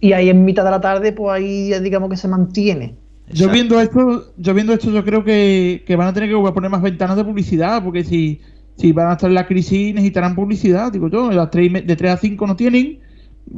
[0.00, 2.94] Y ahí en mitad de la tarde, pues ahí digamos que se mantiene.
[3.32, 6.70] Yo viendo esto, yo viendo esto, yo creo que, que van a tener que poner
[6.70, 8.40] más ventanas de publicidad, porque si,
[8.76, 11.82] si van a estar en la crisis necesitarán publicidad, digo yo, las tres y me-
[11.82, 12.98] de 3 a 5 no tienen,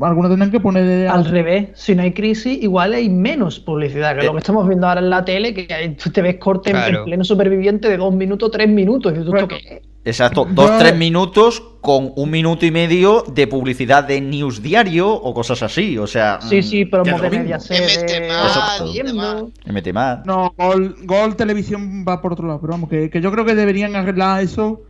[0.00, 4.14] algunos tendrán que poner de Al revés, si no hay crisis, igual hay menos publicidad,
[4.14, 6.36] que es lo que estamos viendo ahora en la tele, que hay- tú te ves
[6.36, 6.98] corte en- Claro.
[7.00, 9.12] en pleno superviviente de dos minutos, tres minutos.
[9.12, 9.82] Y ¿tú esto qué?
[10.04, 15.32] Exacto, dos, tres minutos con un minuto y medio de publicidad de news diario o
[15.32, 15.96] cosas así.
[15.96, 18.92] O sea, Sí, sí, lo de Exacto.
[18.92, 19.50] viendo.
[19.66, 20.26] MT más.
[20.26, 23.54] No, Gol, Gol Televisión va por otro lado, pero vamos, que, que yo creo que
[23.54, 24.80] deberían arreglar eso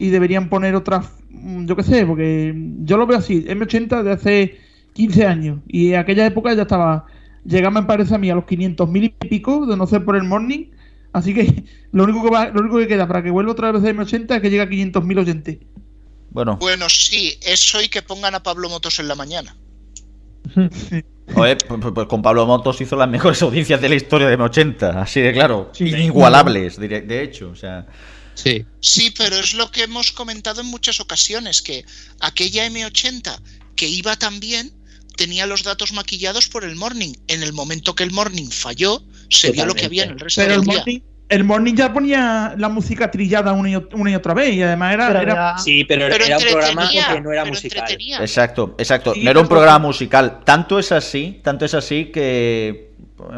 [0.00, 4.12] y deberían poner otras, mm, yo qué sé, porque yo lo veo así, M80 de
[4.12, 4.58] hace
[4.94, 7.04] 15 años y en aquella época ya estaba,
[7.44, 10.16] llegaba me parece a mí a los 500 mil y pico de no ser por
[10.16, 10.70] el morning,
[11.12, 13.84] así que lo único que va, lo único que queda para que vuelva otra vez
[13.84, 15.58] a M80 es que llegue a 500 mil oyentes.
[16.30, 19.54] Bueno, Bueno, sí, eso y que pongan a Pablo Motos en la mañana.
[21.34, 21.58] joder,
[21.94, 25.34] pues, con Pablo Motos hizo las mejores audiencias de la historia de M80, así de
[25.34, 27.86] claro, inigualables, de, de hecho, o sea.
[28.42, 28.64] Sí.
[28.80, 31.84] Sí, pero es lo que hemos comentado en muchas ocasiones, que
[32.20, 33.40] aquella M80
[33.76, 34.72] que iba tan bien
[35.16, 37.12] tenía los datos maquillados por el morning.
[37.28, 40.40] En el momento que el morning falló, se vio lo que había en el resto
[40.40, 40.78] Pero del el día.
[40.78, 44.54] morning, el morning ya ponía la música trillada una y, ot- una y otra vez
[44.54, 45.06] y además era...
[45.08, 47.78] Pero era- Sí, pero, Pero era un programa que no era musical.
[47.80, 48.18] entretenía.
[48.20, 49.14] Exacto, exacto.
[49.14, 50.40] Sí, no era un programa musical.
[50.44, 52.89] Tanto es así, tanto es así que.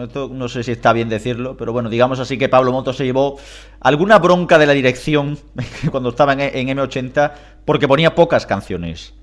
[0.03, 3.05] Esto no sé si está bien decirlo, pero bueno, digamos así que Pablo Motos se
[3.05, 3.39] llevó
[3.81, 5.39] alguna bronca de la dirección
[5.91, 7.33] cuando estaba en, en M80
[7.65, 9.15] porque ponía pocas canciones.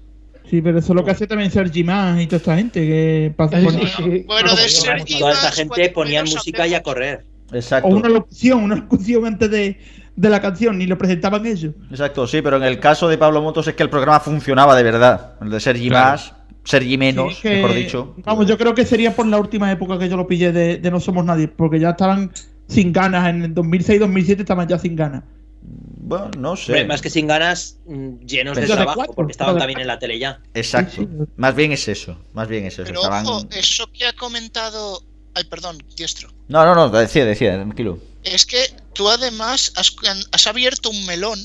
[0.49, 3.33] Sí, pero eso es lo que hace también Sergi Más y toda esta gente que
[3.37, 7.23] pasa por- Bueno, de Sergi Toda esta gente ponían música y a correr.
[7.51, 7.87] Exacto.
[7.87, 9.79] O una locución, una locución antes de,
[10.15, 11.73] de la canción, ni lo presentaban ellos.
[11.91, 14.83] Exacto, sí, pero en el caso de Pablo Motos es que el programa funcionaba de
[14.83, 15.33] verdad.
[15.41, 16.11] El de Sergi Claro.
[16.11, 16.33] más,
[16.69, 18.15] Sergi menos, Sí, es que, mejor dicho.
[18.17, 20.91] Vamos, yo creo que sería por la última época que yo lo pillé de, de
[20.91, 22.31] No Somos Nadie, porque ya estaban
[22.67, 23.27] sin ganas.
[23.27, 25.23] En el 2006-2007 estaban ya sin ganas.
[25.61, 26.85] Bueno, no sé.
[26.85, 29.79] Más que sin ganas, mm, llenos de Pero de trabajo, cuatro, porque estaban de también
[29.79, 30.41] en la tele ya.
[30.53, 31.07] Exacto.
[31.37, 32.19] Más bien es eso.
[32.33, 32.83] Más bien es eso.
[32.83, 35.03] Pero Estaban- ojo, eso que ha comentado...
[35.33, 36.29] Ay, perdón, diestro.
[36.49, 37.99] No, no, no, decía, decía, tranquilo.
[38.23, 38.59] Es que
[38.93, 39.95] tú además has,
[40.31, 41.39] has abierto un melón,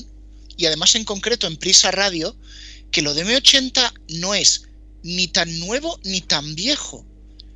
[0.55, 2.35] y además en concreto en Prisa Radio,
[2.91, 3.91] que lo de M80
[4.21, 4.67] no es
[5.05, 7.05] ni tan nuevo ni tan viejo.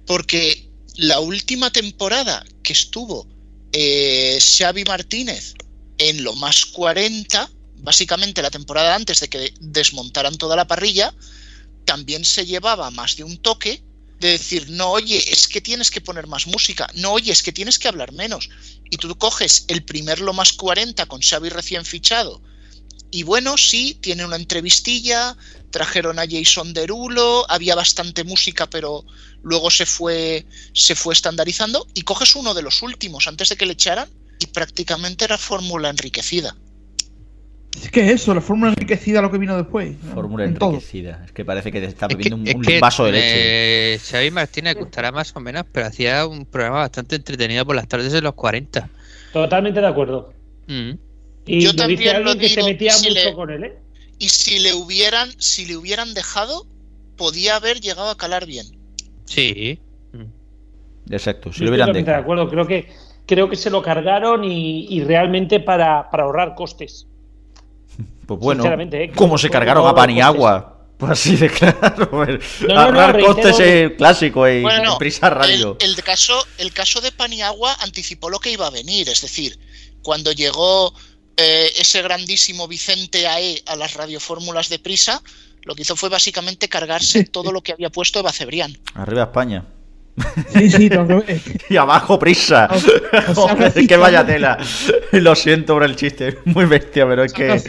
[0.06, 3.28] Porque la última temporada que estuvo
[3.72, 5.56] eh, Xavi Martínez
[5.98, 11.14] en lo más 40, básicamente la temporada antes de que desmontaran toda la parrilla,
[11.86, 13.82] también se llevaba más de un toque
[14.20, 17.54] de decir, no, oye, es que tienes que poner más música, no, oye, es que
[17.54, 18.50] tienes que hablar menos.
[18.92, 22.42] Y tú coges el primer lo más 40 con Xavi recién fichado,
[23.12, 25.36] y bueno, sí, tiene una entrevistilla,
[25.72, 29.04] trajeron a Jason Derulo, había bastante música, pero
[29.44, 33.66] luego se fue, se fue estandarizando, y coges uno de los últimos antes de que
[33.66, 34.10] le echaran,
[34.40, 36.56] y prácticamente era fórmula enriquecida.
[37.82, 39.96] Es que es eso, la fórmula enriquecida lo que vino después.
[40.14, 40.70] Fórmula En todo.
[40.72, 41.24] enriquecida.
[41.26, 43.12] Es que parece que te está Es que, bebiendo un, es un que, vaso de
[43.12, 43.94] leche.
[43.94, 47.88] eh, Xavi Martínez gustará más o menos, pero hacía un programa bastante entretenido por las
[47.88, 48.90] tardes de los 40.
[49.32, 50.34] Totalmente de acuerdo.
[50.68, 50.92] Mm.
[51.50, 53.78] Y Yo también lo que se metía si mucho le- con él, ¿eh?
[54.20, 56.68] Y si le hubieran, si le hubieran dejado,
[57.18, 58.68] podía haber llegado a calar bien.
[59.26, 59.80] Sí.
[61.10, 62.24] Exacto, si Yo lo hubieran totalmente de dejado.
[62.24, 62.50] acuerdo.
[62.50, 62.92] Creo que,
[63.26, 67.08] creo que se lo cargaron y, y realmente para, para ahorrar costes.
[68.28, 69.12] Pues bueno, ¿eh?
[69.16, 70.78] ¿cómo se cargaron a los Paniagua?
[71.00, 72.12] Pues así de claro.
[72.68, 75.76] No, no, ahorrar costes eh, clásico y Bueno, prisa radio.
[75.80, 79.58] El, el caso, el caso de Paniagua anticipó lo que iba a venir, es decir,
[80.04, 80.94] cuando llegó
[81.40, 85.22] eh, ese grandísimo Vicente AE a las radiofórmulas de prisa,
[85.64, 88.78] lo que hizo fue básicamente cargarse todo lo que había puesto Eva Cebrián.
[88.94, 89.66] Arriba España.
[90.54, 90.90] Sí, sí,
[91.70, 92.68] y abajo prisa.
[93.36, 94.58] Joder, que vaya tela.
[95.14, 97.62] Lo siento por el chiste, muy bestia, pero es que...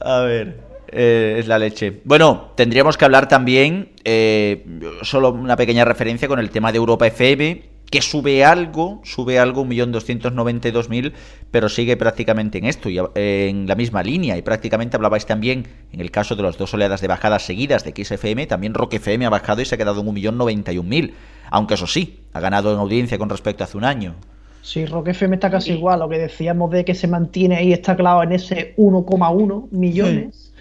[0.00, 2.00] A ver, eh, es la leche.
[2.04, 4.64] Bueno, tendríamos que hablar también, eh,
[5.02, 9.64] solo una pequeña referencia con el tema de Europa FM, que sube algo, sube algo,
[9.64, 11.12] 1.292.000,
[11.50, 14.36] pero sigue prácticamente en esto, y en la misma línea.
[14.36, 17.92] Y prácticamente hablabais también, en el caso de las dos oleadas de bajadas seguidas de
[17.92, 21.12] XFM, también Rock FM ha bajado y se ha quedado en 1.091.000.
[21.50, 24.14] Aunque eso sí, ha ganado en audiencia con respecto a hace un año.
[24.62, 27.94] Sí, Rock FM está casi igual, lo que decíamos de que se mantiene ahí, está
[27.94, 30.52] clavado en ese 1,1 millones.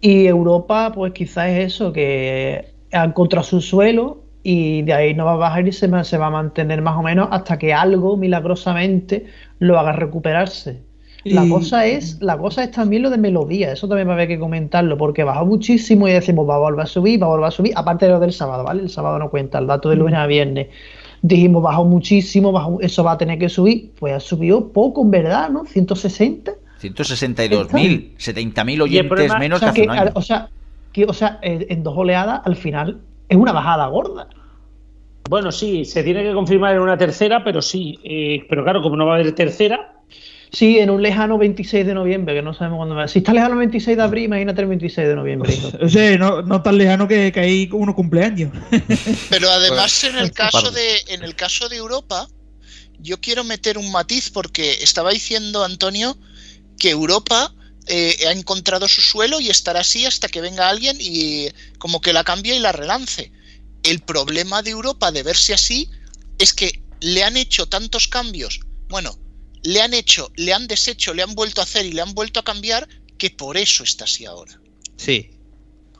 [0.00, 5.24] Y Europa, pues quizás es eso, que ha encontrado su suelo y de ahí no
[5.24, 9.26] va a bajar y se, va a mantener más o menos hasta que algo milagrosamente
[9.58, 10.82] lo haga recuperarse.
[11.24, 14.14] La Y- cosa es, la cosa es también lo de melodía, eso también va a
[14.14, 17.30] haber que comentarlo, porque bajó muchísimo y decimos va a volver a subir, va a
[17.30, 18.82] volver a subir, aparte de lo del sábado, ¿vale?
[18.82, 20.68] El sábado no cuenta, el dato de lunes a viernes.
[21.22, 25.10] Dijimos bajó muchísimo, bajó- eso va a tener que subir, pues ha subido poco en
[25.10, 25.64] verdad, ¿no?
[25.64, 26.52] 160.
[26.80, 30.10] 162.000, 70.000 oyentes problema- menos o sea, que hace un año.
[30.14, 30.48] o sea,
[30.92, 32.98] que, o sea, en dos oleadas al final
[33.28, 34.28] es una bajada gorda.
[35.28, 37.98] Bueno, sí, se tiene que confirmar en una tercera, pero sí.
[38.04, 39.96] eh, pero claro, como no va a haber tercera,
[40.52, 43.08] Sí, en un lejano 26 de noviembre, que no sabemos cuándo va.
[43.08, 45.58] Si está lejano el 26 de abril, imagínate el 26 de noviembre.
[45.88, 48.52] sea, no, no tan lejano que, que hay uno cumpleaños.
[49.30, 50.74] Pero además en el caso Perdón.
[50.74, 52.28] de en el caso de Europa,
[53.00, 56.16] yo quiero meter un matiz porque estaba diciendo Antonio
[56.78, 57.52] que Europa
[57.88, 61.48] eh, ha encontrado su suelo y estará así hasta que venga alguien y
[61.78, 63.32] como que la cambie y la relance.
[63.86, 65.88] El problema de Europa de verse así
[66.38, 69.10] es que le han hecho tantos cambios, bueno,
[69.62, 72.40] le han hecho, le han deshecho, le han vuelto a hacer y le han vuelto
[72.40, 74.52] a cambiar que por eso está así ahora.
[74.96, 75.30] Sí,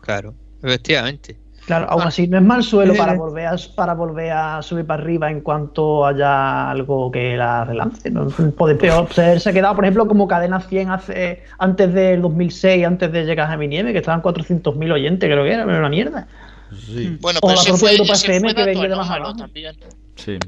[0.00, 1.38] claro, efectivamente.
[1.66, 2.96] Claro, aún así no es mal suelo Eh.
[2.96, 7.64] para volver a, para volver a subir para arriba en cuanto haya algo que la
[7.64, 8.08] relance.
[8.10, 8.28] ¿no?
[8.56, 12.84] Puede peor ser, se ha quedado, por ejemplo, como cadena 100 hace, antes del 2006,
[12.84, 15.88] antes de llegar a mi nieve, que estaban 400.000 oyentes, creo que era, pero una
[15.88, 16.28] mierda.
[17.20, 19.36] Bueno, O pero la ese propia fue, Europa FM fue que venía de más abajo.
[19.36, 19.74] también.
[20.16, 20.38] Sí.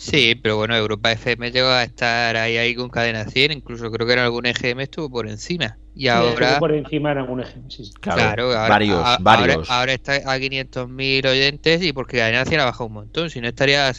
[0.00, 4.06] Sí, pero bueno, Europa FM llegó a estar ahí, ahí con cadena 100, incluso creo
[4.06, 5.76] que en algún EGM estuvo por encima.
[5.92, 7.68] Y ahora, estuvo por encima en algún ejemplo.
[7.68, 7.92] sí, sí.
[8.00, 9.68] claro, ahora, varios, a- varios.
[9.68, 13.40] Ahora, ahora está a 500.000 oyentes y porque cadena 100 ha bajado un montón, si
[13.40, 13.92] no estaría a-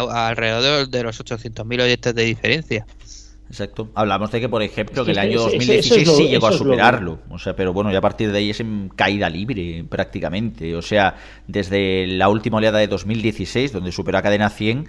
[0.00, 2.84] a- alrededor de los 800.000 oyentes de diferencia.
[3.48, 3.90] Exacto.
[3.94, 6.28] Hablamos de que, por ejemplo, que el año sí, sí, 2016 eso es lo- sí
[6.28, 7.20] llegó a superarlo.
[7.30, 10.74] O sea, pero bueno, ya a partir de ahí es en caída libre prácticamente.
[10.74, 11.14] O sea,
[11.46, 14.88] desde la última oleada de 2016, donde superó a cadena 100,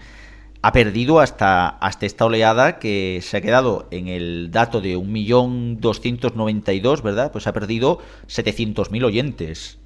[0.63, 7.01] ha perdido hasta, hasta esta oleada que se ha quedado en el dato de 1.292.000,
[7.03, 7.31] ¿verdad?
[7.31, 9.77] Pues ha perdido 700.000 oyentes.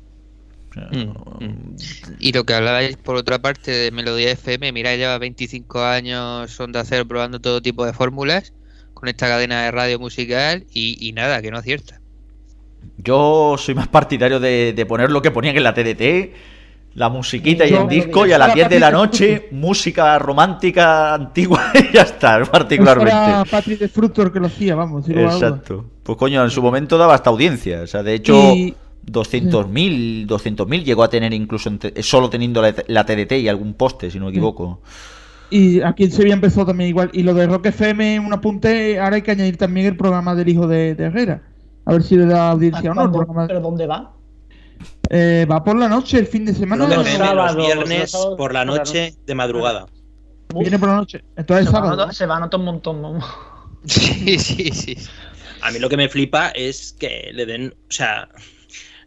[0.73, 1.75] Sea, Mm,
[2.19, 6.85] Y lo que hablabais por otra parte de Melodía FM, mira, lleva 25 años Onda
[6.85, 8.53] Cero probando todo tipo de fórmulas
[9.01, 11.99] con esta cadena de radio musical y, y nada, que no acierta.
[12.97, 16.35] Yo soy más partidario de, de poner lo que ponían en la TDT,
[16.93, 21.71] la musiquita y el disco, y a las 10 de la noche, música romántica antigua,
[21.91, 23.49] y ya está, Era particularmente.
[23.49, 25.09] Patrick de Fructor que lo hacía, vamos.
[25.09, 25.83] Exacto.
[26.03, 27.81] Pues coño, en su momento daba hasta audiencia.
[27.81, 28.75] O sea, de hecho, Y-
[29.11, 33.73] 200.000 200.000 llegó a tener incluso en te- solo teniendo la, la TDT y algún
[33.73, 34.81] poste, si no me equivoco.
[35.51, 37.09] Y aquí en Sevilla empezó también igual.
[37.13, 40.47] Y lo de Rock FM, un apunte, ahora hay que añadir también el programa del
[40.49, 41.43] hijo de, de Herrera.
[41.85, 43.03] A ver si le da audiencia o no.
[43.03, 44.13] El programa, ¿Pero dónde va?
[45.09, 46.85] Eh, va por la noche, el fin de semana.
[46.85, 49.87] Rock FM los viernes los sábados por la noche de madrugada.
[50.55, 51.23] Viene por la noche.
[51.35, 52.11] Entonces Se sábado.
[52.11, 53.25] se van a notar un montón, vamos.
[53.83, 54.95] Sí, sí, sí.
[55.63, 58.29] A mí lo que me flipa es que le den, o sea,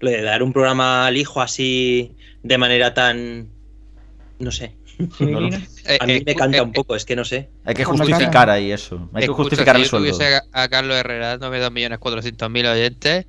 [0.01, 3.49] lo de dar un programa al hijo así de manera tan,
[4.41, 4.75] no sé.
[5.21, 5.49] No lo-
[6.01, 7.51] A mí me canta un poco, es que no sé.
[7.65, 9.09] Hay que justificar ahí eso.
[9.13, 10.13] Hay que justificar si el yo sueldo.
[10.17, 13.27] tuviese a, a Carlos Herrera dándome 2.400.000 oyentes,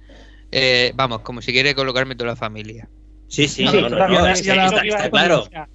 [0.52, 2.88] eh, vamos, como si quiere colocarme toda la familia.
[3.28, 5.68] Sí, sí, claro, a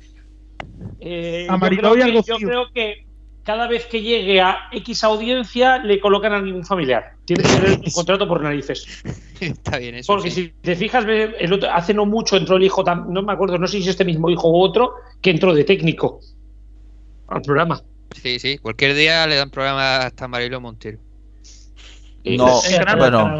[1.00, 3.06] eh, y algo yo creo que
[3.51, 7.14] cada vez que llegue a X audiencia le colocan a algún familiar.
[7.24, 9.02] Tiene que tener un contrato por narices.
[9.40, 10.12] Está bien eso.
[10.12, 10.44] Porque sí.
[10.44, 13.66] si te fijas, el otro- hace no mucho entró el hijo, no me acuerdo, no
[13.66, 16.20] sé si es este mismo hijo u otro, que entró de técnico
[17.27, 17.82] al programa.
[18.22, 20.98] Sí, sí, cualquier día le dan programa hasta Marilo Montero.
[22.24, 22.60] No,
[22.98, 23.39] bueno,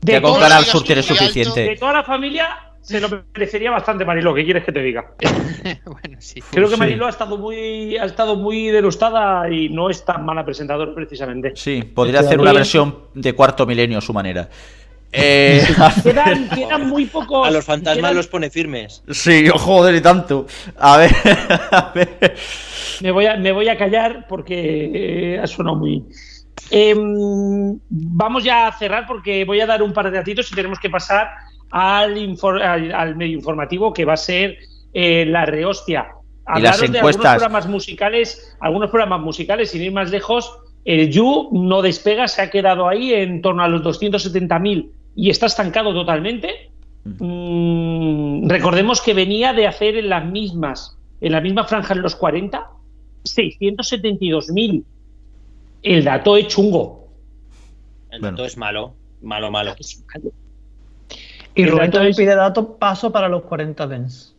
[0.00, 1.76] De con Canal Sur tienes De suficiente.
[1.80, 5.12] toda la familia se lo merecería bastante Mariló, ¿qué quieres que te diga?
[5.84, 6.40] bueno, sí.
[6.50, 6.80] Creo que Sí.
[6.80, 11.52] Mariló ha estado muy ha estado muy denostada y no es tan mala presentadora precisamente.
[11.54, 14.48] Sí, podría hacer una versión de cuarto milenio a su manera.
[15.12, 15.62] Eh,
[16.02, 17.46] quedan, quedan muy pocos.
[17.46, 19.02] A los fantasmas quedan- los pone firmes.
[19.10, 20.46] sí, joder, y tanto.
[20.78, 21.10] A ver,
[21.70, 22.36] a ver.
[23.00, 26.04] Me voy a, me voy a callar porque eh, ha sonado muy.
[26.70, 30.78] Em, vamos ya a cerrar porque voy a dar un par de datitos y tenemos
[30.78, 31.28] que pasar
[31.70, 34.58] al, infor- al, al medio informativo que va a ser
[34.92, 36.08] eh, la rehostia.
[36.56, 40.58] Y las Hablaros de algunos programas musicales, algunos programas musicales, sin ir más lejos.
[40.84, 45.46] El You no despega, se ha quedado ahí en torno a los 270.000 y está
[45.46, 46.70] estancado totalmente.
[47.04, 52.16] Mm, recordemos que venía de hacer en las mismas, en la misma franja en los
[52.16, 52.66] 40,
[53.24, 54.84] 672.000.
[55.82, 57.08] El dato es chungo.
[58.10, 58.94] El dato es malo.
[59.20, 59.74] Malo, malo.
[61.54, 64.34] Y Rubén también pide datos paso para los 40 Dens.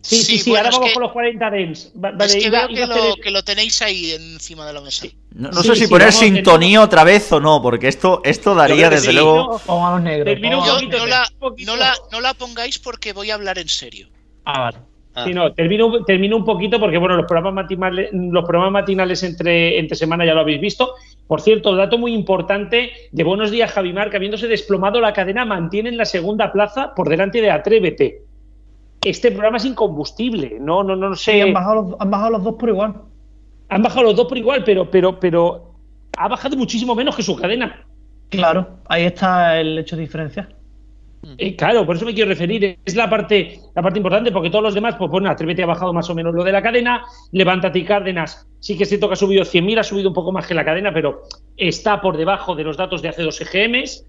[0.00, 1.90] Sí, sí, Sí, sí, bueno, ahora vamos que- con los 40 dens.
[1.96, 4.74] Va- vale, es que iba- veo que lo, el- que lo tenéis ahí encima de
[4.74, 5.06] la mesa.
[5.34, 8.54] No, no Sí, sé si sí, poner sintonía otra vez o no, porque esto, esto
[8.54, 9.58] daría desde sí, luego.
[9.66, 10.38] Vamos a los negros.
[10.70, 11.26] Poquito, no la,
[11.64, 14.08] no, la, no la pongáis porque voy a hablar en serio.
[14.44, 14.76] Ah, vale.
[15.22, 19.78] Sí, no, termino, termino un poquito porque, bueno, los programas matinales, los programas matinales entre,
[19.78, 20.94] entre semana ya lo habéis visto.
[21.28, 25.96] Por cierto, dato muy importante de Buenos Días, Javimar, que habiéndose desplomado la cadena, mantienen
[25.96, 28.22] la segunda plaza por delante de Atrévete.
[29.02, 31.32] Este programa es incombustible, no, no, no sé.
[31.32, 32.94] Sí, han bajado, los, han bajado los dos por igual.
[33.68, 35.74] Han bajado los dos por igual, pero, pero, pero
[36.18, 37.86] ha bajado muchísimo menos que su cadena.
[38.30, 40.48] Claro, ahí está el hecho de diferencia.
[41.38, 42.78] Eh, claro, por eso me quiero referir.
[42.84, 45.92] Es la parte, la parte importante, porque todos los demás, pues bueno, Atrévete ha bajado
[45.92, 47.02] más o menos lo de la cadena.
[47.32, 50.46] Levántate y Cárdenas, sí que cierto que ha subido 100.000, ha subido un poco más
[50.46, 51.22] que la cadena, pero
[51.56, 54.06] está por debajo de los datos de hace dos EGMs.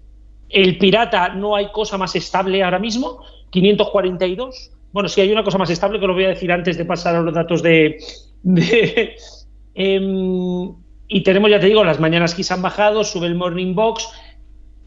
[0.48, 3.20] El Pirata no hay cosa más estable ahora mismo,
[3.50, 4.70] 542.
[4.92, 7.16] Bueno, sí hay una cosa más estable que lo voy a decir antes de pasar
[7.16, 7.98] a los datos de.
[8.42, 9.16] de-
[9.74, 10.72] em,
[11.08, 14.08] y tenemos, ya te digo, las mañanas que se han bajado, sube el Morning Box.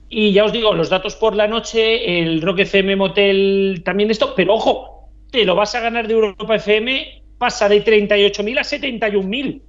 [0.09, 4.33] Y ya os digo, los datos por la noche, el Rock FM Motel también esto,
[4.35, 9.61] pero ojo, te lo vas a ganar de Europa FM, pasa de 38.000 a 71.000.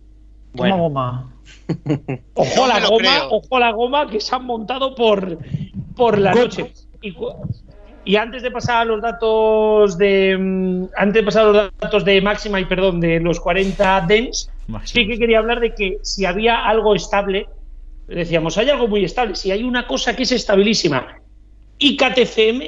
[0.56, 1.32] Toma goma.
[2.34, 3.28] Ojo a la goma, creo.
[3.30, 5.38] ojo a la goma que se han montado por,
[5.94, 6.72] por la noche.
[8.04, 12.04] Y antes de pasar a los datos de mm, antes de pasar a los datos
[12.04, 14.50] de máxima y perdón de los 40 dens,
[14.84, 17.46] sí que quería hablar de que si había algo estable,
[18.16, 21.18] decíamos, hay algo muy estable, si hay una cosa que es estabilísima.
[21.78, 22.62] IKTCM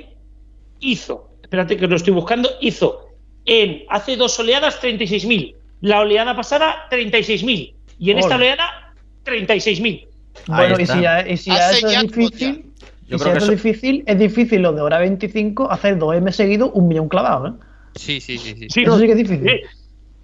[0.81, 3.09] hizo, espérate que lo estoy buscando, hizo
[3.44, 8.44] en hace dos oleadas 36.000, la oleada pasada 36.000 y en esta Ole.
[8.52, 8.94] oleada
[9.24, 10.06] 36.000.
[10.47, 12.64] Bueno, y si ya, y si ya Hace eso es difícil,
[13.09, 15.70] Yo y si creo que eso eso- es difícil, es difícil los de hora 25
[15.70, 17.52] hacer dos M seguidos, un millón clavado, ¿eh?
[17.97, 18.66] Sí, sí, sí, sí.
[18.70, 19.47] Sí, Eso sí que es difícil.
[19.48, 19.62] eh,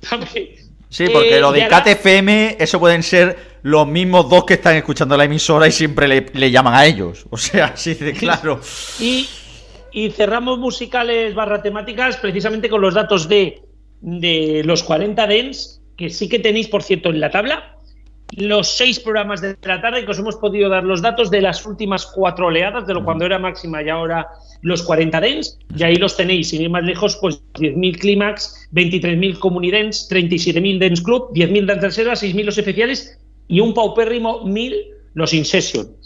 [0.09, 0.49] también.
[0.89, 4.55] Sí, porque Eh, lo de y ahora- KTFM, eso pueden ser los mismos dos que
[4.55, 7.27] están escuchando la emisora y siempre le, le llaman a ellos.
[7.31, 8.61] O sea, así de claro.
[9.01, 9.29] Y,
[9.93, 13.63] y cerramos musicales barra temáticas precisamente con los datos de,
[14.01, 17.75] de los 40 dens, que sí que tenéis, por cierto, en la tabla.
[18.33, 21.65] Los seis programas de la tarde que os hemos podido dar los datos de las
[21.65, 24.29] últimas cuatro oleadas, de lo cuando era máxima y ahora
[24.61, 25.59] los 40 dens.
[25.75, 31.01] Y ahí los tenéis, sin ir más lejos, pues 10.000 clímax, 23.000 comunidens, 37.000 dens
[31.01, 33.19] club, 10.000 dance reservas, 6.000 los especiales
[33.49, 35.97] y un paupérrimo 1.000 los in session.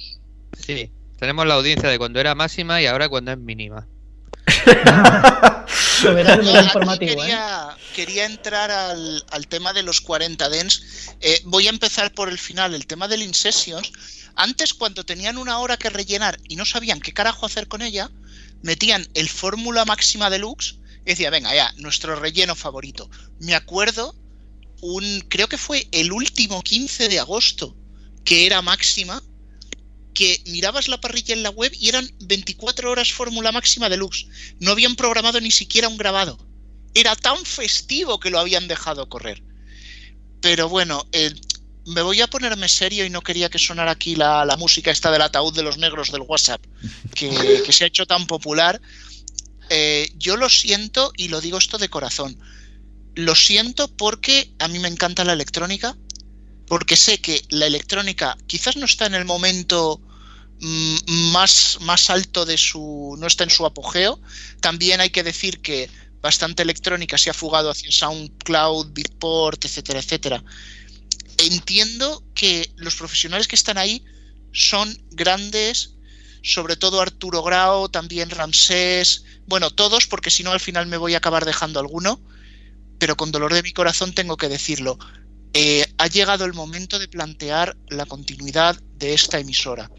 [0.59, 3.86] Sí, tenemos la audiencia de cuando era máxima y ahora cuando es mínima.
[6.02, 6.40] Lo verás
[7.01, 7.19] ¿eh?
[7.94, 11.14] quería, entrar al, al tema de los 40 dens.
[11.20, 13.93] Eh, voy a empezar por el final, el tema del InSessions.
[14.35, 18.10] Antes, cuando tenían una hora que rellenar y no sabían qué carajo hacer con ella,
[18.62, 23.10] metían el fórmula máxima deluxe y decía, venga, ya, nuestro relleno favorito.
[23.40, 24.14] Me acuerdo,
[24.82, 27.74] un, creo que fue el último 15 de agosto,
[28.24, 29.22] que era máxima,
[30.12, 34.26] que mirabas la parrilla en la web y eran 24 horas fórmula máxima deluxe.
[34.60, 36.36] No habían programado ni siquiera un grabado.
[36.94, 39.42] Era tan festivo que lo habían dejado correr.
[40.40, 41.32] Pero bueno, eh,
[41.86, 45.22] me voy a ponerme serio y no quería que sonara aquí la, música esta del
[45.22, 46.60] ataúd de los negros del WhatsApp,
[47.14, 48.80] que, que se ha hecho tan popular.
[49.70, 52.36] Eh, yo lo siento y lo digo esto de corazón.
[53.14, 55.97] Lo siento porque a mí me encanta la electrónica,
[56.66, 60.01] porque sé que la electrónica quizás no está en el momento
[60.60, 63.16] mm, más, más alto de su.
[63.18, 64.20] no está en su apogeo.
[64.60, 65.90] También hay que decir que
[66.22, 70.43] bastante electrónica se ha fugado hacia SoundCloud, Beatport, etcétera, etcétera.
[71.39, 74.05] Entiendo que los profesionales que están ahí
[74.52, 75.97] son grandes,
[76.43, 81.14] sobre todo Arturo Grau, también Ramsés, bueno, todos, porque si no al final me voy
[81.14, 82.20] a acabar dejando alguno,
[83.03, 84.97] pero con dolor de mi corazón tengo que decirlo.
[85.55, 89.91] Eh, ha llegado el momento de plantear la continuidad de esta emisora.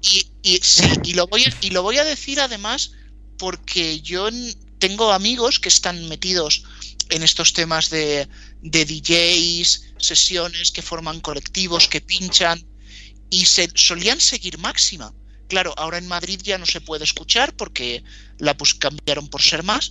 [0.00, 2.92] Y, y sí, y lo voy a, y lo voy a decir además
[3.36, 4.28] porque yo
[4.78, 6.62] tengo amigos que están metidos
[7.08, 8.28] en estos temas de,
[8.62, 12.64] de DJs, sesiones que forman colectivos, que pinchan
[13.28, 15.12] y se solían seguir máxima.
[15.48, 18.04] Claro, ahora en Madrid ya no se puede escuchar porque
[18.38, 19.90] la pues cambiaron por ser más.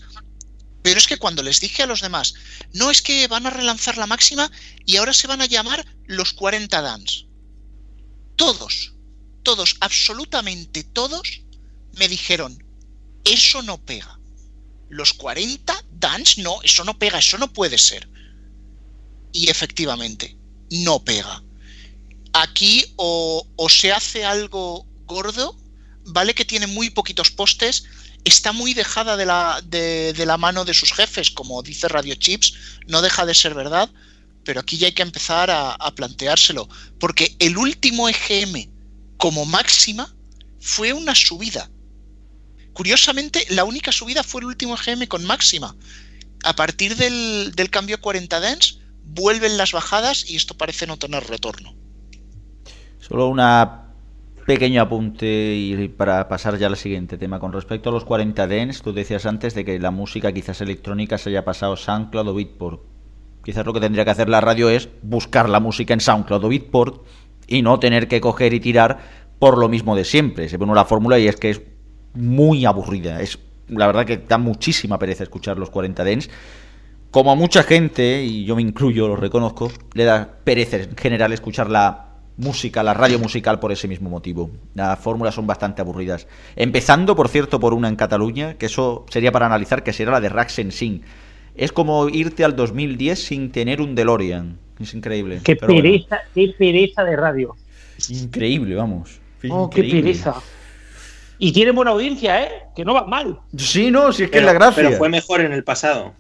[0.82, 2.34] Pero es que cuando les dije a los demás,
[2.74, 4.50] no es que van a relanzar la máxima
[4.86, 7.26] y ahora se van a llamar los 40 Dance.
[8.36, 8.94] Todos,
[9.44, 11.42] todos, absolutamente todos
[11.98, 12.64] me dijeron,
[13.26, 14.20] eso no pega.
[14.90, 18.10] Los 40 Dance, no, eso no pega, eso no puede ser.
[19.34, 20.38] Y efectivamente,
[20.72, 21.44] no pega.
[22.34, 25.58] Aquí o, o se hace algo gordo,
[26.06, 27.84] vale que tiene muy poquitos postes,
[28.24, 32.54] está muy dejada de la, de, la mano de sus jefes, como dice Radio Chips,
[32.88, 33.90] no deja de ser verdad,
[34.44, 36.68] pero aquí ya hay que empezar a, planteárselo,
[37.00, 38.70] porque el último EGM
[39.18, 40.14] como máxima
[40.60, 41.70] fue una subida.
[42.74, 45.76] Curiosamente, la única subida fue el último EGM con máxima.
[46.44, 50.98] A partir del, del cambio a 40 Dance, vuelven las bajadas y esto parece no
[50.98, 51.76] tener retorno.
[53.02, 53.89] Solo una
[54.50, 57.40] pequeño apunte y para pasar ya al siguiente tema.
[57.40, 61.20] Con respecto a los 40 Dents, tú decías antes de que la música quizás electrónica
[61.20, 62.82] se haya pasado SoundCloud o Beatport.
[63.44, 66.50] Quizás lo que tendría que hacer la radio es buscar la música en SoundCloud o
[66.50, 67.06] Beatport
[67.46, 68.98] y no tener que coger y tirar
[69.38, 70.50] por lo mismo de siempre.
[70.50, 71.62] Se pone una fórmula y es que es
[72.16, 73.22] muy aburrida.
[73.22, 76.28] Es la verdad que da muchísima pereza escuchar los 40 Dents.
[77.12, 81.34] Como a mucha gente, y yo me incluyo, lo reconozco, le da pereza en general
[81.34, 82.09] escuchar la
[82.40, 84.50] música, la radio musical por ese mismo motivo.
[84.74, 86.28] Las fórmulas son bastante aburridas.
[86.56, 90.22] Empezando, por cierto, por una en Cataluña, que eso sería para analizar, que será la
[90.22, 91.02] de Rax Sing.
[91.56, 94.58] Es como irte al 2010 sin tener un DeLorean.
[94.80, 95.42] Es increíble.
[95.44, 97.56] Qué Pero bueno, pereza, qué pereza de radio.
[98.10, 99.20] increíble, vamos.
[99.50, 100.36] Oh, qué pereza.
[101.38, 102.50] Y tiene buena audiencia, ¿eh?
[102.76, 103.40] Que no va mal.
[103.56, 104.84] Sí, no, si es que es la gracia.
[104.84, 106.14] Pero fue mejor en el pasado.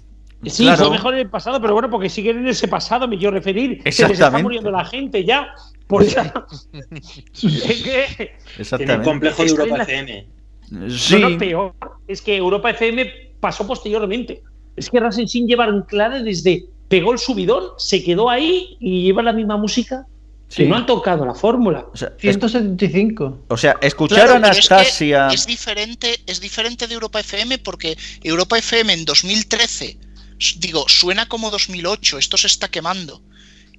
[0.45, 0.85] Sí, Claro.
[0.85, 3.81] fue mejor en el pasado, pero bueno, porque siguen en ese pasado, me quiero referir.
[3.91, 5.53] Se les está muriendo la gente ya.
[5.89, 6.31] Por esa...
[7.33, 8.31] es que...
[8.77, 10.27] Tiene un complejo de Europa la- FM.
[10.87, 11.15] Sí.
[11.19, 11.73] No, no, peor.
[12.07, 14.43] Es que Europa FM pasó posteriormente.
[14.75, 19.23] Es que Rasen Sin lleva anclada desde pegó el subidón, se quedó ahí y lleva
[19.23, 20.05] la misma música.
[20.47, 20.63] Sí.
[20.63, 21.87] Que no han tocado la fórmula.
[21.91, 23.45] O sea, 175.
[23.47, 25.27] O sea, escuchar Claro, a pero es que Anastasia.
[25.29, 29.97] Es, diferente, es diferente de Europa FM porque Europa FM en 2013,
[30.39, 33.21] s- digo, suena como 2008, esto se está quemando.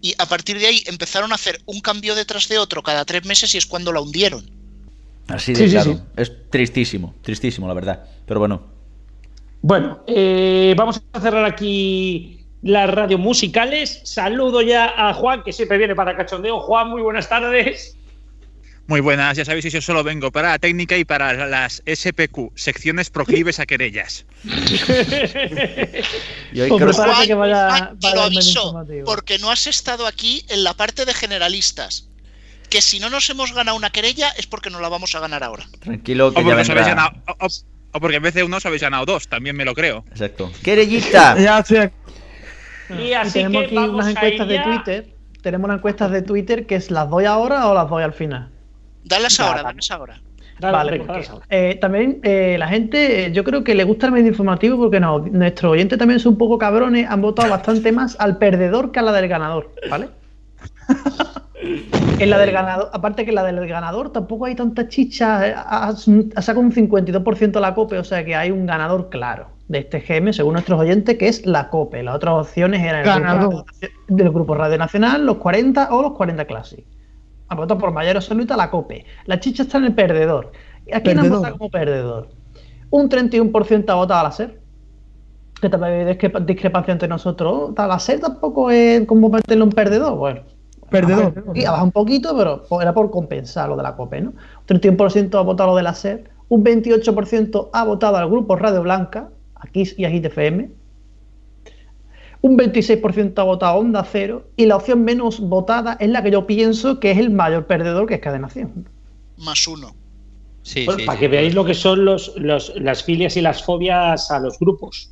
[0.00, 3.24] Y a partir de ahí empezaron a hacer un cambio detrás de otro cada tres
[3.24, 4.48] meses y es cuando la hundieron.
[5.28, 5.94] Así de Sí, claro.
[5.94, 6.00] sí.
[6.16, 8.04] Es tristísimo, tristísimo, la verdad.
[8.26, 8.62] Pero bueno.
[9.62, 14.00] Bueno, eh, vamos a cerrar aquí las radios musicales.
[14.04, 16.60] Saludo ya a Juan, que siempre viene para cachondeo.
[16.60, 17.96] Juan, muy buenas tardes.
[18.90, 22.50] Muy buenas, ya sabéis que yo solo vengo para la técnica y para las SPQ,
[22.56, 24.26] secciones proclives a querellas.
[26.52, 29.68] Y hoy Pues creo- prepárate que vaya, Juan, te vaya lo aviso, porque no has
[29.68, 32.08] estado aquí en la parte de generalistas.
[32.68, 35.44] Que si no nos hemos ganado una querella es porque no la vamos a ganar
[35.44, 35.66] ahora.
[35.78, 37.04] Tranquilo, O que ya porque, os habéis vendrá.
[37.04, 37.48] ganado, o, o-
[37.92, 40.04] o porque en vez de uno os habéis ganado dos, también me lo creo.
[40.10, 40.50] Exacto.
[40.64, 41.36] ¡Querellita!
[41.40, 41.76] Ya aquí.
[42.88, 45.14] Y Y así tenemos que aquí vamos unas a encuestas de ya- Twitter.
[45.42, 48.50] Tenemos unas encuestas de Twitter que es las doy ahora o las doy al final.
[49.04, 50.20] Dalas ahora, dalas ahora.
[50.58, 54.06] Dale, vale, venga, porque, eh, también eh, la gente, eh, yo creo que le gusta
[54.06, 57.92] el medio informativo porque no, nuestros oyentes también son un poco cabrones, han votado bastante
[57.92, 60.10] más al perdedor que a la del ganador, ¿vale?
[62.18, 65.88] en la del ganador, aparte que en la del ganador tampoco hay tanta chicha, ha,
[65.88, 65.94] ha
[66.42, 70.32] sacado un 52% la COPE, o sea que hay un ganador claro de este GM,
[70.32, 72.02] según nuestros oyentes, que es la COPE.
[72.02, 73.48] Las otras opciones eran el Ganador.
[73.50, 73.66] grupo,
[74.08, 76.84] del grupo Radio Nacional, los 40 o los 40 Classic.
[77.50, 79.04] Han votado por mayor absoluta la COPE.
[79.26, 80.52] La chicha está en el perdedor.
[80.92, 82.28] ¿A quién han votado como perdedor?
[82.90, 84.60] Un 31% ha votado a la SER.
[85.60, 87.72] Que también hay discrepa- discrepancia entre nosotros.
[87.76, 90.16] La SER tampoco es como meterlo en perdedor.
[90.16, 90.40] Bueno,
[90.90, 91.44] Perdedor.
[91.54, 94.30] y ha bajado un poquito, pero po- era por compensar lo de la COPE, ¿no?
[94.30, 94.36] Un
[94.66, 96.30] 31% ha votado lo de la SER.
[96.48, 100.70] Un 28% ha votado al grupo Radio Blanca, aquí y a Hit FM.
[102.42, 104.44] Un 26% ha votado a Onda Cero.
[104.56, 108.06] Y la opción menos votada es la que yo pienso que es el mayor perdedor,
[108.06, 108.88] que es Cadenación.
[109.38, 109.94] Más uno.
[110.62, 111.20] Sí, Bueno, sí, para sí.
[111.20, 115.10] que veáis lo que son los, los- las filias y las fobias a los grupos.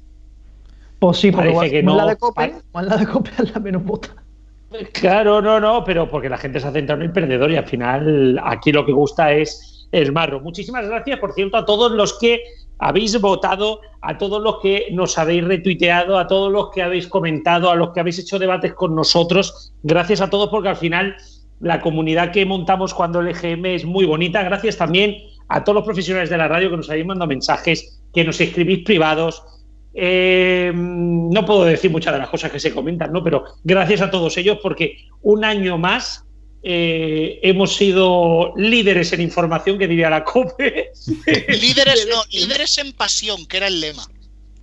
[0.99, 3.55] Pues sí, porque Parece igual, que no- la de COPE, es la de COPE es
[3.55, 4.09] la menos vota.
[4.93, 7.65] Claro, no, no, pero porque la gente se ha centrado en el perdedor y al
[7.67, 10.41] final aquí lo que gusta es el marro.
[10.41, 12.41] Muchísimas gracias, por cierto, a todos los que
[12.79, 17.71] habéis votado, a todos los que nos habéis retuiteado, a todos los que habéis comentado,
[17.71, 19.75] a los que habéis hecho debates con nosotros.
[19.83, 21.17] Gracias a todos porque al final
[21.61, 24.43] la comunidad que montamos cuando el EGM es muy bonita.
[24.43, 25.17] Gracias también
[25.49, 28.85] a todos los profesionales de la radio que nos habéis mandado mensajes, que nos escribís
[28.85, 29.43] privados.
[29.95, 33.25] Eh, no puedo decir muchas de las cosas que se comentan, ¿no?
[33.25, 36.28] Pero gracias a todos ellos porque un año más
[36.63, 40.91] eh, hemos sido líderes en información, que diría la COPE.
[41.49, 44.05] líderes, no, líderes en pasión, que era el lema.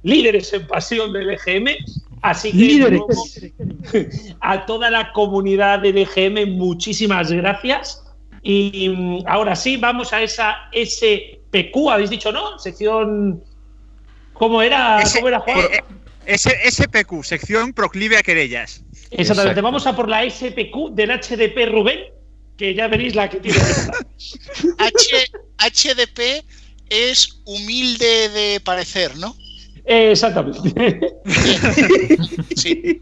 [0.04, 1.76] Líderes en pasión del EGM.
[2.22, 3.00] Así que
[4.42, 8.04] a toda la comunidad del EGM, muchísimas gracias.
[8.42, 12.60] Y mm, ahora sí, vamos a esa SPQ, habéis dicho, ¿no?
[12.60, 13.44] Sección.
[14.34, 15.04] ¿Cómo era?
[15.14, 15.60] ¿Cómo era Juan?
[16.26, 18.85] Eh, SPQ, sección proclive a querellas.
[19.12, 22.00] Exactamente, vamos a por la SPQ del HDP Rubén,
[22.58, 23.58] que ya veréis la que tiene.
[24.78, 26.46] H, HDP
[26.90, 29.36] es humilde de parecer, ¿no?
[29.86, 31.14] exactamente.
[32.56, 33.02] sí.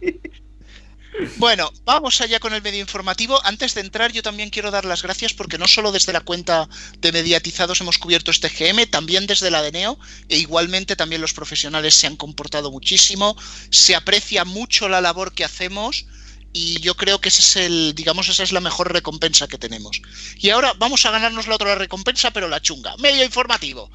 [1.38, 3.40] Bueno, vamos allá con el medio informativo.
[3.46, 6.68] Antes de entrar, yo también quiero dar las gracias porque no solo desde la cuenta
[7.00, 10.00] de mediatizados hemos cubierto este GM, también desde la DENEO,
[10.30, 13.38] e igualmente también los profesionales se han comportado muchísimo.
[13.70, 16.06] Se aprecia mucho la labor que hacemos
[16.52, 20.02] y yo creo que ese es el, digamos, esa es la mejor recompensa que tenemos.
[20.38, 22.96] Y ahora vamos a ganarnos la otra recompensa, pero la chunga.
[22.98, 23.90] Medio informativo.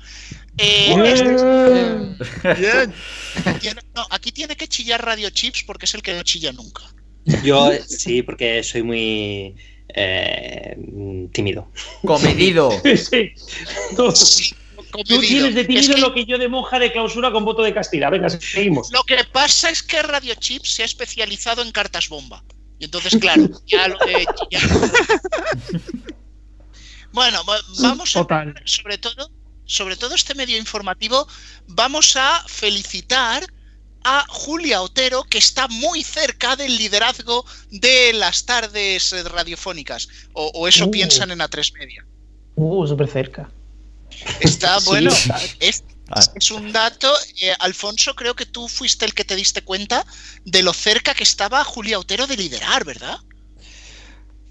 [0.57, 0.93] Eh,
[3.95, 6.82] no, aquí tiene que chillar Radio Chips porque es el que no chilla nunca.
[7.42, 9.56] Yo sí, porque soy muy
[9.94, 10.76] eh,
[11.32, 11.70] tímido.
[12.05, 12.70] Comedido.
[12.96, 13.32] sí.
[15.06, 18.09] Tú tienes de tímido lo que yo de monja de clausura con voto de castilla.
[18.10, 18.90] Venga, seguimos.
[18.92, 22.42] Lo que pasa es que Radio Chip se ha especializado en cartas bomba.
[22.78, 24.24] Y entonces, claro, ya lo he
[27.12, 27.42] Bueno,
[27.80, 28.26] vamos a
[28.64, 29.30] sobre todo,
[29.64, 31.26] sobre todo este medio informativo,
[31.66, 33.44] vamos a felicitar
[34.04, 40.08] a Julia Otero, que está muy cerca del liderazgo de las tardes radiofónicas.
[40.32, 40.90] O, eso uh.
[40.90, 42.04] piensan en A3 Media.
[42.54, 43.50] Uh, súper cerca.
[44.40, 45.10] Está bueno.
[45.60, 45.84] Es,
[46.34, 47.12] es, un dato.
[47.40, 50.06] Eh, Alfonso, creo que tú fuiste el que te diste cuenta
[50.44, 53.18] de lo cerca que estaba Julia Otero de liderar, ¿verdad?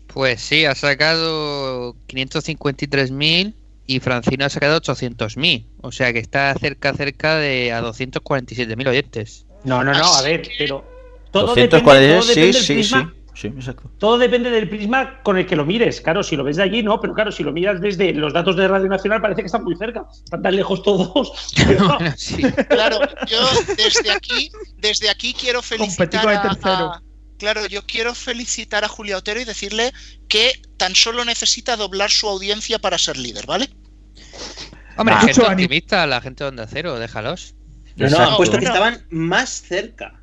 [0.07, 3.53] Pues sí, ha sacado 553.000
[3.87, 5.65] y Francino ha sacado 800.000.
[5.81, 9.45] O sea que está cerca, cerca de a 247.000 oyentes.
[9.63, 10.85] No, no, no, a ver, pero
[11.31, 12.95] todo 247, sí, sí, sí.
[13.33, 13.91] Sí, exacto.
[13.99, 16.01] Todo depende del prisma con el que lo mires.
[16.01, 18.55] Claro, si lo ves de allí, no, pero claro, si lo miras desde los datos
[18.55, 20.07] de Radio Nacional, parece que están muy cerca.
[20.11, 21.53] Están tan lejos todos.
[22.69, 23.37] Claro, yo
[23.75, 27.01] desde aquí, desde aquí quiero felicitar a,
[27.37, 29.93] Claro, yo quiero felicitar a Julia Otero y decirle
[30.27, 33.69] que tan solo necesita doblar su audiencia para ser líder, ¿vale?
[34.97, 37.53] Hombre, ah, gente optimista, la gente de Onda Cero, déjalos.
[37.95, 40.19] No, no, han puesto que estaban más cerca.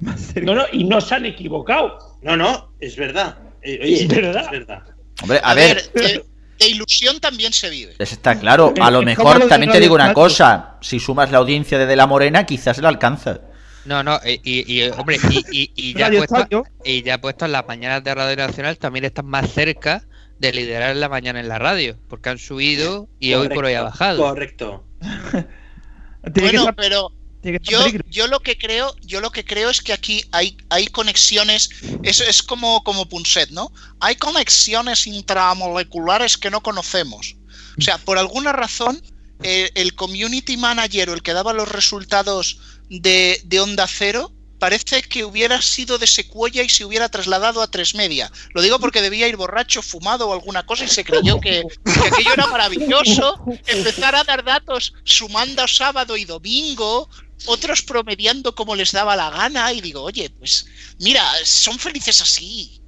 [0.00, 0.42] Más cerca.
[0.42, 2.18] No, no, y no se han equivocado.
[2.22, 3.38] No, no, es verdad.
[3.62, 4.44] Eh, oye, es verdad.
[4.44, 4.82] Es verdad.
[5.22, 5.92] Hombre, a, ver.
[5.92, 6.24] de,
[6.68, 7.94] ilusión también se vive.
[7.98, 8.72] Está claro.
[8.80, 10.76] A lo mejor también te digo una cosa.
[10.80, 13.40] Si sumas la audiencia de De La Morena, quizás la alcanza.
[13.84, 15.18] No, no, y, hombre,
[15.50, 19.50] y, ya puesto, y ya puesto en las mañanas de Radio Nacional también están más
[19.52, 20.06] cerca
[20.38, 23.82] de liderar la mañana en la radio, porque han subido y hoy por hoy ha
[23.82, 24.22] bajado.
[24.22, 24.84] Correcto.
[26.34, 30.56] bueno, pero yo, yo, lo que creo, yo lo que creo es que aquí hay,
[30.70, 31.70] hay conexiones,
[32.04, 33.72] es, es como, como Punset, ¿no?
[33.98, 37.36] Hay conexiones intramoleculares que no conocemos.
[37.78, 39.02] O sea, por alguna razón,
[39.42, 42.58] eh, el community manager o el que daba los resultados
[43.00, 44.32] de, de Onda Cero
[44.62, 48.30] parece que hubiera sido de Secuoya y se hubiera trasladado a Tres Media.
[48.54, 52.32] Lo digo porque debía ir borracho, fumado o alguna cosa y se creyó que, aquello
[52.32, 53.42] era maravilloso.
[53.66, 57.08] Empezar a dar datos sumando sábado y domingo,
[57.46, 60.64] otros promediando como les daba la gana y digo, oye, pues
[61.00, 62.80] mira, son felices así.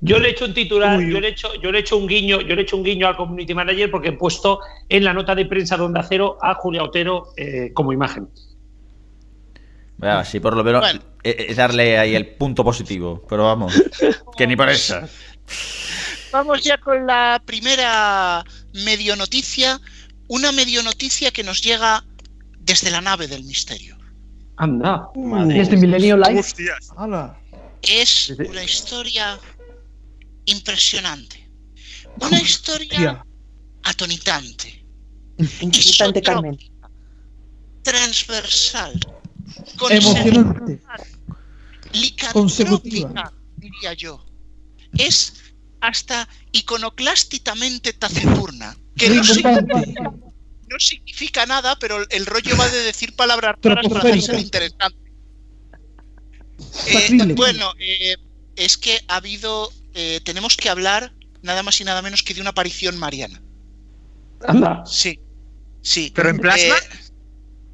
[0.00, 2.08] Yo le he hecho un titular, yo le he hecho, yo le he hecho un
[2.08, 4.58] guiño, yo le he hecho un guiño al community manager porque he puesto
[4.88, 8.28] en la nota de prensa de Onda Cero a Julia Otero eh, como imagen.
[10.02, 10.84] Bueno, sí, por lo menos
[11.22, 13.72] es darle ahí el punto positivo, pero vamos,
[14.36, 14.96] que ni por eso.
[16.32, 18.44] Vamos ya con la primera
[18.84, 19.80] medio noticia,
[20.26, 22.04] una medio noticia que nos llega
[22.58, 23.96] desde la nave del misterio.
[24.56, 25.08] Anda,
[25.46, 26.44] desde Milenio Live.
[27.82, 29.38] Es una historia
[30.46, 31.48] impresionante.
[32.20, 33.24] Una historia
[33.84, 34.84] atonitante.
[35.60, 36.58] Inquietante, Carmen.
[37.84, 38.98] Transversal.
[39.90, 40.80] Emocionante.
[41.92, 44.24] Licantrópica, diría yo.
[44.96, 45.34] Es
[45.80, 48.76] hasta iconoclásticamente taciturna.
[48.96, 49.62] Que no significa,
[50.68, 54.98] no significa, nada, pero el rollo va de decir palabras raras para ser interesante.
[56.86, 58.16] Eh, bueno, eh,
[58.56, 61.12] es que ha habido eh, tenemos que hablar
[61.42, 63.42] nada más y nada menos que de una aparición mariana.
[64.46, 64.84] Anda.
[64.86, 65.20] Sí,
[65.82, 66.12] sí.
[66.14, 66.76] ¿Pero en plasma?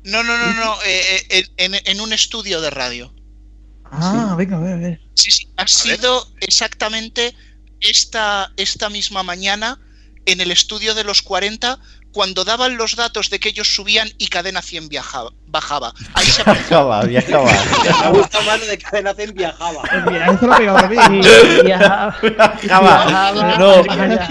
[0.04, 3.12] No, no, no, no, eh, eh, en, en- un estudio de radio.
[3.90, 5.00] Ah, venga, a ver, a ver.
[5.14, 7.34] Sí, sí, ha sido exactamente
[7.80, 9.78] esta, esta misma mañana
[10.26, 11.78] en el estudio de los 40
[12.12, 15.92] cuando daban los datos de que ellos subían y Cadena 100 viajaba, bajaba.
[16.14, 17.50] Ahí se Viajaba, viajaba.
[18.12, 19.82] Me gusta más lo de cadena Zen viajaba.
[20.34, 21.20] Eso lo ha pegado también.
[21.64, 23.56] Viajaba.
[23.58, 23.72] No,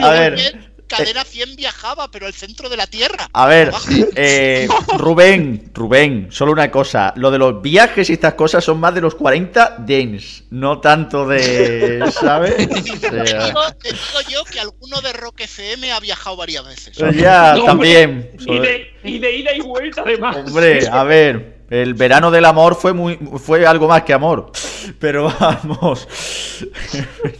[0.05, 0.66] a ver.
[0.87, 3.27] Cadena 100 viajaba, pero al centro de la Tierra.
[3.33, 3.71] A ver,
[4.15, 7.13] eh, Rubén, Rubén, solo una cosa.
[7.15, 11.27] Lo de los viajes y estas cosas son más de los 40 dens, no tanto
[11.27, 12.09] de.
[12.11, 12.67] ¿Sabes?
[12.67, 16.65] O Te sea, digo, te digo yo que alguno de Rock FM ha viajado varias
[16.65, 16.97] veces.
[17.15, 18.31] ya, Hombre, también.
[18.39, 20.37] Y de, y de ida y vuelta, además.
[20.37, 24.51] Hombre, a ver, el verano del amor fue muy fue algo más que amor.
[24.99, 26.07] Pero vamos.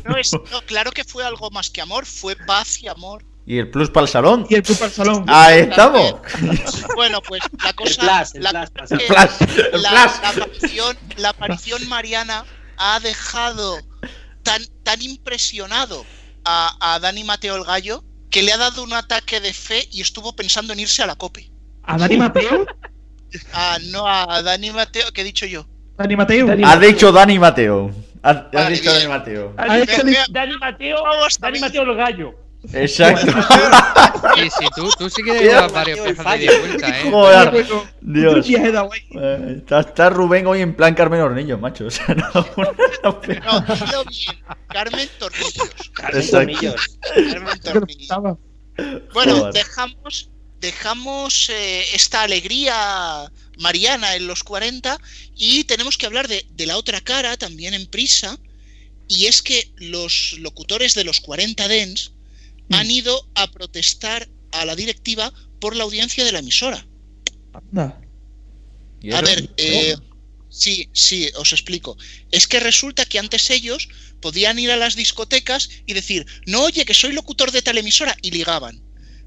[0.04, 3.24] No, es, no, claro que fue algo más que amor, fue paz y amor.
[3.50, 4.46] ¿Y el plus para el salón?
[4.50, 5.24] Y el plus para el salón.
[5.28, 6.16] Ahí estamos.
[6.96, 9.32] Bueno, pues la cosa, flash, el la, flash, el flash,
[9.72, 10.12] el la- flash.
[10.22, 12.44] la aparición, la aparición mariana
[12.78, 13.78] ha dejado
[14.44, 16.04] tan, tan impresionado
[16.44, 20.02] a, a Dani Mateo el Gallo que le ha dado un ataque de fe y
[20.02, 21.50] estuvo pensando en irse a la COPE.
[21.84, 22.66] ¿A Dani Mateo?
[23.54, 25.68] Ah, no a Dani Mateo, ¿qué he dicho yo?
[25.98, 26.48] Dani Mateo.
[26.66, 27.92] Ha dicho Dani Mateo.
[28.24, 28.96] Ha, ha Vale, dicho bien.
[28.96, 29.54] Dani Mateo.
[29.58, 31.04] Ha Venga, Dani Mateo,
[31.40, 32.36] Dani Mateo el gallo.
[32.74, 33.32] Exacto.
[34.36, 37.10] Sí, sí, tú, tú sí que dar varios viajes de vuelta, ¿eh?
[37.10, 37.66] Joder.
[38.02, 38.48] Dios.
[38.50, 41.86] Eh, Está, está Rubén hoy en plan Carmen Hornillo, macho.
[41.88, 42.32] O sea, no,
[43.04, 43.42] No, bien.
[44.70, 45.70] Carmen Tornillos.
[46.14, 46.76] Exacto.
[47.32, 48.38] Carmen Tornillos.
[49.14, 49.54] Bueno, Joder.
[49.54, 50.30] dejamos,
[50.60, 55.00] dejamos eh, esta alegría mariana en los 40
[55.36, 58.38] y tenemos que hablar de, de la otra cara también en prisa
[59.08, 62.14] y es que los locutores de los 40 Dens
[62.72, 66.86] han ido a protestar a la directiva por la audiencia de la emisora.
[67.54, 68.00] Anda.
[69.02, 69.96] ¿Y A ver, eh,
[70.50, 71.98] sí, sí, os explico.
[72.32, 73.90] Es que resulta que antes ellos
[74.22, 78.16] podían ir a las discotecas y decir, no, oye, que soy locutor de tal emisora,
[78.22, 78.82] y ligaban.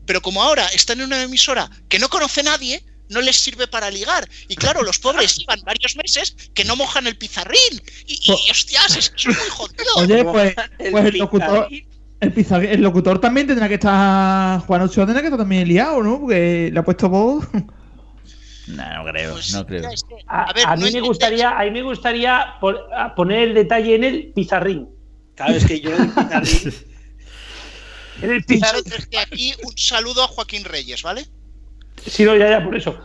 [0.07, 3.91] Pero como ahora están en una emisora que no conoce nadie, no les sirve para
[3.91, 4.29] ligar.
[4.49, 7.83] Y claro, los pobres llevan varios meses que no mojan el pizarrín.
[8.07, 9.95] Y, y, hostias, es, es muy jodido.
[9.97, 10.55] Oye, pues,
[10.91, 11.69] pues el locutor.
[12.20, 14.60] El, locutor también tendrá que estar.
[14.60, 16.20] Juan Ochoa tendrá que estar también liado, ¿no?
[16.20, 17.47] Porque le ha puesto voz.
[18.68, 19.90] No, no creo, Pues no creo.
[20.28, 22.55] A, A ver, a no mí me gustaría, a mí me gustaría
[23.16, 24.88] poner el detalle en el pizarrín.
[25.34, 26.74] Claro, es que yo el pizarrín.
[28.22, 28.84] En el Yo pizarrín.
[28.84, 31.26] desde aquí un saludo a Joaquín Reyes, ¿vale?
[32.06, 32.97] Sí, no, ya, ya, por eso.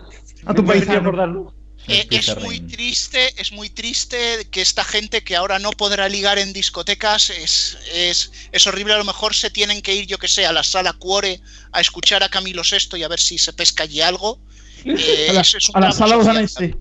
[0.45, 0.99] A tu paisano.
[0.99, 1.54] acordarlo.
[1.87, 6.39] Eh, es muy triste, es muy triste que esta gente que ahora no podrá ligar
[6.39, 8.93] en discotecas es, es, es horrible.
[8.93, 11.41] A lo mejor se tienen que ir, yo que sé, a la sala Cuore
[11.71, 14.39] a escuchar a Camilo VI y a ver si se pesca allí algo.
[14.83, 16.35] Eh, a la, es a la sala los social.
[16.35, 16.75] daneses.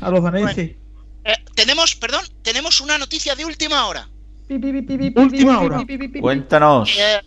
[0.00, 0.70] A los daneses.
[1.24, 4.08] Eh, tenemos, perdón, tenemos una noticia de última hora.
[4.48, 5.86] Última hora.
[6.20, 6.90] Cuéntanos.
[6.98, 7.20] Eh,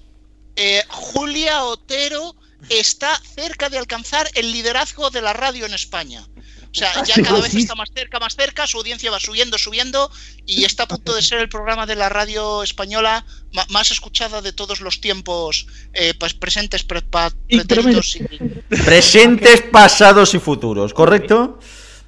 [0.56, 2.36] eh, Julia Otero
[2.70, 6.26] está cerca de alcanzar el liderazgo de la radio en España.
[6.74, 9.60] O sea, ya cada pues vez está más cerca, más cerca, su audiencia va subiendo,
[9.60, 10.10] subiendo
[10.48, 13.24] y está a punto de ser el programa de la radio española
[13.54, 18.24] ma- más escuchada de todos los tiempos eh, pues, presentes, pre- pa- pretéritos y-
[18.84, 21.60] Presentes, pasados y futuros, ¿correcto?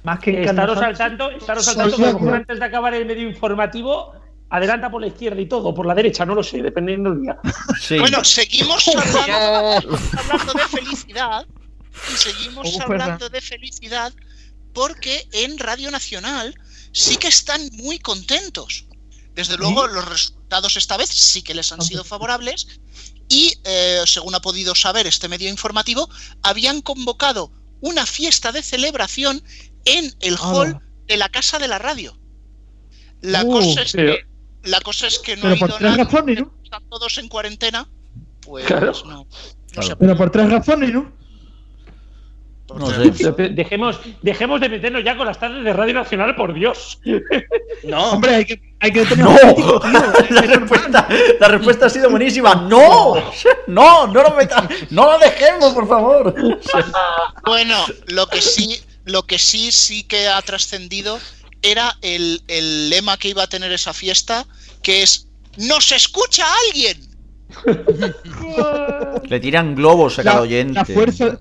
[0.02, 4.14] Más que Estaros al tanto, estaros al tanto que antes de acabar el medio informativo,
[4.50, 7.38] adelanta por la izquierda y todo, por la derecha, no lo sé, dependiendo del día.
[7.80, 7.98] Sí.
[7.98, 11.46] Bueno, seguimos hablando, hablando de felicidad
[12.12, 14.12] y seguimos hablando de felicidad
[14.76, 16.54] porque en Radio Nacional
[16.92, 18.84] sí que están muy contentos.
[19.34, 22.66] Desde luego, los resultados esta vez sí que les han sido favorables
[23.26, 26.10] y, eh, según ha podido saber este medio informativo,
[26.42, 27.50] habían convocado
[27.80, 29.42] una fiesta de celebración
[29.86, 32.18] en el hall de la Casa de la Radio.
[33.22, 35.78] La, Uh, cosa, es pero- que, la cosa es que no Pero ha por ido
[35.78, 36.54] tres nada, razones, ¿no?
[36.62, 37.88] están todos en cuarentena,
[38.42, 38.92] pues Claro.
[39.06, 39.26] no, no
[39.72, 39.88] Claro.
[39.88, 41.16] se Pero por tres razones, ¿no?
[42.74, 43.32] No sé.
[43.50, 46.98] Dejemos, dejemos de meternos ya con las tardes de Radio Nacional, por Dios.
[47.84, 49.36] No, Hombre, hay que, hay que tener ¡No!
[49.54, 49.80] tío.
[50.30, 51.08] La respuesta,
[51.40, 52.54] la respuesta ha sido buenísima.
[52.54, 53.14] ¡No!
[53.68, 54.06] ¡No!
[54.08, 56.34] ¡No lo meta- ¡No lo dejemos, por favor!
[57.44, 57.76] Bueno,
[58.08, 61.18] lo que sí, lo que sí, sí que ha trascendido
[61.62, 64.44] era el, el lema que iba a tener esa fiesta,
[64.82, 67.00] que es ¡Nos escucha alguien!
[69.28, 70.74] Le tiran globos a cada oyente.
[70.74, 71.38] la fuerza,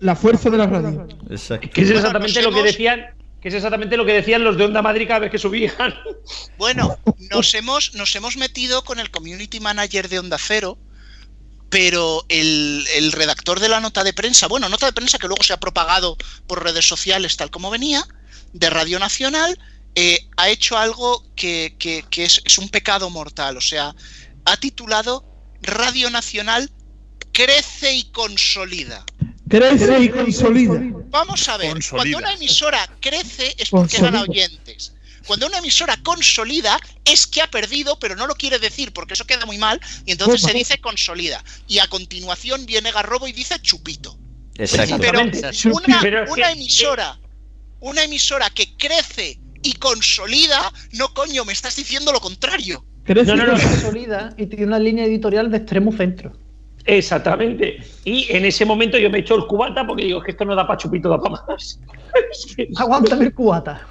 [0.00, 1.06] la fuerza de la radio.
[1.30, 1.68] Exacto.
[1.72, 3.06] Que es exactamente lo que decían,
[3.40, 5.94] que es exactamente lo que decían los de Onda Madrid cada vez que subían.
[6.58, 6.98] Bueno,
[7.30, 10.78] nos hemos, nos hemos metido con el community manager de Onda Cero,
[11.68, 15.42] pero el, el redactor de la nota de prensa, bueno, nota de prensa que luego
[15.42, 16.16] se ha propagado
[16.46, 18.04] por redes sociales tal como venía,
[18.52, 19.58] de Radio Nacional,
[19.94, 23.56] eh, ha hecho algo que, que- que es, es un pecado mortal.
[23.56, 23.94] O sea,
[24.44, 25.24] ha titulado
[25.62, 26.70] Radio Nacional
[27.32, 29.04] crece y consolida.
[29.50, 30.80] Crece y consolida.
[31.10, 32.02] Vamos a ver, Consolida.
[32.02, 34.30] cuando una emisora crece es porque gana Consolida.
[34.30, 34.94] oyentes.
[35.26, 39.26] Cuando una emisora consolida es que ha perdido, pero no lo quiere decir porque eso
[39.26, 41.44] queda muy mal, y entonces se dice consolida.
[41.68, 44.16] Y a continuación viene Garrobo y dice chupito.
[44.56, 44.96] Exacto.
[45.00, 47.18] Pero una, Pero emisora,
[47.80, 52.84] una emisora que crece y consolida, no coño, me estás diciendo lo contrario.
[53.04, 56.32] Crece y consolida y tiene una línea editorial de extremo centro.
[56.98, 57.80] Exactamente.
[58.04, 60.54] Y en ese momento yo me echo el cubata porque digo "Es que esto no
[60.54, 61.78] da para chupito, da para más.
[62.76, 63.86] Aguántame el cubata.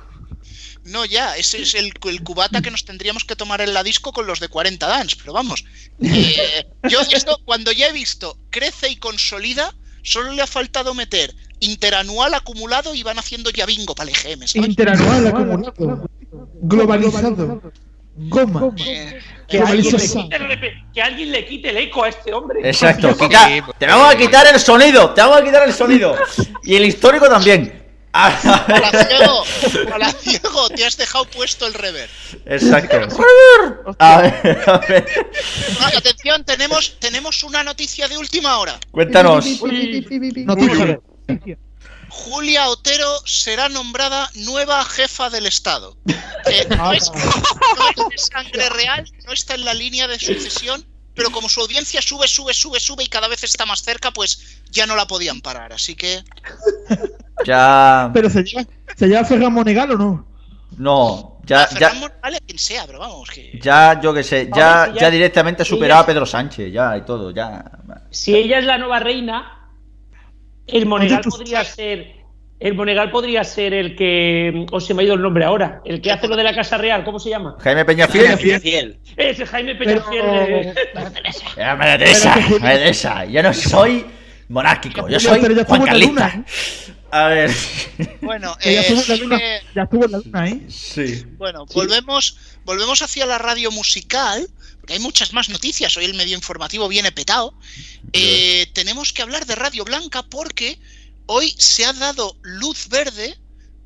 [0.86, 4.12] No, ya, ese es el, el cubata que nos tendríamos que tomar en la disco
[4.12, 5.64] con los de 40 Dance, pero vamos.
[6.02, 11.36] eh, yo esto, cuando ya he visto crece y consolida, solo le ha faltado meter
[11.60, 14.70] interanual acumulado y van haciendo ya bingo para el EGM, ¿sabes?
[14.70, 16.10] Interanual, acumulado.
[16.62, 17.62] Globalizado.
[18.28, 18.76] Goma.
[18.76, 20.24] Que alguien, le Globalización.
[20.24, 22.60] quite el repe- que alguien le quite el eco a este hombre.
[22.64, 26.16] Exacto, quita- te vamos a quitar el sonido, te vamos a quitar el sonido.
[26.64, 27.78] Y el histórico también.
[28.12, 29.44] Palaciego,
[29.90, 32.10] Palaciego, te has dejado puesto el rever.
[32.46, 32.98] Exacto.
[34.00, 35.06] A ver, a ver,
[35.80, 38.80] Ah, Atención, tenemos, tenemos una noticia de última hora.
[38.92, 39.46] cuéntanos.
[40.46, 41.00] Noticia.
[42.10, 45.96] Julia Otero será nombrada nueva jefa del Estado.
[46.46, 51.32] Eh, no, es, no es sangre real, no está en la línea de sucesión, pero
[51.32, 54.86] como su audiencia sube, sube, sube, sube y cada vez está más cerca, pues ya
[54.86, 55.74] no la podían parar.
[55.74, 56.24] Así que
[57.46, 58.10] Ya.
[58.14, 58.68] Pero se llama,
[58.98, 60.28] se llama Ferran Monegal o no?
[60.78, 61.92] No, ya, ya,
[62.22, 65.10] vale quien sea, pero vamos, que ya, yo que sé, ya, ver, si ya ya-
[65.10, 67.66] directamente superaba a Pedro Sánchez, ya y todo, ya.
[68.12, 69.59] Si ella es la nueva reina,
[70.72, 72.20] el Monegal Oye, tú- podría ser.
[72.60, 74.66] El Monegal podría ser el que.
[74.72, 75.82] O se me ha ido el nombre ahora.
[75.86, 77.56] El que hace lo de la Casa Real, ¿cómo se llama?
[77.60, 78.38] Jaime Peñafiel.
[78.60, 79.00] Fiel.
[79.16, 80.26] Ese Jaime Peñafiel.
[80.26, 80.74] de-
[81.56, 84.06] Ya, María Teresa, María Teresa, yo no soy
[84.50, 86.98] monárquico, yo soy Pero Juan en la luna, Carlista.
[87.12, 87.52] A ver.
[88.22, 89.40] bueno, Que ya eh, estuvo en la sí luna.
[89.76, 90.62] Ya estuvo en la luna, ¿eh?
[90.70, 91.26] Sí.
[91.38, 94.48] bueno, volvemos, volvemos hacia la radio musical,
[94.80, 95.96] porque hay muchas más noticias.
[95.98, 97.54] Hoy el medio informativo viene petado.
[98.14, 100.80] Eh, tenemos que hablar de Radio Blanca porque
[101.26, 103.38] hoy se ha dado luz verde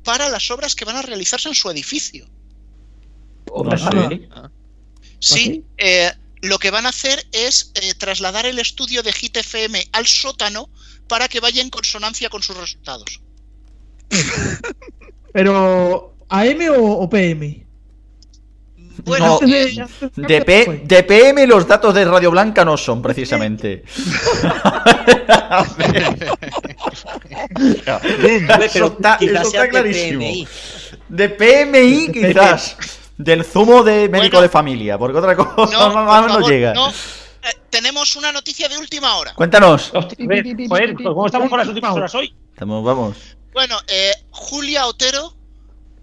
[0.02, 2.28] para las obras que van a realizarse en su edificio.
[3.46, 4.28] No sé.
[4.32, 4.50] ah,
[5.18, 9.88] Sí, eh, lo que van a hacer es eh, trasladar el estudio de Hit FM
[9.92, 10.68] al sótano
[11.08, 13.20] para que vaya en consonancia con sus resultados.
[15.32, 17.64] Pero, ¿AM o, o PM?
[19.04, 22.76] Bueno, No, de- antes de- de, P- de PM los datos de Radio Blanca no
[22.76, 23.82] son, precisamente.
[24.44, 26.28] A ver.
[27.56, 30.20] Hombre, Eso pero está, eso clarísimo.
[30.20, 30.48] PMI.
[31.08, 32.76] De PMI, quizás.
[33.18, 34.42] Del zumo de médico Bueno.
[34.42, 36.74] de familia, porque otra cosa no, por más no favor, llega.
[37.44, 39.34] Eh, tenemos una noticia de última hora.
[39.34, 39.90] Cuéntanos.
[39.94, 42.34] hostia, a ver, joder, ¿cómo estamos con las últimas horas hoy?
[42.52, 43.16] Estamos, vamos.
[43.52, 45.36] Bueno, eh, Julia Otero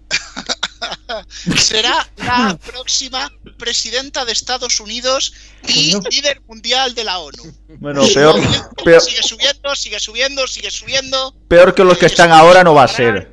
[1.58, 5.34] será la próxima presidenta de Estados Unidos
[5.68, 7.54] y líder mundial de la ONU.
[7.78, 8.40] Bueno, peor,
[8.84, 11.34] peor, Sigue subiendo, sigue subiendo, sigue subiendo.
[11.48, 13.32] peor que los que están ahora no va a ser.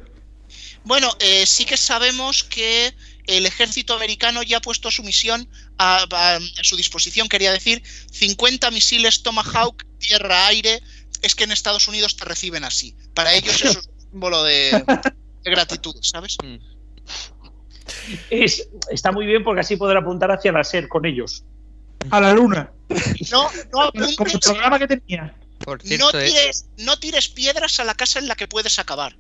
[0.83, 2.93] Bueno, eh, sí que sabemos que
[3.37, 5.47] el ejército americano ya ha puesto su misión
[5.77, 7.81] a, a- a su disposición, quería decir,
[8.11, 10.81] 50 misiles Tomahawk tierra-aire.
[11.21, 12.95] Es que en Estados Unidos te reciben así.
[13.13, 14.71] Para ellos eso es un símbolo de,
[15.43, 16.37] de gratitud, ¿sabes?
[18.29, 21.43] Es, está muy bien porque así podrá apuntar hacia la SER con ellos.
[22.11, 22.71] A la luna.
[23.31, 25.35] No, no Como el apuntes, programa que tenía.
[25.59, 28.79] Por no cierto, eh, tires, no tires piedras a la casa en la que puedes
[28.79, 29.15] acabar.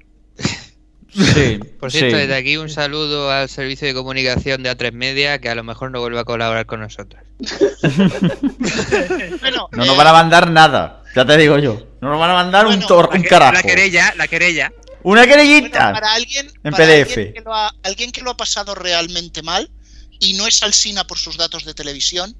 [1.13, 2.21] Sí, por cierto, sí.
[2.21, 5.89] desde aquí un saludo al servicio de comunicación de A3 Media que a lo mejor
[5.91, 7.23] no vuelve a colaborar con nosotros.
[9.41, 11.87] Bueno, No eh, nos van a mandar nada, ya te digo yo.
[12.01, 13.53] No nos van a mandar un, tor- La, un carajo.
[13.53, 14.71] la querella, la querella.
[15.01, 15.93] Una bueno, querellita.
[15.93, 17.11] para alguien, en para PDF.
[17.17, 19.71] Alguien que, lo ha, alguien que lo ha pasado realmente mal
[20.19, 22.35] y no es Alsina por sus datos de televisión,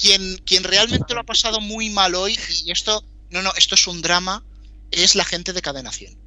[0.00, 3.86] quien, quien realmente lo ha pasado muy mal hoy, y esto, no, no, esto es
[3.86, 4.42] un drama,
[4.90, 6.17] es la gente de Cadena 100.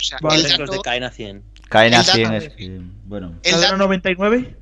[0.00, 0.36] O sea, Vale.
[0.36, 1.42] el Los de dato, Cadena 100.
[1.68, 3.38] Caen en dato- es que, bueno.
[3.42, 4.56] el dato- 99.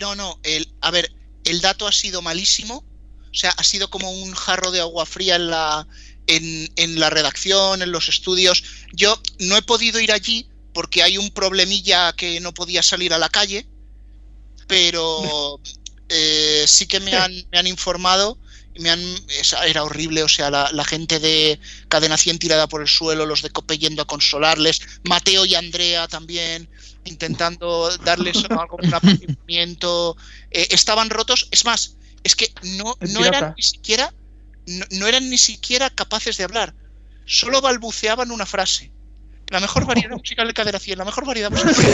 [0.00, 1.10] no, no, el, a ver,
[1.44, 2.76] el dato ha sido malísimo,
[3.30, 5.86] o sea, ha sido como un jarro de agua fría en la,
[6.26, 8.64] en, en la redacción, en los estudios.
[8.92, 13.18] Yo no he podido ir allí porque hay un problemilla que no podía salir a
[13.18, 13.66] la calle,
[14.66, 15.60] pero
[16.08, 18.38] eh, sí que me han, me han informado
[18.78, 19.00] me han,
[19.66, 21.58] era horrible, o sea, la, la gente de
[21.88, 26.08] Cadena 100 tirada por el suelo, los de Cope yendo a consolarles, Mateo y Andrea
[26.08, 26.68] también
[27.04, 30.16] intentando darles algo un aplaudimiento,
[30.50, 34.12] eh, estaban rotos, es más, es que no, no eran ni siquiera
[34.66, 36.74] no, no eran ni siquiera capaces de hablar,
[37.24, 38.90] solo balbuceaban una frase.
[39.50, 41.92] La mejor variedad musical de Cadena 100, la mejor variedad musical.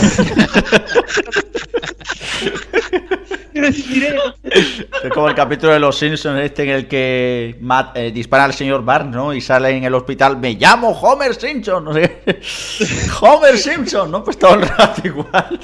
[3.54, 8.54] Es como el capítulo de los Simpsons este en el que Matt, eh, dispara al
[8.54, 9.34] señor Barnes, ¿no?
[9.34, 12.22] Y sale en el hospital, me llamo Homer Simpson, no sé.
[13.20, 14.24] Homer Simpson, ¿no?
[14.24, 15.60] Pues todo el rato igual.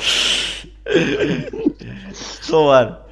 [2.48, 3.07] Joder.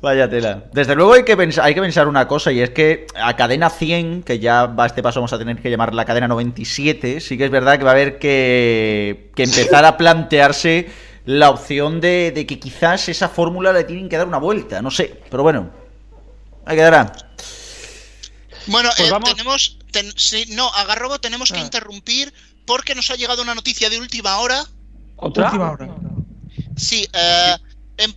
[0.00, 0.64] Vaya tela.
[0.72, 3.68] Desde luego hay que, pensar, hay que pensar una cosa y es que a cadena
[3.68, 7.20] 100, que ya va a este paso vamos a tener que llamar la cadena 97,
[7.20, 10.88] sí que es verdad que va a haber que, que empezar a plantearse
[11.24, 14.90] la opción de, de que quizás esa fórmula le tienen que dar una vuelta, no
[14.92, 15.68] sé, pero bueno,
[16.64, 17.12] ahí quedará.
[18.68, 19.30] Bueno, Pues eh, vamos.
[19.30, 19.78] tenemos.
[19.90, 21.62] ten- sí, no, a Garrobo tenemos que Ah.
[21.64, 22.32] interrumpir
[22.66, 24.62] porque nos ha llegado una noticia de última hora.
[25.16, 25.46] ¿Otra?
[25.46, 25.88] Última hora.
[26.76, 27.67] Sí, eh, em,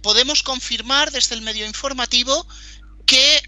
[0.02, 2.46] podemos confirmar desde el medio informativo
[3.06, 3.42] que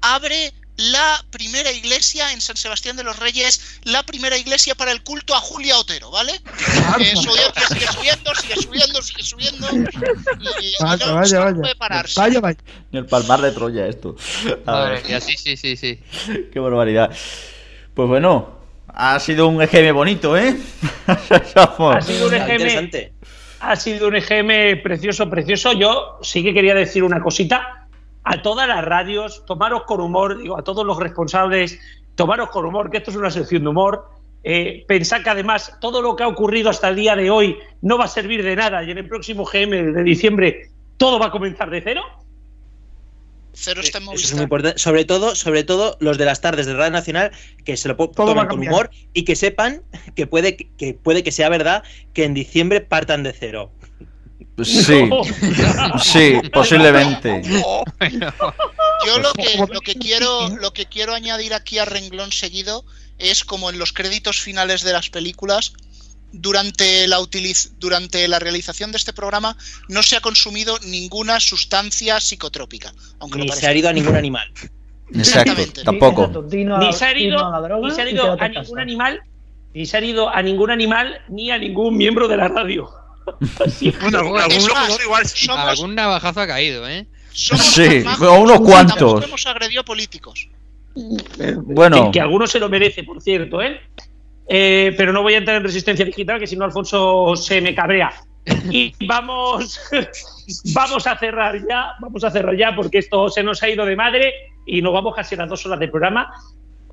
[0.00, 5.02] abre la primera iglesia en San Sebastián de los Reyes, la primera iglesia para el
[5.02, 6.32] culto a Julia Otero, ¿vale?
[7.00, 9.68] Eh, subiendo, sigue subiendo, sigue subiendo, sigue subiendo.
[10.60, 11.60] Y, y Vaya, no, vaya, vaya.
[11.60, 12.20] puede pararse.
[12.20, 12.40] Vaya,
[12.92, 14.14] el palmar de Troya esto.
[14.66, 15.98] A Madre ver, mía, sí, sí, sí, sí.
[16.52, 17.10] qué barbaridad.
[17.94, 20.56] Pues bueno, ha sido un EGM bonito, ¿eh?
[21.08, 23.12] Ha sido un EGM, Interesante.
[23.60, 25.72] Ha sido un EGM precioso, precioso.
[25.72, 27.86] Yo sí que quería decir una cosita.
[28.24, 31.80] A todas las radios, tomaros con humor, digo, a todos los responsables,
[32.14, 34.10] tomaros con humor, que esto es una sección de humor.
[34.44, 37.98] Eh, pensad que además todo lo que ha ocurrido hasta el día de hoy no
[37.98, 41.30] va a servir de nada y en el próximo GM de diciembre todo va a
[41.30, 42.02] comenzar de cero.
[43.60, 44.36] Cero está en Eso es Movistar.
[44.36, 44.78] muy importante.
[44.78, 47.32] Sobre todo, sobre todo los de las tardes de Radio Nacional
[47.64, 49.82] que se lo tomen con humor y que sepan
[50.14, 51.82] que puede que puede que sea verdad
[52.14, 53.72] que en diciembre partan de cero.
[54.64, 55.08] Sí,
[56.02, 57.42] sí, posiblemente.
[59.06, 62.84] Yo lo que, lo que quiero lo que quiero añadir aquí a renglón seguido
[63.18, 65.72] es como en los créditos finales de las películas
[66.32, 69.56] durante la utiliz- durante la realización de este programa
[69.88, 74.16] no se ha consumido ninguna sustancia psicotrópica, aunque Ni no se ha herido a ningún
[74.16, 74.46] animal.
[75.10, 75.82] Exacto, Exactamente.
[75.84, 76.22] tampoco.
[76.24, 78.24] Exacto, Dino a- ni se ha herido, a la droga ni se ha y herido
[78.24, 78.62] quédate a en casa.
[78.64, 79.20] ningún animal,
[79.74, 82.90] ni se ha herido a ningún animal ni a ningún miembro de la radio.
[83.80, 84.34] Que- Bueno, algún,
[84.72, 85.46] más, igual sí.
[85.46, 87.06] somos, Algún navajazo ha caído, ¿eh?
[87.32, 89.22] somos Sí, o unos cuantos.
[89.24, 90.48] hemos agredido a políticos.
[90.94, 93.80] Bueno, que, que alguno se lo merece, por cierto, ¿eh?
[94.48, 97.74] Eh, pero no voy a entrar en resistencia digital, que si no Alfonso se me
[97.74, 98.12] cabrea.
[98.70, 99.78] Y vamos,
[100.72, 103.96] vamos a cerrar ya, vamos a cerrar ya, porque esto se nos ha ido de
[103.96, 104.32] madre
[104.66, 106.32] y nos vamos casi a las dos horas de programa.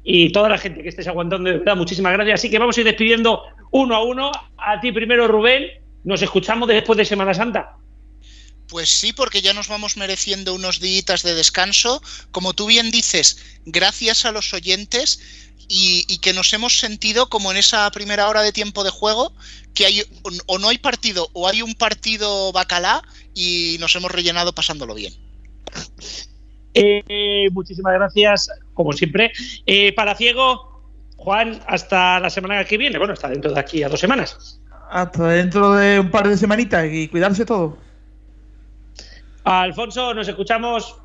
[0.03, 2.41] Y toda la gente que estés aguantando, de verdad, muchísimas gracias.
[2.41, 3.41] Así que vamos a ir despidiendo
[3.72, 4.32] uno a uno.
[4.57, 5.68] A ti primero, Rubén.
[6.03, 7.77] Nos escuchamos después de Semana Santa.
[8.68, 12.03] Pues sí, porque ya nos vamos mereciendo unos días de descanso.
[12.32, 15.19] Como tú bien dices, gracias a los oyentes
[15.68, 19.34] y, y que nos hemos sentido como en esa primera hora de tiempo de juego,
[19.74, 23.02] que hay o- o no hay partido o hay un partido bacalá
[23.34, 25.14] y nos hemos rellenado pasándolo bien.
[26.74, 29.32] Eh, muchísimas gracias, como siempre.
[29.66, 30.82] Eh, para Ciego,
[31.18, 32.98] Juan, hasta la semana que viene.
[32.98, 34.60] Bueno, hasta dentro de aquí a dos semanas.
[34.90, 37.78] Hasta dentro de un par de semanitas y cuidarse todo.
[39.44, 40.98] Alfonso, nos escuchamos.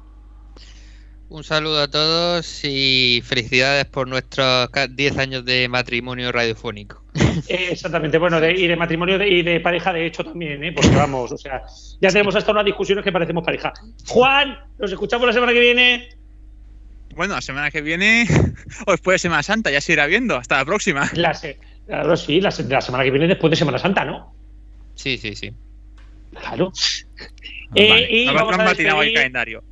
[1.31, 7.05] Un saludo a todos y felicidades por nuestros ca- 10 años de matrimonio radiofónico.
[7.47, 10.73] Eh, exactamente, bueno, de- y de matrimonio de- y de pareja, de hecho, también, ¿eh?
[10.73, 11.63] porque vamos, o sea,
[12.01, 13.73] ya tenemos hasta unas discusiones que parecemos pareja.
[14.09, 16.09] Juan, nos escuchamos la semana que viene.
[17.15, 18.27] Bueno, la semana que viene,
[18.87, 20.37] o después de Semana Santa, ya se irá viendo.
[20.37, 21.09] Hasta la próxima.
[21.15, 24.35] La, se- claro, sí, la, se- la semana que viene después de Semana Santa, ¿no?
[24.97, 25.53] Sí, sí, sí.
[26.33, 26.73] Claro.
[27.77, 28.71] Eh, Vale, y no, vamos no a
[29.05, 29.63] el calendario.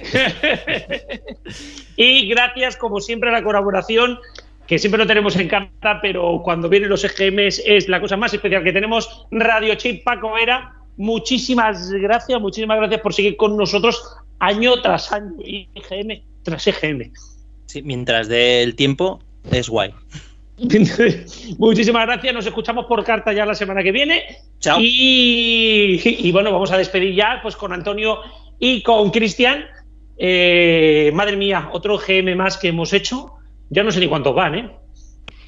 [1.96, 4.18] y gracias, como siempre, a la colaboración,
[4.66, 8.32] que siempre lo tenemos en carta, pero cuando vienen los EGMs es la cosa más
[8.32, 9.26] especial que tenemos.
[9.30, 14.02] Radio Chip Paco Vera, muchísimas gracias, muchísimas gracias por seguir con nosotros
[14.38, 17.12] año tras año, y EGM tras EGM.
[17.66, 19.20] Sí, mientras dé el tiempo,
[19.50, 19.92] es guay.
[21.58, 24.24] Muchísimas gracias, nos escuchamos por carta ya la semana que viene.
[24.58, 24.78] Chao.
[24.80, 28.18] Y, y bueno, vamos a despedir ya pues con Antonio
[28.58, 29.64] y con Cristian.
[30.22, 33.36] Eh, madre mía, otro GM más que hemos hecho.
[33.70, 34.70] Ya no sé ni cuántos van, ¿eh?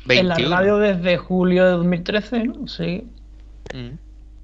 [0.08, 2.66] En la radio desde julio de 2013, ¿no?
[2.66, 3.04] Sí.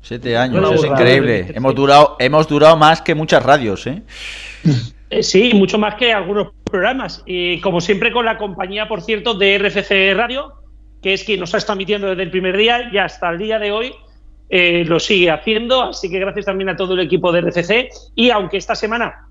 [0.03, 1.51] Siete años, es increíble.
[1.55, 4.03] Hemos durado, hemos durado más que muchas radios, ¿eh?
[5.11, 7.23] Eh, Sí, mucho más que algunos programas.
[7.25, 10.53] Y como siempre, con la compañía, por cierto, de RFC Radio,
[11.03, 13.59] que es quien nos ha estado emitiendo desde el primer día y hasta el día
[13.59, 13.95] de hoy
[14.51, 15.83] eh, lo sigue haciendo.
[15.83, 17.89] Así que gracias también a todo el equipo de RFC.
[18.17, 19.28] Y aunque esta semana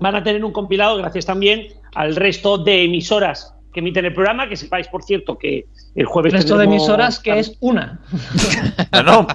[0.00, 4.48] van a tener un compilado, gracias también al resto de emisoras que emiten el programa,
[4.48, 6.32] que sepáis, por cierto, que el jueves...
[6.32, 8.00] Resto de emisoras que es una.
[8.92, 9.26] No, no.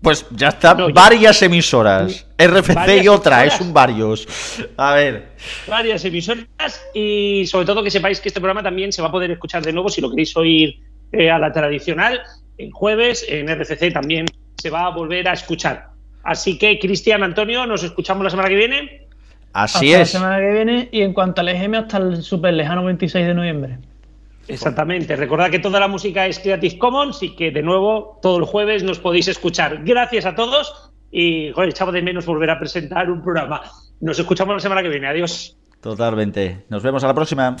[0.00, 2.26] Pues ya está, varias emisoras.
[2.38, 3.54] RFC y otra, emisoras.
[3.54, 4.28] es un varios.
[4.76, 5.32] A ver.
[5.66, 6.46] varias emisoras
[6.92, 9.72] y sobre todo que sepáis que este programa también se va a poder escuchar de
[9.72, 10.78] nuevo si lo queréis oír
[11.10, 12.20] eh, a la tradicional
[12.58, 14.26] en jueves en RCC también
[14.60, 15.88] se va a volver a escuchar
[16.22, 19.03] así que Cristian Antonio nos escuchamos la semana que viene
[19.54, 20.14] Así hasta es.
[20.14, 23.34] la semana que viene y en cuanto al EGM hasta el super lejano 26 de
[23.34, 23.78] noviembre.
[24.48, 28.44] exactamente recordad que toda la música es Creative Commons y que de nuevo todo el
[28.44, 33.10] jueves nos podéis escuchar gracias a todos y joder, echaba de menos volver a presentar
[33.10, 33.62] un programa
[34.00, 36.64] nos escuchamos la semana que viene adiós Totalmente.
[36.70, 37.56] Nos vemos a la próxima.